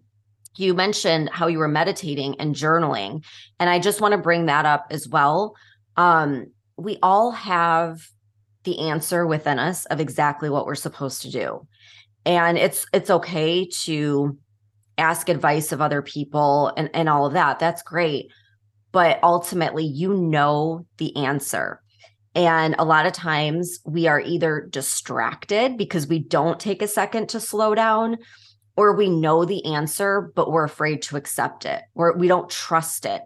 you 0.57 0.73
mentioned 0.73 1.29
how 1.31 1.47
you 1.47 1.59
were 1.59 1.67
meditating 1.67 2.39
and 2.39 2.55
journaling 2.55 3.23
and 3.59 3.69
I 3.69 3.77
just 3.79 4.01
want 4.01 4.13
to 4.13 4.17
bring 4.17 4.47
that 4.47 4.65
up 4.65 4.87
as 4.89 5.07
well. 5.07 5.55
Um 5.97 6.47
we 6.77 6.97
all 7.03 7.31
have 7.31 8.01
the 8.63 8.79
answer 8.89 9.27
within 9.27 9.59
us 9.59 9.85
of 9.85 9.99
exactly 9.99 10.49
what 10.49 10.65
we're 10.65 10.75
supposed 10.75 11.21
to 11.21 11.31
do. 11.31 11.67
And 12.25 12.57
it's 12.57 12.87
it's 12.91 13.11
okay 13.11 13.67
to 13.83 14.37
ask 14.97 15.29
advice 15.29 15.71
of 15.71 15.81
other 15.81 16.01
people 16.01 16.73
and 16.75 16.89
and 16.93 17.07
all 17.07 17.25
of 17.25 17.33
that. 17.33 17.59
That's 17.59 17.83
great 17.83 18.31
but 18.95 19.19
ultimately 19.23 19.83
you 19.83 20.13
know 20.13 20.85
the 20.99 21.13
answer. 21.17 21.81
And 22.33 22.77
a 22.79 22.85
lot 22.85 23.05
of 23.05 23.11
times 23.11 23.79
we 23.85 24.07
are 24.07 24.21
either 24.21 24.69
distracted 24.69 25.77
because 25.77 26.07
we 26.07 26.19
don't 26.19 26.61
take 26.61 26.81
a 26.81 26.87
second 26.87 27.27
to 27.29 27.41
slow 27.41 27.75
down, 27.75 28.15
or 28.77 28.95
we 28.95 29.09
know 29.09 29.43
the 29.43 29.65
answer, 29.65 30.31
but 30.33 30.49
we're 30.49 30.63
afraid 30.63 31.01
to 31.01 31.17
accept 31.17 31.65
it, 31.65 31.81
or 31.93 32.15
we 32.17 32.29
don't 32.29 32.49
trust 32.49 33.05
it. 33.05 33.21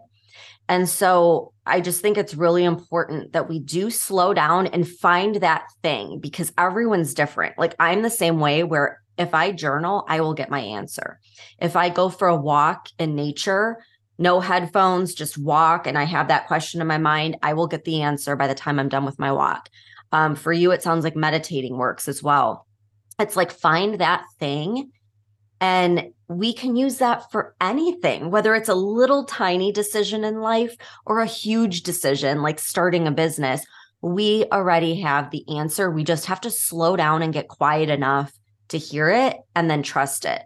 And 0.68 0.88
so 0.88 1.52
I 1.64 1.80
just 1.80 2.00
think 2.00 2.18
it's 2.18 2.34
really 2.34 2.64
important 2.64 3.32
that 3.32 3.48
we 3.48 3.60
do 3.60 3.90
slow 3.90 4.34
down 4.34 4.66
and 4.66 4.88
find 4.88 5.36
that 5.36 5.66
thing 5.84 6.18
because 6.18 6.52
everyone's 6.58 7.14
different. 7.14 7.56
Like 7.58 7.76
I'm 7.78 8.02
the 8.02 8.10
same 8.10 8.40
way 8.40 8.64
where 8.64 8.98
if 9.18 9.34
I 9.34 9.52
journal, 9.52 10.04
I 10.08 10.20
will 10.20 10.34
get 10.34 10.50
my 10.50 10.60
answer. 10.60 11.20
If 11.60 11.76
I 11.76 11.90
go 11.90 12.08
for 12.08 12.26
a 12.26 12.34
walk 12.34 12.88
in 12.98 13.14
nature, 13.14 13.78
no 14.20 14.38
headphones, 14.38 15.14
just 15.14 15.38
walk, 15.38 15.86
and 15.86 15.96
I 15.96 16.04
have 16.04 16.28
that 16.28 16.46
question 16.46 16.82
in 16.82 16.86
my 16.86 16.98
mind, 16.98 17.38
I 17.42 17.54
will 17.54 17.66
get 17.66 17.84
the 17.84 18.02
answer 18.02 18.36
by 18.36 18.46
the 18.46 18.54
time 18.54 18.78
I'm 18.78 18.90
done 18.90 19.06
with 19.06 19.18
my 19.18 19.32
walk. 19.32 19.70
Um, 20.12 20.36
for 20.36 20.52
you, 20.52 20.72
it 20.72 20.82
sounds 20.82 21.04
like 21.04 21.16
meditating 21.16 21.78
works 21.78 22.06
as 22.06 22.22
well. 22.22 22.66
It's 23.18 23.34
like 23.34 23.50
find 23.50 23.98
that 23.98 24.24
thing, 24.38 24.92
and 25.58 26.10
we 26.28 26.52
can 26.52 26.76
use 26.76 26.98
that 26.98 27.30
for 27.32 27.54
anything, 27.62 28.30
whether 28.30 28.54
it's 28.54 28.68
a 28.68 28.74
little 28.74 29.24
tiny 29.24 29.72
decision 29.72 30.22
in 30.22 30.40
life 30.40 30.76
or 31.06 31.20
a 31.20 31.26
huge 31.26 31.82
decision 31.82 32.42
like 32.42 32.58
starting 32.58 33.06
a 33.06 33.10
business. 33.10 33.64
We 34.02 34.44
already 34.52 35.00
have 35.00 35.30
the 35.30 35.44
answer. 35.56 35.90
We 35.90 36.04
just 36.04 36.26
have 36.26 36.40
to 36.42 36.50
slow 36.50 36.94
down 36.94 37.22
and 37.22 37.32
get 37.32 37.48
quiet 37.48 37.90
enough 37.90 38.32
to 38.68 38.78
hear 38.78 39.10
it 39.10 39.36
and 39.54 39.70
then 39.70 39.82
trust 39.82 40.24
it. 40.24 40.42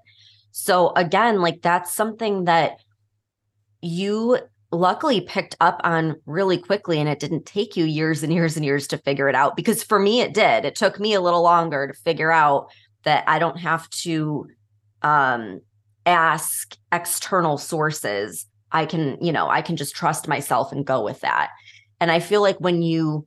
So, 0.51 0.93
again, 0.95 1.41
like 1.41 1.63
that's 1.63 1.93
something 1.93 2.45
that 2.45 2.79
you 3.85 4.39
luckily 4.73 5.21
picked 5.21 5.57
up 5.61 5.81
on 5.85 6.17
really 6.27 6.59
quickly 6.59 6.99
and 6.99 7.09
it 7.09 7.21
didn't 7.21 7.47
take 7.47 7.77
you 7.77 7.85
years 7.85 8.23
and 8.23 8.33
years 8.33 8.57
and 8.57 8.65
years 8.65 8.87
to 8.89 8.99
figure 8.99 9.29
it 9.29 9.35
out 9.35 9.57
because 9.57 9.83
for 9.83 9.99
me 9.99 10.21
it 10.21 10.35
did. 10.35 10.65
It 10.65 10.75
took 10.75 10.99
me 10.99 11.15
a 11.15 11.21
little 11.21 11.43
longer 11.43 11.87
to 11.87 11.95
figure 11.95 12.33
out 12.33 12.71
that 13.05 13.25
i 13.27 13.39
don't 13.39 13.59
have 13.59 13.89
to 13.91 14.49
um, 15.03 15.61
ask 16.07 16.77
external 16.91 17.59
sources. 17.59 18.47
I 18.73 18.87
can 18.87 19.19
you 19.21 19.33
know 19.33 19.49
i 19.49 19.63
can 19.63 19.77
just 19.77 19.95
trust 19.95 20.27
myself 20.27 20.73
and 20.73 20.85
go 20.85 21.05
with 21.05 21.21
that. 21.21 21.51
And 22.01 22.11
i 22.11 22.19
feel 22.19 22.43
like 22.43 22.59
when 22.59 22.83
you 22.83 23.27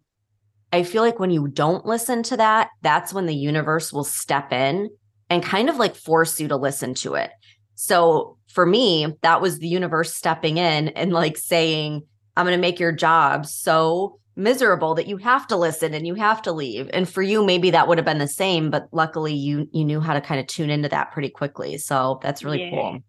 i 0.73 0.83
feel 0.83 1.03
like 1.03 1.19
when 1.19 1.31
you 1.31 1.47
don't 1.47 1.85
listen 1.85 2.23
to 2.23 2.37
that 2.37 2.69
that's 2.81 3.13
when 3.13 3.25
the 3.25 3.35
universe 3.35 3.93
will 3.93 4.03
step 4.03 4.51
in 4.51 4.89
and 5.29 5.43
kind 5.43 5.69
of 5.69 5.77
like 5.77 5.95
force 5.95 6.39
you 6.39 6.47
to 6.49 6.57
listen 6.57 6.93
to 6.95 7.15
it. 7.15 7.31
So 7.75 8.36
for 8.57 8.65
me, 8.65 9.05
that 9.21 9.39
was 9.39 9.59
the 9.59 9.67
universe 9.67 10.15
stepping 10.15 10.57
in 10.57 10.87
and 10.87 11.13
like 11.13 11.37
saying, 11.37 12.01
I'm 12.35 12.43
going 12.43 12.57
to 12.57 12.59
make 12.59 12.79
your 12.79 12.91
job 12.91 13.45
so 13.45 14.19
miserable 14.35 14.95
that 14.95 15.05
you 15.05 15.17
have 15.17 15.45
to 15.49 15.55
listen 15.55 15.93
and 15.93 16.07
you 16.07 16.15
have 16.15 16.41
to 16.41 16.51
leave. 16.51 16.89
And 16.91 17.07
for 17.07 17.21
you, 17.21 17.45
maybe 17.45 17.69
that 17.69 17.87
would 17.87 17.99
have 17.99 18.05
been 18.05 18.17
the 18.17 18.27
same, 18.27 18.71
but 18.71 18.87
luckily 18.91 19.35
you 19.35 19.69
you 19.73 19.85
knew 19.85 19.99
how 19.99 20.15
to 20.15 20.21
kind 20.21 20.39
of 20.39 20.47
tune 20.47 20.71
into 20.71 20.89
that 20.89 21.11
pretty 21.11 21.29
quickly. 21.29 21.77
So 21.77 22.19
that's 22.23 22.43
really 22.43 22.63
yeah. 22.63 22.71
cool. 22.71 22.99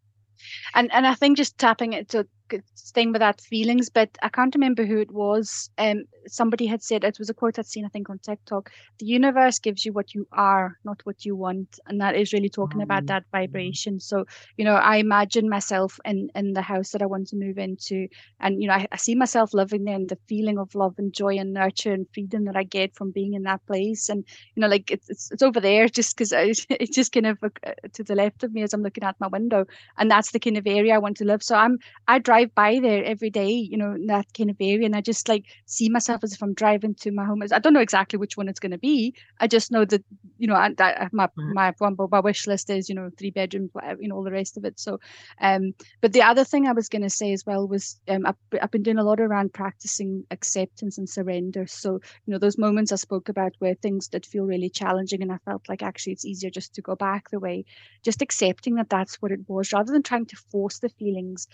And 0.75 0.93
and 0.93 1.07
I 1.07 1.15
think 1.15 1.39
just 1.39 1.57
tapping 1.57 1.95
it 1.95 2.11
to 2.11 2.27
staying 2.75 3.13
with 3.13 3.21
that 3.21 3.41
feelings, 3.41 3.89
but 3.89 4.11
I 4.23 4.29
can't 4.29 4.55
remember 4.55 4.85
who 4.85 4.99
it 4.99 5.11
was. 5.11 5.71
Um, 5.79 6.05
somebody 6.27 6.67
had 6.67 6.83
said 6.83 7.05
it 7.05 7.19
was 7.19 7.31
a 7.31 7.35
quote 7.35 7.59
I'd 7.59 7.67
seen, 7.67 7.85
I 7.85 7.89
think, 7.89 8.11
on 8.11 8.19
TikTok. 8.19 8.71
The 8.99 9.07
universe 9.07 9.59
gives 9.59 9.85
you 9.85 9.93
what 9.93 10.15
you 10.15 10.27
are, 10.33 10.77
not 10.85 11.01
what 11.05 11.25
you 11.25 11.37
want, 11.37 11.79
and 11.87 12.01
that 12.01 12.17
is 12.17 12.33
really 12.33 12.49
talking 12.49 12.81
mm. 12.81 12.85
about 12.85 13.07
that 13.07 13.25
vibration. 13.33 14.01
So, 14.01 14.25
you 14.57 14.65
know, 14.65 14.75
I 14.75 14.97
imagine 14.97 15.49
myself 15.49 15.99
in 16.05 16.31
in 16.35 16.53
the 16.53 16.63
house 16.63 16.91
that 16.91 17.03
I 17.03 17.07
want 17.07 17.29
to 17.29 17.37
move 17.37 17.59
into, 17.59 18.09
and 18.41 18.63
you 18.63 18.69
know, 18.69 18.75
I, 18.75 18.87
I 18.93 18.97
see 18.97 19.15
myself 19.15 19.55
living 19.55 19.85
there, 19.85 19.95
and 19.95 20.09
the 20.09 20.19
feeling 20.29 20.59
of 20.59 20.75
love 20.75 20.95
and 20.99 21.13
joy 21.13 21.37
and 21.39 21.53
nurture 21.53 21.93
and 21.93 22.07
freedom 22.15 22.45
that 22.45 22.57
I 22.57 22.65
get 22.65 22.95
from 22.95 23.11
being 23.11 23.35
in 23.35 23.43
that 23.45 23.65
place, 23.67 24.09
and 24.09 24.25
you 24.55 24.61
know, 24.61 24.69
like 24.69 24.91
it's 24.91 25.09
it's, 25.11 25.31
it's 25.31 25.43
over 25.43 25.61
there 25.61 25.89
just 25.99 26.17
because 26.17 26.33
it's 26.33 26.67
just 26.95 27.13
kind 27.13 27.27
of 27.27 27.39
uh, 27.43 27.73
to 27.93 28.05
the 28.05 28.15
left 28.15 28.45
of 28.45 28.53
me 28.53 28.63
as 28.63 28.73
I'm 28.73 28.83
looking 28.83 29.05
out 29.05 29.17
my 29.21 29.29
window, 29.29 29.67
and 29.97 30.11
that's 30.11 30.33
the 30.33 30.41
kind 30.41 30.57
of 30.57 30.67
area 30.67 30.95
I 30.95 30.99
want 30.99 31.17
to 31.19 31.25
live. 31.25 31.43
So 31.43 31.55
I'm 31.55 31.79
I 32.07 32.19
drive 32.19 32.38
drive 32.39 32.55
by 32.55 32.81
there 32.81 33.05
every 33.05 33.31
day, 33.31 33.51
you 33.51 33.77
know, 33.77 33.93
in 33.93 34.07
that 34.07 34.27
kind 34.37 34.51
of 34.51 34.57
area, 34.61 34.87
and 34.87 34.97
I 34.97 35.01
just 35.01 35.29
like 35.29 35.45
see 35.67 35.89
myself 35.89 36.23
as 36.23 36.33
if 36.33 36.43
I'm 36.43 36.55
driving 36.55 36.95
to 36.97 37.11
my 37.11 37.25
home. 37.25 37.43
I 37.43 37.59
don't 37.59 37.73
know 37.73 37.81
exactly 37.81 38.19
which 38.19 38.37
one 38.37 38.49
it's 38.49 38.61
going 38.61 38.73
to 38.73 38.79
be. 38.79 39.15
I 39.41 39.47
just 39.47 39.71
know 39.71 39.85
that, 39.85 40.05
you 40.39 40.47
know, 40.47 40.55
I, 40.55 40.71
I, 40.79 41.09
my 41.13 41.27
mm-hmm. 41.27 41.55
my 41.55 41.75
one 41.79 41.97
my 42.11 42.21
wish 42.21 42.47
list 42.47 42.71
is, 42.71 42.89
you 42.89 42.95
know, 42.95 43.11
three 43.19 43.31
bedroom, 43.31 43.71
you 44.01 44.09
know, 44.09 44.17
all 44.17 44.25
the 44.25 44.31
rest 44.31 44.57
of 44.57 44.65
it. 44.65 44.79
So, 44.79 44.99
um, 45.41 45.75
but 46.01 46.13
the 46.13 46.23
other 46.23 46.45
thing 46.45 46.67
I 46.67 46.73
was 46.73 46.89
going 46.89 47.03
to 47.03 47.11
say 47.11 47.33
as 47.33 47.45
well 47.47 47.67
was, 47.67 48.01
um, 48.09 48.27
I've, 48.27 48.61
I've 48.63 48.71
been 48.71 48.83
doing 48.83 48.99
a 48.99 49.05
lot 49.05 49.21
around 49.21 49.53
practicing 49.53 50.25
acceptance 50.31 50.99
and 50.99 51.09
surrender. 51.09 51.67
So, 51.67 52.01
you 52.27 52.33
know, 52.33 52.39
those 52.39 52.59
moments 52.59 52.93
I 52.93 52.97
spoke 52.97 53.29
about 53.29 53.53
where 53.59 53.75
things 53.75 54.09
did 54.09 54.27
feel 54.27 54.45
really 54.45 54.71
challenging, 54.71 55.23
and 55.23 55.33
I 55.33 55.39
felt 55.45 55.69
like 55.69 55.83
actually 55.83 56.13
it's 56.13 56.25
easier 56.25 56.51
just 56.51 56.75
to 56.75 56.83
go 56.83 56.95
back 56.95 57.31
the 57.31 57.41
way, 57.41 57.65
just 58.05 58.23
accepting 58.23 58.77
that 58.77 58.91
that's 58.91 59.17
what 59.17 59.33
it 59.33 59.41
was, 59.49 59.73
rather 59.73 59.93
than 59.93 60.03
trying 60.03 60.27
to 60.27 60.37
force 60.37 60.79
the 60.79 60.89
feelings 60.89 61.49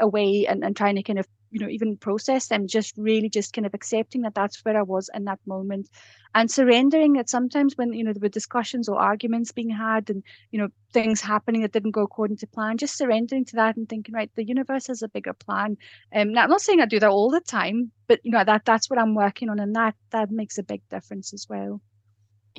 away 0.00 0.27
and, 0.48 0.64
and 0.64 0.76
trying 0.76 0.96
to 0.96 1.02
kind 1.02 1.18
of 1.18 1.26
you 1.50 1.60
know 1.60 1.68
even 1.68 1.96
process 1.96 2.48
them 2.48 2.66
just 2.66 2.94
really 2.96 3.28
just 3.28 3.52
kind 3.52 3.66
of 3.66 3.74
accepting 3.74 4.22
that 4.22 4.34
that's 4.34 4.64
where 4.64 4.78
i 4.78 4.82
was 4.82 5.10
in 5.14 5.24
that 5.24 5.40
moment 5.46 5.88
and 6.34 6.50
surrendering 6.50 7.14
that 7.14 7.30
sometimes 7.30 7.76
when 7.76 7.92
you 7.92 8.04
know 8.04 8.12
there 8.12 8.20
were 8.20 8.28
discussions 8.28 8.88
or 8.88 8.98
arguments 8.98 9.52
being 9.52 9.70
had 9.70 10.10
and 10.10 10.22
you 10.50 10.58
know 10.58 10.68
things 10.92 11.20
happening 11.20 11.62
that 11.62 11.72
didn't 11.72 11.92
go 11.92 12.02
according 12.02 12.36
to 12.36 12.46
plan 12.46 12.76
just 12.76 12.96
surrendering 12.96 13.44
to 13.44 13.56
that 13.56 13.76
and 13.76 13.88
thinking 13.88 14.14
right 14.14 14.30
the 14.34 14.46
universe 14.46 14.86
has 14.86 15.02
a 15.02 15.08
bigger 15.08 15.32
plan. 15.32 15.76
Um 16.14 16.28
i'm 16.36 16.50
not 16.50 16.60
saying 16.60 16.80
i 16.80 16.86
do 16.86 17.00
that 17.00 17.10
all 17.10 17.30
the 17.30 17.40
time 17.40 17.90
but 18.06 18.20
you 18.22 18.30
know 18.30 18.44
that 18.44 18.64
that's 18.64 18.90
what 18.90 18.98
i'm 18.98 19.14
working 19.14 19.48
on 19.48 19.58
and 19.58 19.74
that 19.76 19.94
that 20.10 20.30
makes 20.30 20.58
a 20.58 20.62
big 20.62 20.82
difference 20.90 21.32
as 21.32 21.46
well 21.48 21.80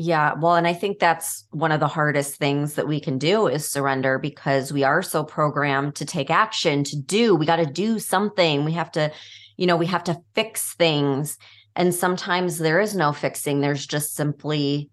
yeah, 0.02 0.34
well, 0.36 0.56
and 0.56 0.66
I 0.66 0.74
think 0.74 1.00
that's 1.00 1.44
one 1.52 1.74
of 1.74 1.82
the 1.82 1.88
hardest 1.88 2.38
things 2.38 2.76
that 2.76 2.88
we 2.88 3.02
can 3.02 3.18
do 3.18 3.48
is 3.48 3.70
surrender 3.70 4.18
because 4.18 4.72
we 4.72 4.86
are 4.86 5.02
so 5.02 5.26
programmed 5.26 5.96
to 5.96 6.06
take 6.06 6.30
action, 6.30 6.86
to 6.86 6.96
do. 6.96 7.36
We 7.36 7.46
got 7.46 7.58
to 7.58 7.66
do 7.66 8.00
something. 8.00 8.64
We 8.64 8.72
have 8.72 8.94
to, 8.94 9.12
you 9.58 9.68
know, 9.68 9.76
we 9.76 9.88
have 9.88 10.06
to 10.06 10.22
fix 10.36 10.74
things. 10.76 11.38
And 11.76 11.94
sometimes 11.94 12.60
there 12.60 12.80
is 12.80 12.96
no 12.96 13.12
fixing. 13.12 13.60
There's 13.60 13.86
just 13.86 14.16
simply 14.16 14.90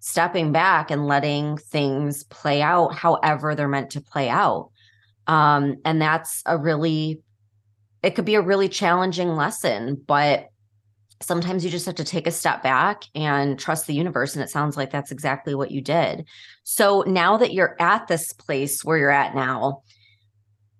stepping 0.00 0.50
back 0.50 0.90
and 0.90 1.06
letting 1.06 1.58
things 1.58 2.24
play 2.24 2.62
out 2.62 2.94
however 2.94 3.54
they're 3.54 3.68
meant 3.68 3.90
to 3.90 4.00
play 4.00 4.30
out. 4.30 4.70
Um, 5.26 5.76
and 5.84 6.00
that's 6.00 6.42
a 6.46 6.56
really, 6.56 7.20
it 8.02 8.14
could 8.14 8.24
be 8.24 8.36
a 8.36 8.40
really 8.40 8.70
challenging 8.70 9.36
lesson, 9.36 10.02
but 10.06 10.48
sometimes 11.20 11.64
you 11.64 11.70
just 11.70 11.86
have 11.86 11.94
to 11.94 12.04
take 12.04 12.26
a 12.26 12.30
step 12.30 12.62
back 12.62 13.04
and 13.14 13.58
trust 13.58 13.86
the 13.86 13.94
universe 13.94 14.34
and 14.34 14.44
it 14.44 14.50
sounds 14.50 14.76
like 14.76 14.90
that's 14.90 15.10
exactly 15.10 15.54
what 15.54 15.70
you 15.70 15.80
did. 15.80 16.26
So 16.64 17.04
now 17.06 17.38
that 17.38 17.52
you're 17.52 17.76
at 17.80 18.06
this 18.06 18.32
place 18.32 18.84
where 18.84 18.98
you're 18.98 19.10
at 19.10 19.34
now 19.34 19.82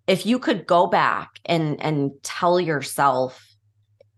if 0.07 0.25
you 0.25 0.39
could 0.39 0.67
go 0.67 0.87
back 0.87 1.41
and 1.45 1.83
and 1.83 2.13
tell 2.23 2.61
yourself 2.61 3.57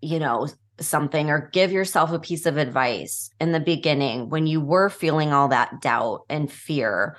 you 0.00 0.18
know 0.18 0.46
something 0.80 1.30
or 1.30 1.50
give 1.52 1.72
yourself 1.72 2.12
a 2.12 2.20
piece 2.20 2.46
of 2.46 2.56
advice 2.56 3.30
in 3.40 3.52
the 3.52 3.60
beginning 3.60 4.28
when 4.28 4.46
you 4.46 4.60
were 4.60 4.88
feeling 4.88 5.32
all 5.32 5.48
that 5.48 5.80
doubt 5.80 6.24
and 6.28 6.50
fear 6.52 7.16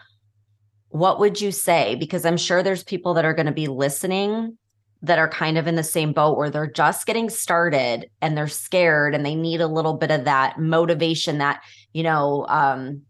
what 0.91 1.19
would 1.19 1.39
you 1.39 1.51
say? 1.51 1.95
Because 1.95 2.25
i'm 2.25 2.37
sure 2.37 2.63
there's 2.63 2.83
people 2.83 3.13
that 3.15 3.25
are 3.25 3.33
going 3.33 3.45
to 3.45 3.51
be 3.51 3.67
listening 3.67 4.57
that 5.01 5.19
are 5.19 5.29
kind 5.29 5.57
of 5.57 5.67
in 5.67 5.75
the 5.75 5.83
same 5.83 6.11
boat 6.11 6.37
where 6.37 6.49
they're 6.49 6.69
just 6.69 7.05
getting 7.05 7.29
started 7.29 8.09
and 8.21 8.37
they're 8.37 8.47
scared 8.47 9.15
and 9.15 9.25
they 9.25 9.35
need 9.35 9.61
a 9.61 9.67
little 9.67 9.93
bit 9.93 10.11
of 10.11 10.25
that 10.25 10.59
motivation 10.59 11.37
that 11.37 11.61
you 11.93 12.03
know 12.03 12.45
um 12.49 13.01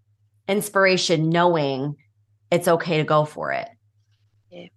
inspiration 0.47 1.29
knowing 1.29 1.95
it's 2.51 2.67
okay 2.67 2.97
to 2.97 3.03
go 3.03 3.25
for 3.25 3.51
it. 3.51 3.69
Yeah. 4.49 4.67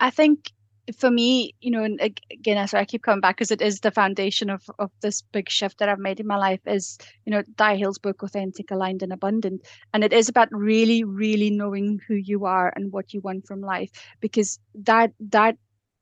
I 0.00 0.10
think 0.10 0.50
for 0.96 1.10
me 1.10 1.54
you 1.60 1.70
know 1.70 1.82
and 1.82 2.00
again 2.30 2.68
sorry 2.68 2.82
i 2.82 2.84
keep 2.84 3.02
coming 3.02 3.20
back 3.20 3.36
because 3.36 3.50
it 3.50 3.60
is 3.60 3.80
the 3.80 3.90
foundation 3.90 4.48
of 4.48 4.62
of 4.78 4.90
this 5.02 5.20
big 5.20 5.50
shift 5.50 5.78
that 5.78 5.88
i've 5.88 5.98
made 5.98 6.20
in 6.20 6.26
my 6.26 6.36
life 6.36 6.60
is 6.66 6.98
you 7.24 7.32
know 7.32 7.42
Di 7.56 7.76
Hill's 7.76 7.98
book 7.98 8.22
authentic 8.22 8.70
aligned 8.70 9.02
and 9.02 9.12
abundant. 9.12 9.66
And 9.92 10.04
it 10.04 10.12
is 10.12 10.28
about 10.28 10.48
really 10.52 11.02
really 11.04 11.50
knowing 11.50 12.00
who 12.06 12.14
you 12.14 12.44
are 12.44 12.72
and 12.76 12.92
what 12.92 13.12
you 13.12 13.20
want 13.20 13.46
from 13.46 13.60
life 13.60 13.90
because 14.20 14.58
that 14.74 15.12
that 15.18 15.56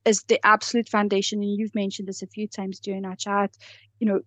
is 0.04 0.22
the 0.24 0.44
absolute 0.44 0.88
foundation 0.88 1.42
and 1.42 1.56
you've 1.56 1.74
mentioned 1.74 2.08
this 2.08 2.22
a 2.22 2.26
few 2.26 2.46
times 2.46 2.78
during 2.80 3.04
our 3.04 3.16
chat 3.16 3.56
you 4.00 4.06
know 4.06 4.20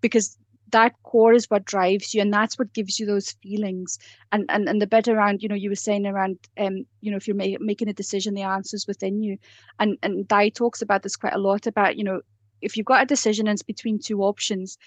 because 0.00 0.36
that 0.72 0.94
core 1.02 1.32
is 1.32 1.48
what 1.48 1.64
drives 1.64 2.12
you 2.12 2.20
and 2.20 2.32
that's 2.32 2.58
what 2.58 2.72
gives 2.72 2.98
you 2.98 3.06
those 3.06 3.32
feelings. 3.42 3.98
And 4.32 4.44
and, 4.48 4.68
and 4.68 4.82
the 4.82 4.86
bit 4.86 5.06
around 5.06 5.42
you 5.42 5.48
know 5.48 5.54
you 5.54 5.70
were 5.70 5.76
saying 5.76 6.06
around 6.06 6.38
um 6.58 6.84
you 7.00 7.10
know 7.10 7.16
if 7.16 7.28
you're 7.28 7.36
ma- 7.36 7.58
making 7.60 7.88
a 7.88 7.94
decision 7.94 8.34
the 8.34 8.42
answers 8.42 8.86
within 8.88 9.22
you. 9.22 9.38
And 9.78 9.96
and 10.02 10.26
Di 10.26 10.50
talks 10.50 10.82
about 10.82 11.02
this 11.02 11.16
quite 11.16 11.34
a 11.34 11.38
lot 11.38 11.66
about 11.66 11.96
you 11.96 12.04
know 12.04 12.20
if 12.60 12.76
you've 12.76 12.86
got 12.86 13.02
a 13.02 13.06
decision 13.06 13.46
and 13.46 13.56
it's 13.56 13.62
between 13.62 13.98
two 13.98 14.22
options 14.22 14.78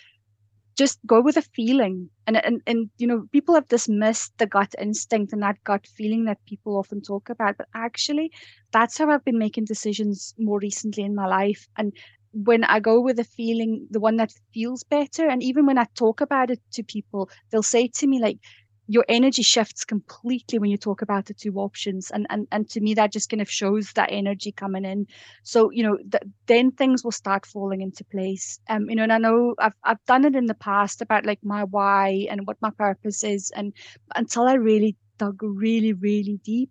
just 0.78 1.00
go 1.06 1.22
with 1.22 1.38
a 1.38 1.42
feeling. 1.42 2.10
And, 2.28 2.38
and 2.44 2.62
and 2.68 2.90
you 2.98 3.08
know 3.08 3.28
people 3.32 3.56
have 3.56 3.68
dismissed 3.68 4.34
the 4.38 4.48
gut 4.48 4.74
instinct 4.80 5.34
and 5.34 5.42
that 5.44 5.64
gut 5.64 5.86
feeling 5.88 6.26
that 6.26 6.44
people 6.48 6.78
often 6.78 7.02
talk 7.02 7.30
about 7.30 7.58
but 7.58 7.68
actually 7.76 8.32
that's 8.72 8.98
how 8.98 9.10
i've 9.12 9.24
been 9.24 9.38
making 9.38 9.66
decisions 9.66 10.34
more 10.40 10.60
recently 10.60 11.04
in 11.04 11.16
my 11.16 11.28
life. 11.28 11.68
And 11.78 11.94
when 12.34 12.64
i 12.66 12.80
go 12.80 13.00
with 13.00 13.18
a 13.20 13.24
feeling 13.24 13.88
the 13.92 14.00
one 14.00 14.18
that 14.18 14.34
feels 14.54 14.84
better 14.84 15.28
and 15.28 15.42
even 15.42 15.66
when 15.66 15.78
i 15.78 15.86
talk 15.96 16.20
about 16.20 16.50
it 16.52 16.60
to 16.74 16.84
people 16.84 17.30
they'll 17.50 17.64
say 17.64 17.88
to 17.88 18.08
me 18.08 18.20
like 18.20 18.40
your 18.88 19.06
energy 19.10 19.42
shifts 19.42 19.84
completely 19.86 20.60
when 20.60 20.70
you 20.70 20.78
talk 20.78 21.02
about 21.02 21.26
the 21.26 21.34
two 21.34 21.56
options. 21.56 22.12
And 22.12 22.28
and 22.30 22.48
and 22.52 22.70
to 22.70 22.82
me 22.82 22.94
that 22.96 23.12
just 23.12 23.30
kind 23.30 23.42
of 23.42 23.50
shows 23.50 23.92
that 23.94 24.12
energy 24.12 24.52
coming 24.52 24.86
in. 24.86 25.08
So 25.44 25.72
you 25.72 25.84
know 25.84 25.98
th- 25.98 26.24
then 26.48 26.72
things 26.72 27.04
will 27.04 27.12
start 27.12 27.46
falling 27.46 27.82
into 27.82 28.04
place. 28.06 28.60
Um 28.70 28.90
you 28.90 28.96
know 28.96 29.04
and 29.04 29.14
i 29.14 29.18
know 29.18 29.56
i've 29.60 29.76
i've 29.84 30.04
done 30.06 30.26
it 30.26 30.36
in 30.36 30.46
the 30.46 30.54
past 30.56 31.02
about 31.02 31.26
like 31.26 31.40
my 31.44 31.64
why 31.64 32.28
and 32.30 32.46
what 32.48 32.62
my 32.62 32.72
purpose 32.72 33.24
is. 33.24 33.52
And 33.56 33.74
until 34.16 34.44
i 34.48 34.54
really 34.54 34.96
dug 35.18 35.42
really 35.42 35.94
really 35.94 36.40
deep 36.44 36.70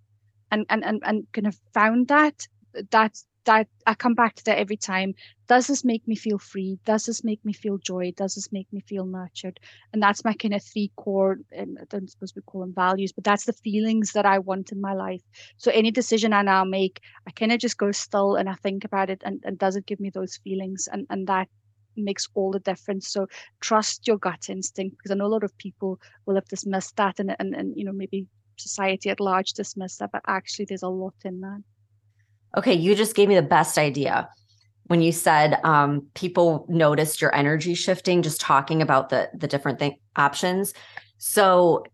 and 0.51 0.67
and 0.69 0.85
and, 0.85 1.03
and 1.05 1.27
kind 1.33 1.47
of 1.47 1.59
found 1.73 2.09
that 2.09 2.47
that's 2.91 3.27
that 3.45 3.69
I 3.87 3.95
come 3.95 4.15
back 4.15 4.35
to 4.37 4.45
that 4.45 4.59
every 4.59 4.77
time. 4.77 5.15
Does 5.49 5.67
this 5.67 5.85
make 5.85 6.07
me 6.09 6.17
feel 6.17 6.39
free? 6.39 6.79
Does 6.85 7.05
this 7.05 7.23
make 7.25 7.45
me 7.45 7.53
feel 7.53 7.79
joy? 7.79 8.13
Does 8.17 8.35
this 8.35 8.51
make 8.53 8.67
me 8.73 8.81
feel 8.81 9.05
nurtured? 9.05 9.61
And 9.93 10.03
that's 10.03 10.25
my 10.25 10.33
kind 10.35 10.55
of 10.55 10.63
three 10.63 10.91
core, 10.97 11.39
um, 11.59 11.77
I 11.81 11.85
don't 11.91 12.11
suppose 12.11 12.33
we 12.35 12.43
call 12.43 12.63
them 12.63 12.75
values, 12.75 13.13
but 13.13 13.25
that's 13.25 13.45
the 13.45 13.53
feelings 13.53 14.13
that 14.13 14.27
I 14.27 14.39
want 14.39 14.73
in 14.73 14.81
my 14.81 14.95
life. 14.95 15.23
So 15.59 15.71
any 15.73 15.91
decision 15.91 16.33
I 16.33 16.43
now 16.43 16.65
make, 16.65 17.01
I 17.27 17.31
kind 17.33 17.53
of 17.53 17.59
just 17.59 17.79
go 17.79 17.93
still 17.93 18.37
and 18.37 18.49
I 18.49 18.55
think 18.55 18.85
about 18.85 19.11
it 19.11 19.23
and, 19.25 19.43
and 19.45 19.59
does 19.59 19.77
it 19.77 19.87
give 19.87 20.01
me 20.01 20.11
those 20.11 20.39
feelings? 20.39 20.89
And, 20.91 21.07
and 21.11 21.27
that 21.29 21.49
makes 21.97 22.29
all 22.35 22.51
the 22.53 22.61
difference. 22.61 23.09
So 23.09 23.27
trust 23.61 24.07
your 24.07 24.19
gut 24.19 24.49
instinct 24.49 24.97
because 24.99 25.11
I 25.11 25.15
know 25.15 25.27
a 25.27 25.35
lot 25.35 25.45
of 25.45 25.57
people 25.59 26.01
will 26.27 26.35
have 26.37 26.49
dismissed 26.49 26.97
that 26.97 27.19
and, 27.21 27.35
and, 27.39 27.55
and 27.55 27.75
you 27.77 27.85
know, 27.85 27.93
maybe 27.93 28.27
society 28.57 29.11
at 29.11 29.21
large 29.21 29.53
dismiss 29.53 29.97
that, 29.99 30.11
but 30.13 30.23
actually 30.27 30.67
there's 30.67 30.83
a 30.83 30.89
lot 30.89 31.15
in 31.25 31.41
that. 31.41 31.63
Okay, 32.57 32.75
you 32.75 32.95
just 32.95 33.17
gave 33.17 33.29
me 33.29 33.35
the 33.35 33.43
best 33.43 33.79
idea. 33.79 34.29
When 34.87 35.01
you 35.01 35.13
said 35.13 35.59
um, 35.65 36.07
people 36.15 36.67
noticed 36.69 37.21
your 37.21 37.35
energy 37.35 37.75
shifting 37.75 38.23
just 38.23 38.41
talking 38.41 38.83
about 38.83 39.09
the 39.09 39.31
the 39.35 39.49
different 39.49 39.79
thing 39.79 39.97
options. 40.17 40.75
So 41.19 41.85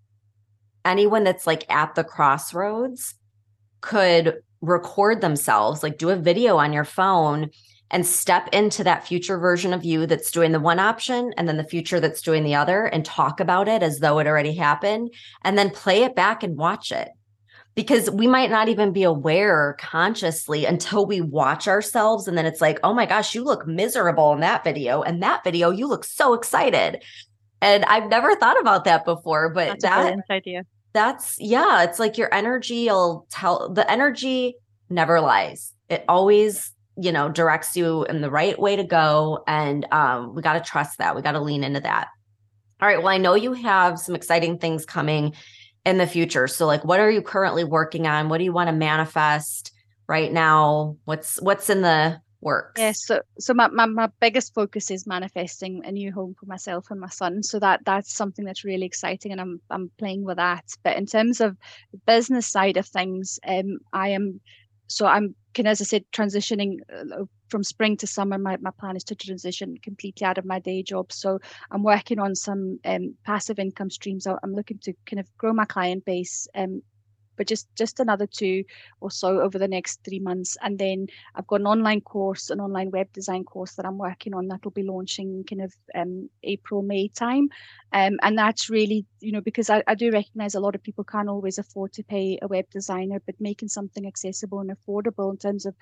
anyone 0.84 1.24
that's 1.24 1.46
like 1.46 1.70
at 1.70 1.94
the 1.94 2.04
crossroads 2.04 3.14
could 3.80 4.40
record 4.60 5.20
themselves 5.20 5.82
like 5.82 5.98
do 5.98 6.10
a 6.10 6.16
video 6.16 6.56
on 6.56 6.72
your 6.72 6.84
phone 6.84 7.50
and 7.90 8.06
step 8.06 8.48
into 8.52 8.84
that 8.84 9.06
future 9.06 9.38
version 9.38 9.72
of 9.72 9.84
you 9.84 10.06
that's 10.06 10.30
doing 10.30 10.52
the 10.52 10.60
one 10.60 10.78
option 10.78 11.32
and 11.36 11.48
then 11.48 11.56
the 11.56 11.64
future 11.64 11.98
that's 11.98 12.22
doing 12.22 12.44
the 12.44 12.54
other 12.54 12.84
and 12.86 13.04
talk 13.04 13.40
about 13.40 13.68
it 13.68 13.82
as 13.82 13.98
though 13.98 14.18
it 14.18 14.26
already 14.26 14.54
happened 14.54 15.12
and 15.44 15.58
then 15.58 15.70
play 15.70 16.02
it 16.02 16.14
back 16.14 16.42
and 16.42 16.56
watch 16.56 16.92
it 16.92 17.08
because 17.74 18.10
we 18.10 18.26
might 18.26 18.50
not 18.50 18.68
even 18.68 18.92
be 18.92 19.02
aware 19.02 19.76
consciously 19.78 20.64
until 20.64 21.06
we 21.06 21.20
watch 21.20 21.68
ourselves 21.68 22.26
and 22.26 22.36
then 22.36 22.46
it's 22.46 22.60
like 22.60 22.78
oh 22.82 22.92
my 22.92 23.06
gosh 23.06 23.34
you 23.34 23.44
look 23.44 23.66
miserable 23.66 24.32
in 24.32 24.40
that 24.40 24.64
video 24.64 25.02
and 25.02 25.22
that 25.22 25.44
video 25.44 25.70
you 25.70 25.86
look 25.86 26.04
so 26.04 26.34
excited. 26.34 27.02
And 27.62 27.84
i've 27.84 28.08
never 28.08 28.34
thought 28.36 28.58
about 28.60 28.84
that 28.84 29.04
before 29.04 29.50
but 29.50 29.80
that's 29.80 29.82
that 29.82 30.18
idea. 30.30 30.64
that's 30.92 31.36
yeah 31.38 31.82
it's 31.82 31.98
like 31.98 32.16
your 32.16 32.32
energy 32.32 32.86
will 32.86 33.26
tell 33.30 33.68
the 33.68 33.90
energy 33.90 34.56
never 34.88 35.20
lies. 35.20 35.72
It 35.88 36.04
always 36.08 36.72
you 36.96 37.12
know 37.12 37.28
directs 37.28 37.76
you 37.76 38.04
in 38.04 38.20
the 38.20 38.30
right 38.30 38.58
way 38.58 38.76
to 38.76 38.84
go 38.84 39.44
and 39.46 39.86
um, 39.92 40.34
we 40.34 40.42
got 40.42 40.54
to 40.54 40.60
trust 40.60 40.98
that. 40.98 41.14
We 41.14 41.22
got 41.22 41.32
to 41.32 41.40
lean 41.40 41.64
into 41.64 41.80
that. 41.80 42.08
All 42.80 42.88
right 42.88 42.98
well 42.98 43.08
i 43.08 43.18
know 43.18 43.34
you 43.34 43.52
have 43.52 43.98
some 43.98 44.14
exciting 44.14 44.58
things 44.58 44.86
coming 44.86 45.34
in 45.84 45.98
the 45.98 46.06
future. 46.06 46.46
So 46.46 46.66
like 46.66 46.84
what 46.84 47.00
are 47.00 47.10
you 47.10 47.22
currently 47.22 47.64
working 47.64 48.06
on? 48.06 48.28
What 48.28 48.38
do 48.38 48.44
you 48.44 48.52
want 48.52 48.68
to 48.68 48.74
manifest 48.74 49.72
right 50.08 50.32
now? 50.32 50.96
What's 51.04 51.40
what's 51.40 51.70
in 51.70 51.82
the 51.82 52.20
works? 52.40 52.80
Yeah, 52.80 52.92
so 52.92 53.20
so 53.38 53.54
my, 53.54 53.68
my, 53.68 53.86
my 53.86 54.08
biggest 54.20 54.54
focus 54.54 54.90
is 54.90 55.06
manifesting 55.06 55.82
a 55.84 55.92
new 55.92 56.12
home 56.12 56.34
for 56.38 56.46
myself 56.46 56.90
and 56.90 57.00
my 57.00 57.08
son. 57.08 57.42
So 57.42 57.58
that 57.58 57.80
that's 57.84 58.14
something 58.14 58.44
that's 58.44 58.64
really 58.64 58.86
exciting 58.86 59.32
and 59.32 59.40
I'm 59.40 59.60
I'm 59.70 59.90
playing 59.98 60.24
with 60.24 60.36
that. 60.36 60.64
But 60.82 60.96
in 60.96 61.06
terms 61.06 61.40
of 61.40 61.56
the 61.92 61.98
business 62.06 62.46
side 62.46 62.76
of 62.76 62.86
things, 62.86 63.38
um 63.46 63.78
I 63.92 64.08
am 64.08 64.40
so 64.86 65.06
I'm 65.06 65.34
kind 65.54 65.68
as 65.68 65.80
I 65.80 65.84
said, 65.84 66.04
transitioning 66.12 66.78
uh, 66.92 67.24
from 67.50 67.64
spring 67.64 67.96
to 67.98 68.06
summer. 68.06 68.38
My, 68.38 68.56
my 68.60 68.70
plan 68.70 68.96
is 68.96 69.04
to 69.04 69.14
transition 69.14 69.76
completely 69.82 70.24
out 70.24 70.38
of 70.38 70.44
my 70.44 70.58
day 70.58 70.82
job. 70.82 71.12
So 71.12 71.38
I'm 71.70 71.82
working 71.82 72.18
on 72.18 72.34
some 72.34 72.78
um, 72.84 73.14
passive 73.24 73.58
income 73.58 73.90
streams. 73.90 74.26
I'm 74.26 74.54
looking 74.54 74.78
to 74.84 74.92
kind 75.06 75.20
of 75.20 75.26
grow 75.36 75.52
my 75.52 75.64
client 75.64 76.04
base 76.04 76.48
um, 76.54 76.82
but 77.40 77.46
just 77.46 77.74
just 77.74 78.00
another 78.00 78.26
two 78.26 78.62
or 79.00 79.10
so 79.10 79.40
over 79.40 79.58
the 79.58 79.66
next 79.66 80.00
three 80.04 80.18
months. 80.18 80.58
And 80.60 80.78
then 80.78 81.06
I've 81.34 81.46
got 81.46 81.60
an 81.60 81.66
online 81.66 82.02
course, 82.02 82.50
an 82.50 82.60
online 82.60 82.90
web 82.90 83.10
design 83.14 83.44
course 83.44 83.76
that 83.76 83.86
I'm 83.86 83.96
working 83.96 84.34
on 84.34 84.48
that 84.48 84.62
will 84.62 84.72
be 84.72 84.82
launching 84.82 85.42
kind 85.48 85.62
of 85.62 85.72
um, 85.94 86.28
April, 86.42 86.82
May 86.82 87.08
time. 87.08 87.48
Um, 87.94 88.18
and 88.20 88.36
that's 88.36 88.68
really, 88.68 89.06
you 89.20 89.32
know, 89.32 89.40
because 89.40 89.70
I, 89.70 89.82
I 89.86 89.94
do 89.94 90.10
recognize 90.10 90.54
a 90.54 90.60
lot 90.60 90.74
of 90.74 90.82
people 90.82 91.02
can't 91.02 91.30
always 91.30 91.56
afford 91.56 91.94
to 91.94 92.04
pay 92.04 92.38
a 92.42 92.46
web 92.46 92.66
designer, 92.70 93.22
but 93.24 93.40
making 93.40 93.68
something 93.68 94.06
accessible 94.06 94.60
and 94.60 94.70
affordable 94.70 95.30
in 95.30 95.38
terms 95.38 95.64
of 95.64 95.74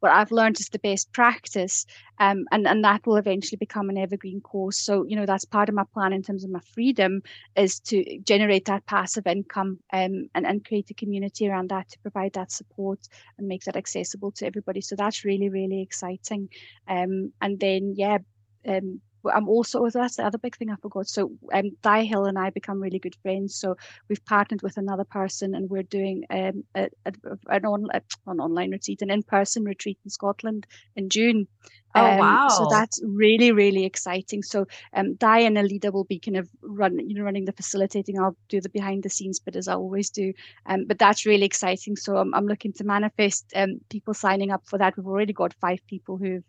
what 0.00 0.12
I've 0.12 0.32
learned 0.32 0.60
is 0.60 0.68
the 0.68 0.78
best 0.78 1.12
practice. 1.12 1.86
Um, 2.20 2.44
and, 2.52 2.66
and 2.66 2.84
that 2.84 3.06
will 3.06 3.16
eventually 3.16 3.56
become 3.56 3.90
an 3.90 3.98
evergreen 3.98 4.40
course. 4.40 4.78
So, 4.78 5.04
you 5.04 5.16
know, 5.16 5.26
that's 5.26 5.44
part 5.44 5.68
of 5.68 5.74
my 5.74 5.84
plan 5.92 6.12
in 6.12 6.22
terms 6.22 6.44
of 6.44 6.50
my 6.50 6.60
freedom 6.60 7.22
is 7.56 7.80
to 7.80 8.18
generate 8.20 8.66
that 8.66 8.86
passive 8.86 9.26
income 9.26 9.78
um, 9.92 10.28
and, 10.34 10.46
and 10.46 10.64
create 10.64 10.90
a 10.90 10.94
community 10.94 11.48
around 11.48 11.70
that 11.70 11.88
to 11.90 11.98
provide 12.00 12.32
that 12.34 12.52
support 12.52 13.00
and 13.38 13.48
make 13.48 13.64
that 13.64 13.76
accessible 13.76 14.30
to 14.32 14.46
everybody. 14.46 14.80
So 14.80 14.94
that's 14.96 15.24
really, 15.24 15.48
really 15.48 15.82
exciting. 15.82 16.48
Um, 16.86 17.32
and 17.40 17.58
then, 17.58 17.94
yeah, 17.96 18.18
um, 18.66 19.00
I'm 19.32 19.48
also 19.48 19.88
that's 19.88 20.16
the 20.16 20.26
other 20.26 20.38
big 20.38 20.56
thing 20.56 20.70
I 20.70 20.76
forgot. 20.76 21.08
So 21.08 21.32
um, 21.52 21.70
Di 21.82 22.04
Hill 22.04 22.26
and 22.26 22.38
I 22.38 22.50
become 22.50 22.80
really 22.80 22.98
good 22.98 23.16
friends. 23.22 23.54
So 23.56 23.76
we've 24.08 24.24
partnered 24.24 24.62
with 24.62 24.76
another 24.76 25.04
person, 25.04 25.54
and 25.54 25.70
we're 25.70 25.82
doing 25.82 26.24
um, 26.30 26.64
a, 26.74 26.88
a, 27.06 27.12
an, 27.48 27.64
on, 27.64 27.86
an 28.26 28.40
online 28.40 28.70
retreat, 28.70 29.02
an 29.02 29.10
in-person 29.10 29.64
retreat 29.64 29.98
in 30.04 30.10
Scotland 30.10 30.66
in 30.96 31.08
June. 31.08 31.46
Oh 31.96 32.04
um, 32.04 32.18
wow! 32.18 32.48
So 32.48 32.66
that's 32.70 33.00
really 33.04 33.52
really 33.52 33.84
exciting. 33.84 34.42
So 34.42 34.66
um, 34.94 35.14
Di 35.14 35.40
and 35.40 35.56
Alida 35.56 35.92
will 35.92 36.04
be 36.04 36.18
kind 36.18 36.36
of 36.36 36.48
run, 36.62 36.98
you 37.08 37.14
know, 37.14 37.22
running 37.22 37.44
the 37.44 37.52
facilitating. 37.52 38.18
I'll 38.18 38.36
do 38.48 38.60
the 38.60 38.68
behind 38.68 39.02
the 39.04 39.10
scenes 39.10 39.38
bit 39.38 39.56
as 39.56 39.68
I 39.68 39.74
always 39.74 40.10
do. 40.10 40.32
Um, 40.66 40.86
but 40.86 40.98
that's 40.98 41.24
really 41.24 41.46
exciting. 41.46 41.96
So 41.96 42.16
I'm, 42.16 42.34
I'm 42.34 42.46
looking 42.46 42.72
to 42.74 42.84
manifest 42.84 43.52
um, 43.54 43.80
people 43.90 44.14
signing 44.14 44.50
up 44.50 44.62
for 44.66 44.78
that. 44.78 44.96
We've 44.96 45.06
already 45.06 45.32
got 45.32 45.54
five 45.54 45.80
people 45.86 46.16
who've 46.16 46.44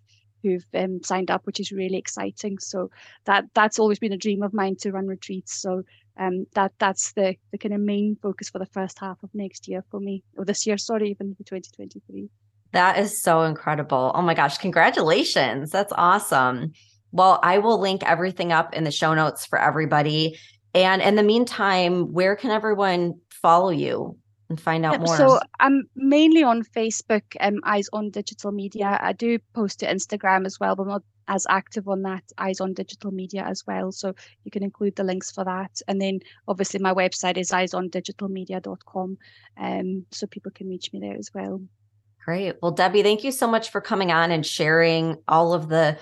who've 0.45 0.65
um, 0.75 1.01
signed 1.03 1.31
up, 1.31 1.45
which 1.45 1.59
is 1.59 1.71
really 1.71 1.97
exciting. 1.97 2.59
So 2.59 2.89
that 3.25 3.45
that's 3.53 3.79
always 3.79 3.99
been 3.99 4.13
a 4.13 4.17
dream 4.17 4.43
of 4.43 4.53
mine 4.53 4.75
to 4.81 4.91
run 4.91 5.07
retreats. 5.07 5.59
So 5.59 5.83
um, 6.17 6.45
that 6.53 6.71
that's 6.79 7.13
the 7.13 7.35
the 7.51 7.57
kind 7.57 7.73
of 7.73 7.81
main 7.81 8.17
focus 8.21 8.49
for 8.49 8.59
the 8.59 8.67
first 8.67 8.99
half 8.99 9.21
of 9.23 9.29
next 9.33 9.67
year 9.67 9.83
for 9.89 9.99
me, 9.99 10.23
or 10.37 10.45
this 10.45 10.65
year, 10.65 10.77
sorry, 10.77 11.09
even 11.09 11.35
for 11.35 11.43
2023. 11.43 12.29
That 12.71 12.99
is 12.99 13.21
so 13.21 13.43
incredible. 13.43 14.11
Oh 14.13 14.21
my 14.21 14.33
gosh, 14.33 14.57
congratulations. 14.57 15.71
That's 15.71 15.93
awesome. 15.95 16.73
Well, 17.11 17.39
I 17.41 17.59
will 17.59 17.79
link 17.79 18.03
everything 18.03 18.51
up 18.51 18.73
in 18.73 18.83
the 18.83 18.91
show 18.91 19.13
notes 19.13 19.45
for 19.45 19.57
everybody. 19.57 20.37
And 20.73 21.01
in 21.01 21.15
the 21.15 21.23
meantime, 21.23 22.11
where 22.11 22.35
can 22.35 22.51
everyone 22.51 23.21
follow 23.29 23.69
you? 23.69 24.17
And 24.49 24.59
find 24.59 24.85
out 24.85 24.99
more? 24.99 25.17
So 25.17 25.39
I'm 25.59 25.89
mainly 25.95 26.43
on 26.43 26.63
Facebook, 26.63 27.23
um, 27.39 27.59
Eyes 27.63 27.89
on 27.93 28.09
Digital 28.09 28.51
Media. 28.51 28.97
I 29.01 29.13
do 29.13 29.39
post 29.53 29.79
to 29.79 29.87
Instagram 29.87 30.45
as 30.45 30.59
well, 30.59 30.75
but 30.75 30.83
I'm 30.83 30.89
not 30.89 31.03
as 31.27 31.47
active 31.49 31.87
on 31.87 32.03
that 32.03 32.23
Eyes 32.37 32.61
on 32.61 32.73
Digital 32.73 33.11
Media 33.11 33.43
as 33.43 33.63
well. 33.65 33.91
So 33.91 34.13
you 34.43 34.51
can 34.51 34.63
include 34.63 34.95
the 34.95 35.03
links 35.03 35.31
for 35.31 35.43
that. 35.43 35.81
And 35.87 35.99
then 36.01 36.19
obviously 36.47 36.79
my 36.79 36.93
website 36.93 37.37
is 37.37 37.51
eyesondigitalmedia.com. 37.51 39.17
Um, 39.57 40.05
so 40.11 40.27
people 40.27 40.51
can 40.51 40.69
reach 40.69 40.93
me 40.93 40.99
there 40.99 41.17
as 41.17 41.31
well. 41.33 41.61
Great. 42.23 42.55
Well, 42.61 42.71
Debbie, 42.71 43.03
thank 43.03 43.23
you 43.23 43.31
so 43.31 43.47
much 43.47 43.69
for 43.69 43.81
coming 43.81 44.11
on 44.11 44.31
and 44.31 44.45
sharing 44.45 45.17
all 45.27 45.53
of 45.53 45.69
the 45.69 45.97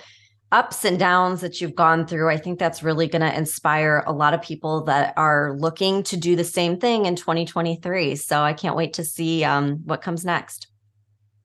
ups 0.54 0.84
and 0.84 1.00
downs 1.00 1.40
that 1.40 1.60
you've 1.60 1.74
gone 1.74 2.06
through. 2.06 2.30
I 2.30 2.36
think 2.36 2.60
that's 2.60 2.84
really 2.84 3.08
going 3.08 3.22
to 3.22 3.36
inspire 3.36 4.04
a 4.06 4.12
lot 4.12 4.34
of 4.34 4.40
people 4.40 4.84
that 4.84 5.12
are 5.16 5.56
looking 5.58 6.04
to 6.04 6.16
do 6.16 6.36
the 6.36 6.44
same 6.44 6.78
thing 6.78 7.06
in 7.06 7.16
2023. 7.16 8.14
So 8.14 8.40
I 8.40 8.52
can't 8.52 8.76
wait 8.76 8.92
to 8.94 9.04
see 9.04 9.42
um, 9.42 9.78
what 9.84 10.00
comes 10.00 10.24
next. 10.24 10.68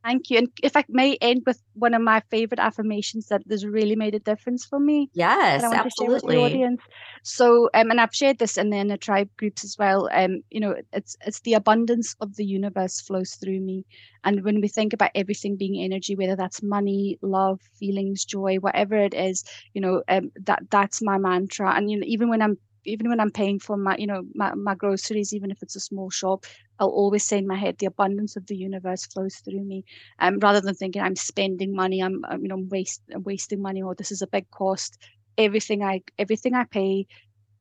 Thank 0.04 0.30
you. 0.30 0.38
And 0.38 0.48
if 0.64 0.78
I 0.78 0.86
may 0.88 1.18
end 1.20 1.44
with 1.46 1.62
one 1.74 1.94
of 1.94 2.02
my 2.02 2.22
favorite 2.32 2.60
affirmations 2.60 3.28
that 3.28 3.42
has 3.50 3.66
really 3.66 3.98
made 3.98 4.16
a 4.16 4.20
difference 4.20 4.66
for 4.66 4.80
me. 4.80 5.10
Yes, 5.14 5.62
absolutely. 5.74 6.38
audience. 6.38 6.82
So, 7.24 7.70
um, 7.74 7.92
and 7.92 8.00
I've 8.00 8.16
shared 8.16 8.40
this 8.40 8.58
in 8.58 8.70
the 8.70 8.78
inner 8.78 8.96
tribe 8.98 9.30
groups 9.38 9.66
as 9.66 9.76
well. 9.78 10.10
Um, 10.14 10.42
you 10.50 10.62
know, 10.62 10.76
it's 10.94 11.18
it's 11.26 11.42
the 11.42 11.54
abundance 11.56 12.16
of 12.22 12.38
the 12.38 12.46
universe 12.46 13.02
flows 13.02 13.36
through 13.36 13.60
me. 13.60 13.86
And 14.24 14.44
when 14.44 14.62
we 14.62 14.70
think 14.70 14.94
about 14.94 15.12
everything 15.16 15.58
being 15.58 15.84
energy, 15.84 16.16
whether 16.16 16.36
that's 16.36 16.64
money, 16.64 17.18
love, 17.22 17.60
feelings, 17.78 18.24
joy, 18.24 18.58
whatever 18.58 18.96
it 18.96 19.14
is, 19.14 19.44
you 19.74 19.82
know, 19.82 20.02
um, 20.08 20.32
that 20.46 20.64
that's 20.72 21.02
my 21.02 21.18
mantra. 21.18 21.76
And 21.76 21.92
you 21.92 22.00
know, 22.00 22.06
even 22.08 22.30
when 22.30 22.42
I'm 22.42 22.58
even 22.86 23.10
when 23.10 23.20
I'm 23.20 23.32
paying 23.32 23.60
for 23.60 23.78
my, 23.78 23.98
you 23.98 24.08
know, 24.08 24.24
my, 24.34 24.54
my 24.56 24.76
groceries, 24.76 25.34
even 25.34 25.52
if 25.52 25.62
it's 25.62 25.76
a 25.76 25.82
small 25.82 26.10
shop, 26.10 26.46
I'll 26.80 26.88
always 26.88 27.26
say 27.26 27.38
in 27.38 27.48
my 27.48 27.58
head, 27.58 27.78
the 27.78 27.88
abundance 27.88 28.36
of 28.36 28.48
the 28.48 28.56
universe 28.56 29.06
flows 29.06 29.36
through 29.38 29.64
me. 29.64 29.84
Um, 30.20 30.40
rather 30.40 30.62
than 30.62 30.76
thinking 30.76 31.02
I'm 31.02 31.16
spending 31.16 31.76
money, 31.76 32.02
I'm, 32.02 32.24
I'm 32.26 32.42
you 32.42 32.48
know, 32.48 32.66
waste, 32.70 33.02
I'm 33.14 33.24
wasting 33.24 33.62
money, 33.62 33.82
or 33.82 33.96
this 33.96 34.12
is 34.12 34.22
a 34.22 34.28
big 34.28 34.50
cost. 34.50 34.98
Everything 35.38 35.84
I, 35.84 36.02
everything 36.18 36.54
I 36.56 36.64
pay, 36.64 37.06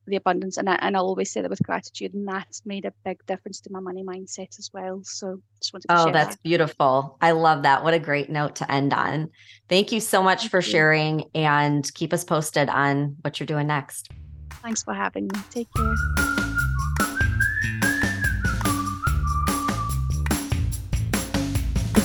the 0.07 0.15
abundance, 0.15 0.57
and 0.57 0.69
I, 0.69 0.75
and 0.75 0.95
I'll 0.95 1.05
always 1.05 1.31
say 1.31 1.41
that 1.41 1.49
with 1.49 1.63
gratitude, 1.63 2.13
and 2.13 2.27
that's 2.27 2.61
made 2.65 2.85
a 2.85 2.93
big 3.03 3.19
difference 3.27 3.59
to 3.61 3.71
my 3.71 3.79
money 3.79 4.03
mindset 4.03 4.57
as 4.57 4.69
well. 4.73 5.01
So 5.03 5.41
just 5.61 5.73
wanted 5.73 5.89
to 5.89 5.95
oh, 5.95 6.11
that's 6.11 6.35
that. 6.35 6.43
beautiful. 6.43 7.17
I 7.21 7.31
love 7.31 7.63
that. 7.63 7.83
What 7.83 7.93
a 7.93 7.99
great 7.99 8.29
note 8.29 8.55
to 8.57 8.71
end 8.71 8.93
on. 8.93 9.29
Thank 9.67 9.91
you 9.91 9.99
so 9.99 10.23
much 10.23 10.41
Thank 10.41 10.51
for 10.51 10.61
you. 10.61 10.71
sharing, 10.71 11.25
and 11.35 11.93
keep 11.93 12.13
us 12.13 12.23
posted 12.23 12.69
on 12.69 13.17
what 13.21 13.39
you're 13.39 13.47
doing 13.47 13.67
next. 13.67 14.09
Thanks 14.63 14.83
for 14.83 14.93
having 14.93 15.27
me. 15.27 15.39
Take 15.51 15.67
care. 15.75 16.38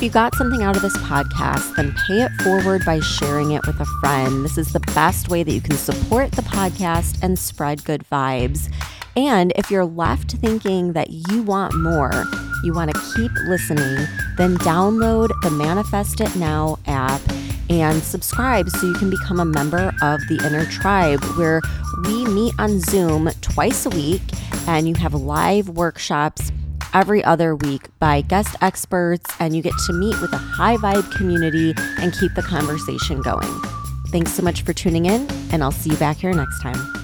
You 0.04 0.10
got 0.10 0.34
something 0.34 0.62
out 0.62 0.76
of 0.76 0.82
this 0.82 0.96
podcast, 0.98 1.76
then 1.76 1.94
pay 2.06 2.20
it 2.20 2.30
forward 2.42 2.84
by 2.84 3.00
sharing 3.00 3.52
it 3.52 3.66
with 3.66 3.80
a 3.80 3.86
friend. 4.02 4.44
This 4.44 4.58
is 4.58 4.70
the 4.70 4.80
best 4.94 5.30
way 5.30 5.42
that 5.42 5.50
you 5.50 5.62
can 5.62 5.76
support 5.76 6.30
the 6.32 6.42
podcast 6.42 7.22
and 7.22 7.38
spread 7.38 7.82
good 7.84 8.04
vibes. 8.12 8.70
And 9.16 9.54
if 9.56 9.70
you're 9.70 9.86
left 9.86 10.32
thinking 10.32 10.92
that 10.92 11.08
you 11.08 11.42
want 11.42 11.74
more, 11.74 12.26
you 12.64 12.74
want 12.74 12.92
to 12.92 13.00
keep 13.16 13.32
listening, 13.46 14.06
then 14.36 14.58
download 14.58 15.30
the 15.42 15.50
Manifest 15.50 16.20
It 16.20 16.36
Now 16.36 16.78
app 16.86 17.22
and 17.70 18.02
subscribe 18.02 18.68
so 18.68 18.86
you 18.86 18.94
can 18.94 19.08
become 19.08 19.40
a 19.40 19.46
member 19.46 19.90
of 20.02 20.20
the 20.28 20.38
Inner 20.44 20.66
Tribe, 20.66 21.24
where 21.38 21.62
we 22.04 22.26
meet 22.26 22.52
on 22.58 22.78
Zoom 22.80 23.30
twice 23.40 23.86
a 23.86 23.90
week 23.90 24.20
and 24.66 24.86
you 24.86 24.94
have 24.96 25.14
live 25.14 25.70
workshops 25.70 26.52
every 26.94 27.22
other 27.24 27.54
week 27.54 27.88
by 27.98 28.22
guest 28.22 28.56
experts, 28.62 29.30
and 29.38 29.54
you 29.54 29.62
get 29.62 29.74
to 29.86 29.92
meet 29.92 30.18
with 30.20 30.32
a 30.32 30.38
high 30.38 30.76
vibe 30.76 31.10
community 31.12 31.74
and 32.00 32.12
keep 32.14 32.32
the 32.34 32.42
conversation 32.42 33.20
going. 33.20 33.60
Thanks 34.08 34.32
so 34.32 34.42
much 34.42 34.62
for 34.62 34.72
tuning 34.72 35.06
in, 35.06 35.28
and 35.52 35.62
I'll 35.62 35.72
see 35.72 35.90
you 35.90 35.96
back 35.96 36.16
here 36.18 36.32
next 36.32 36.60
time. 36.62 37.03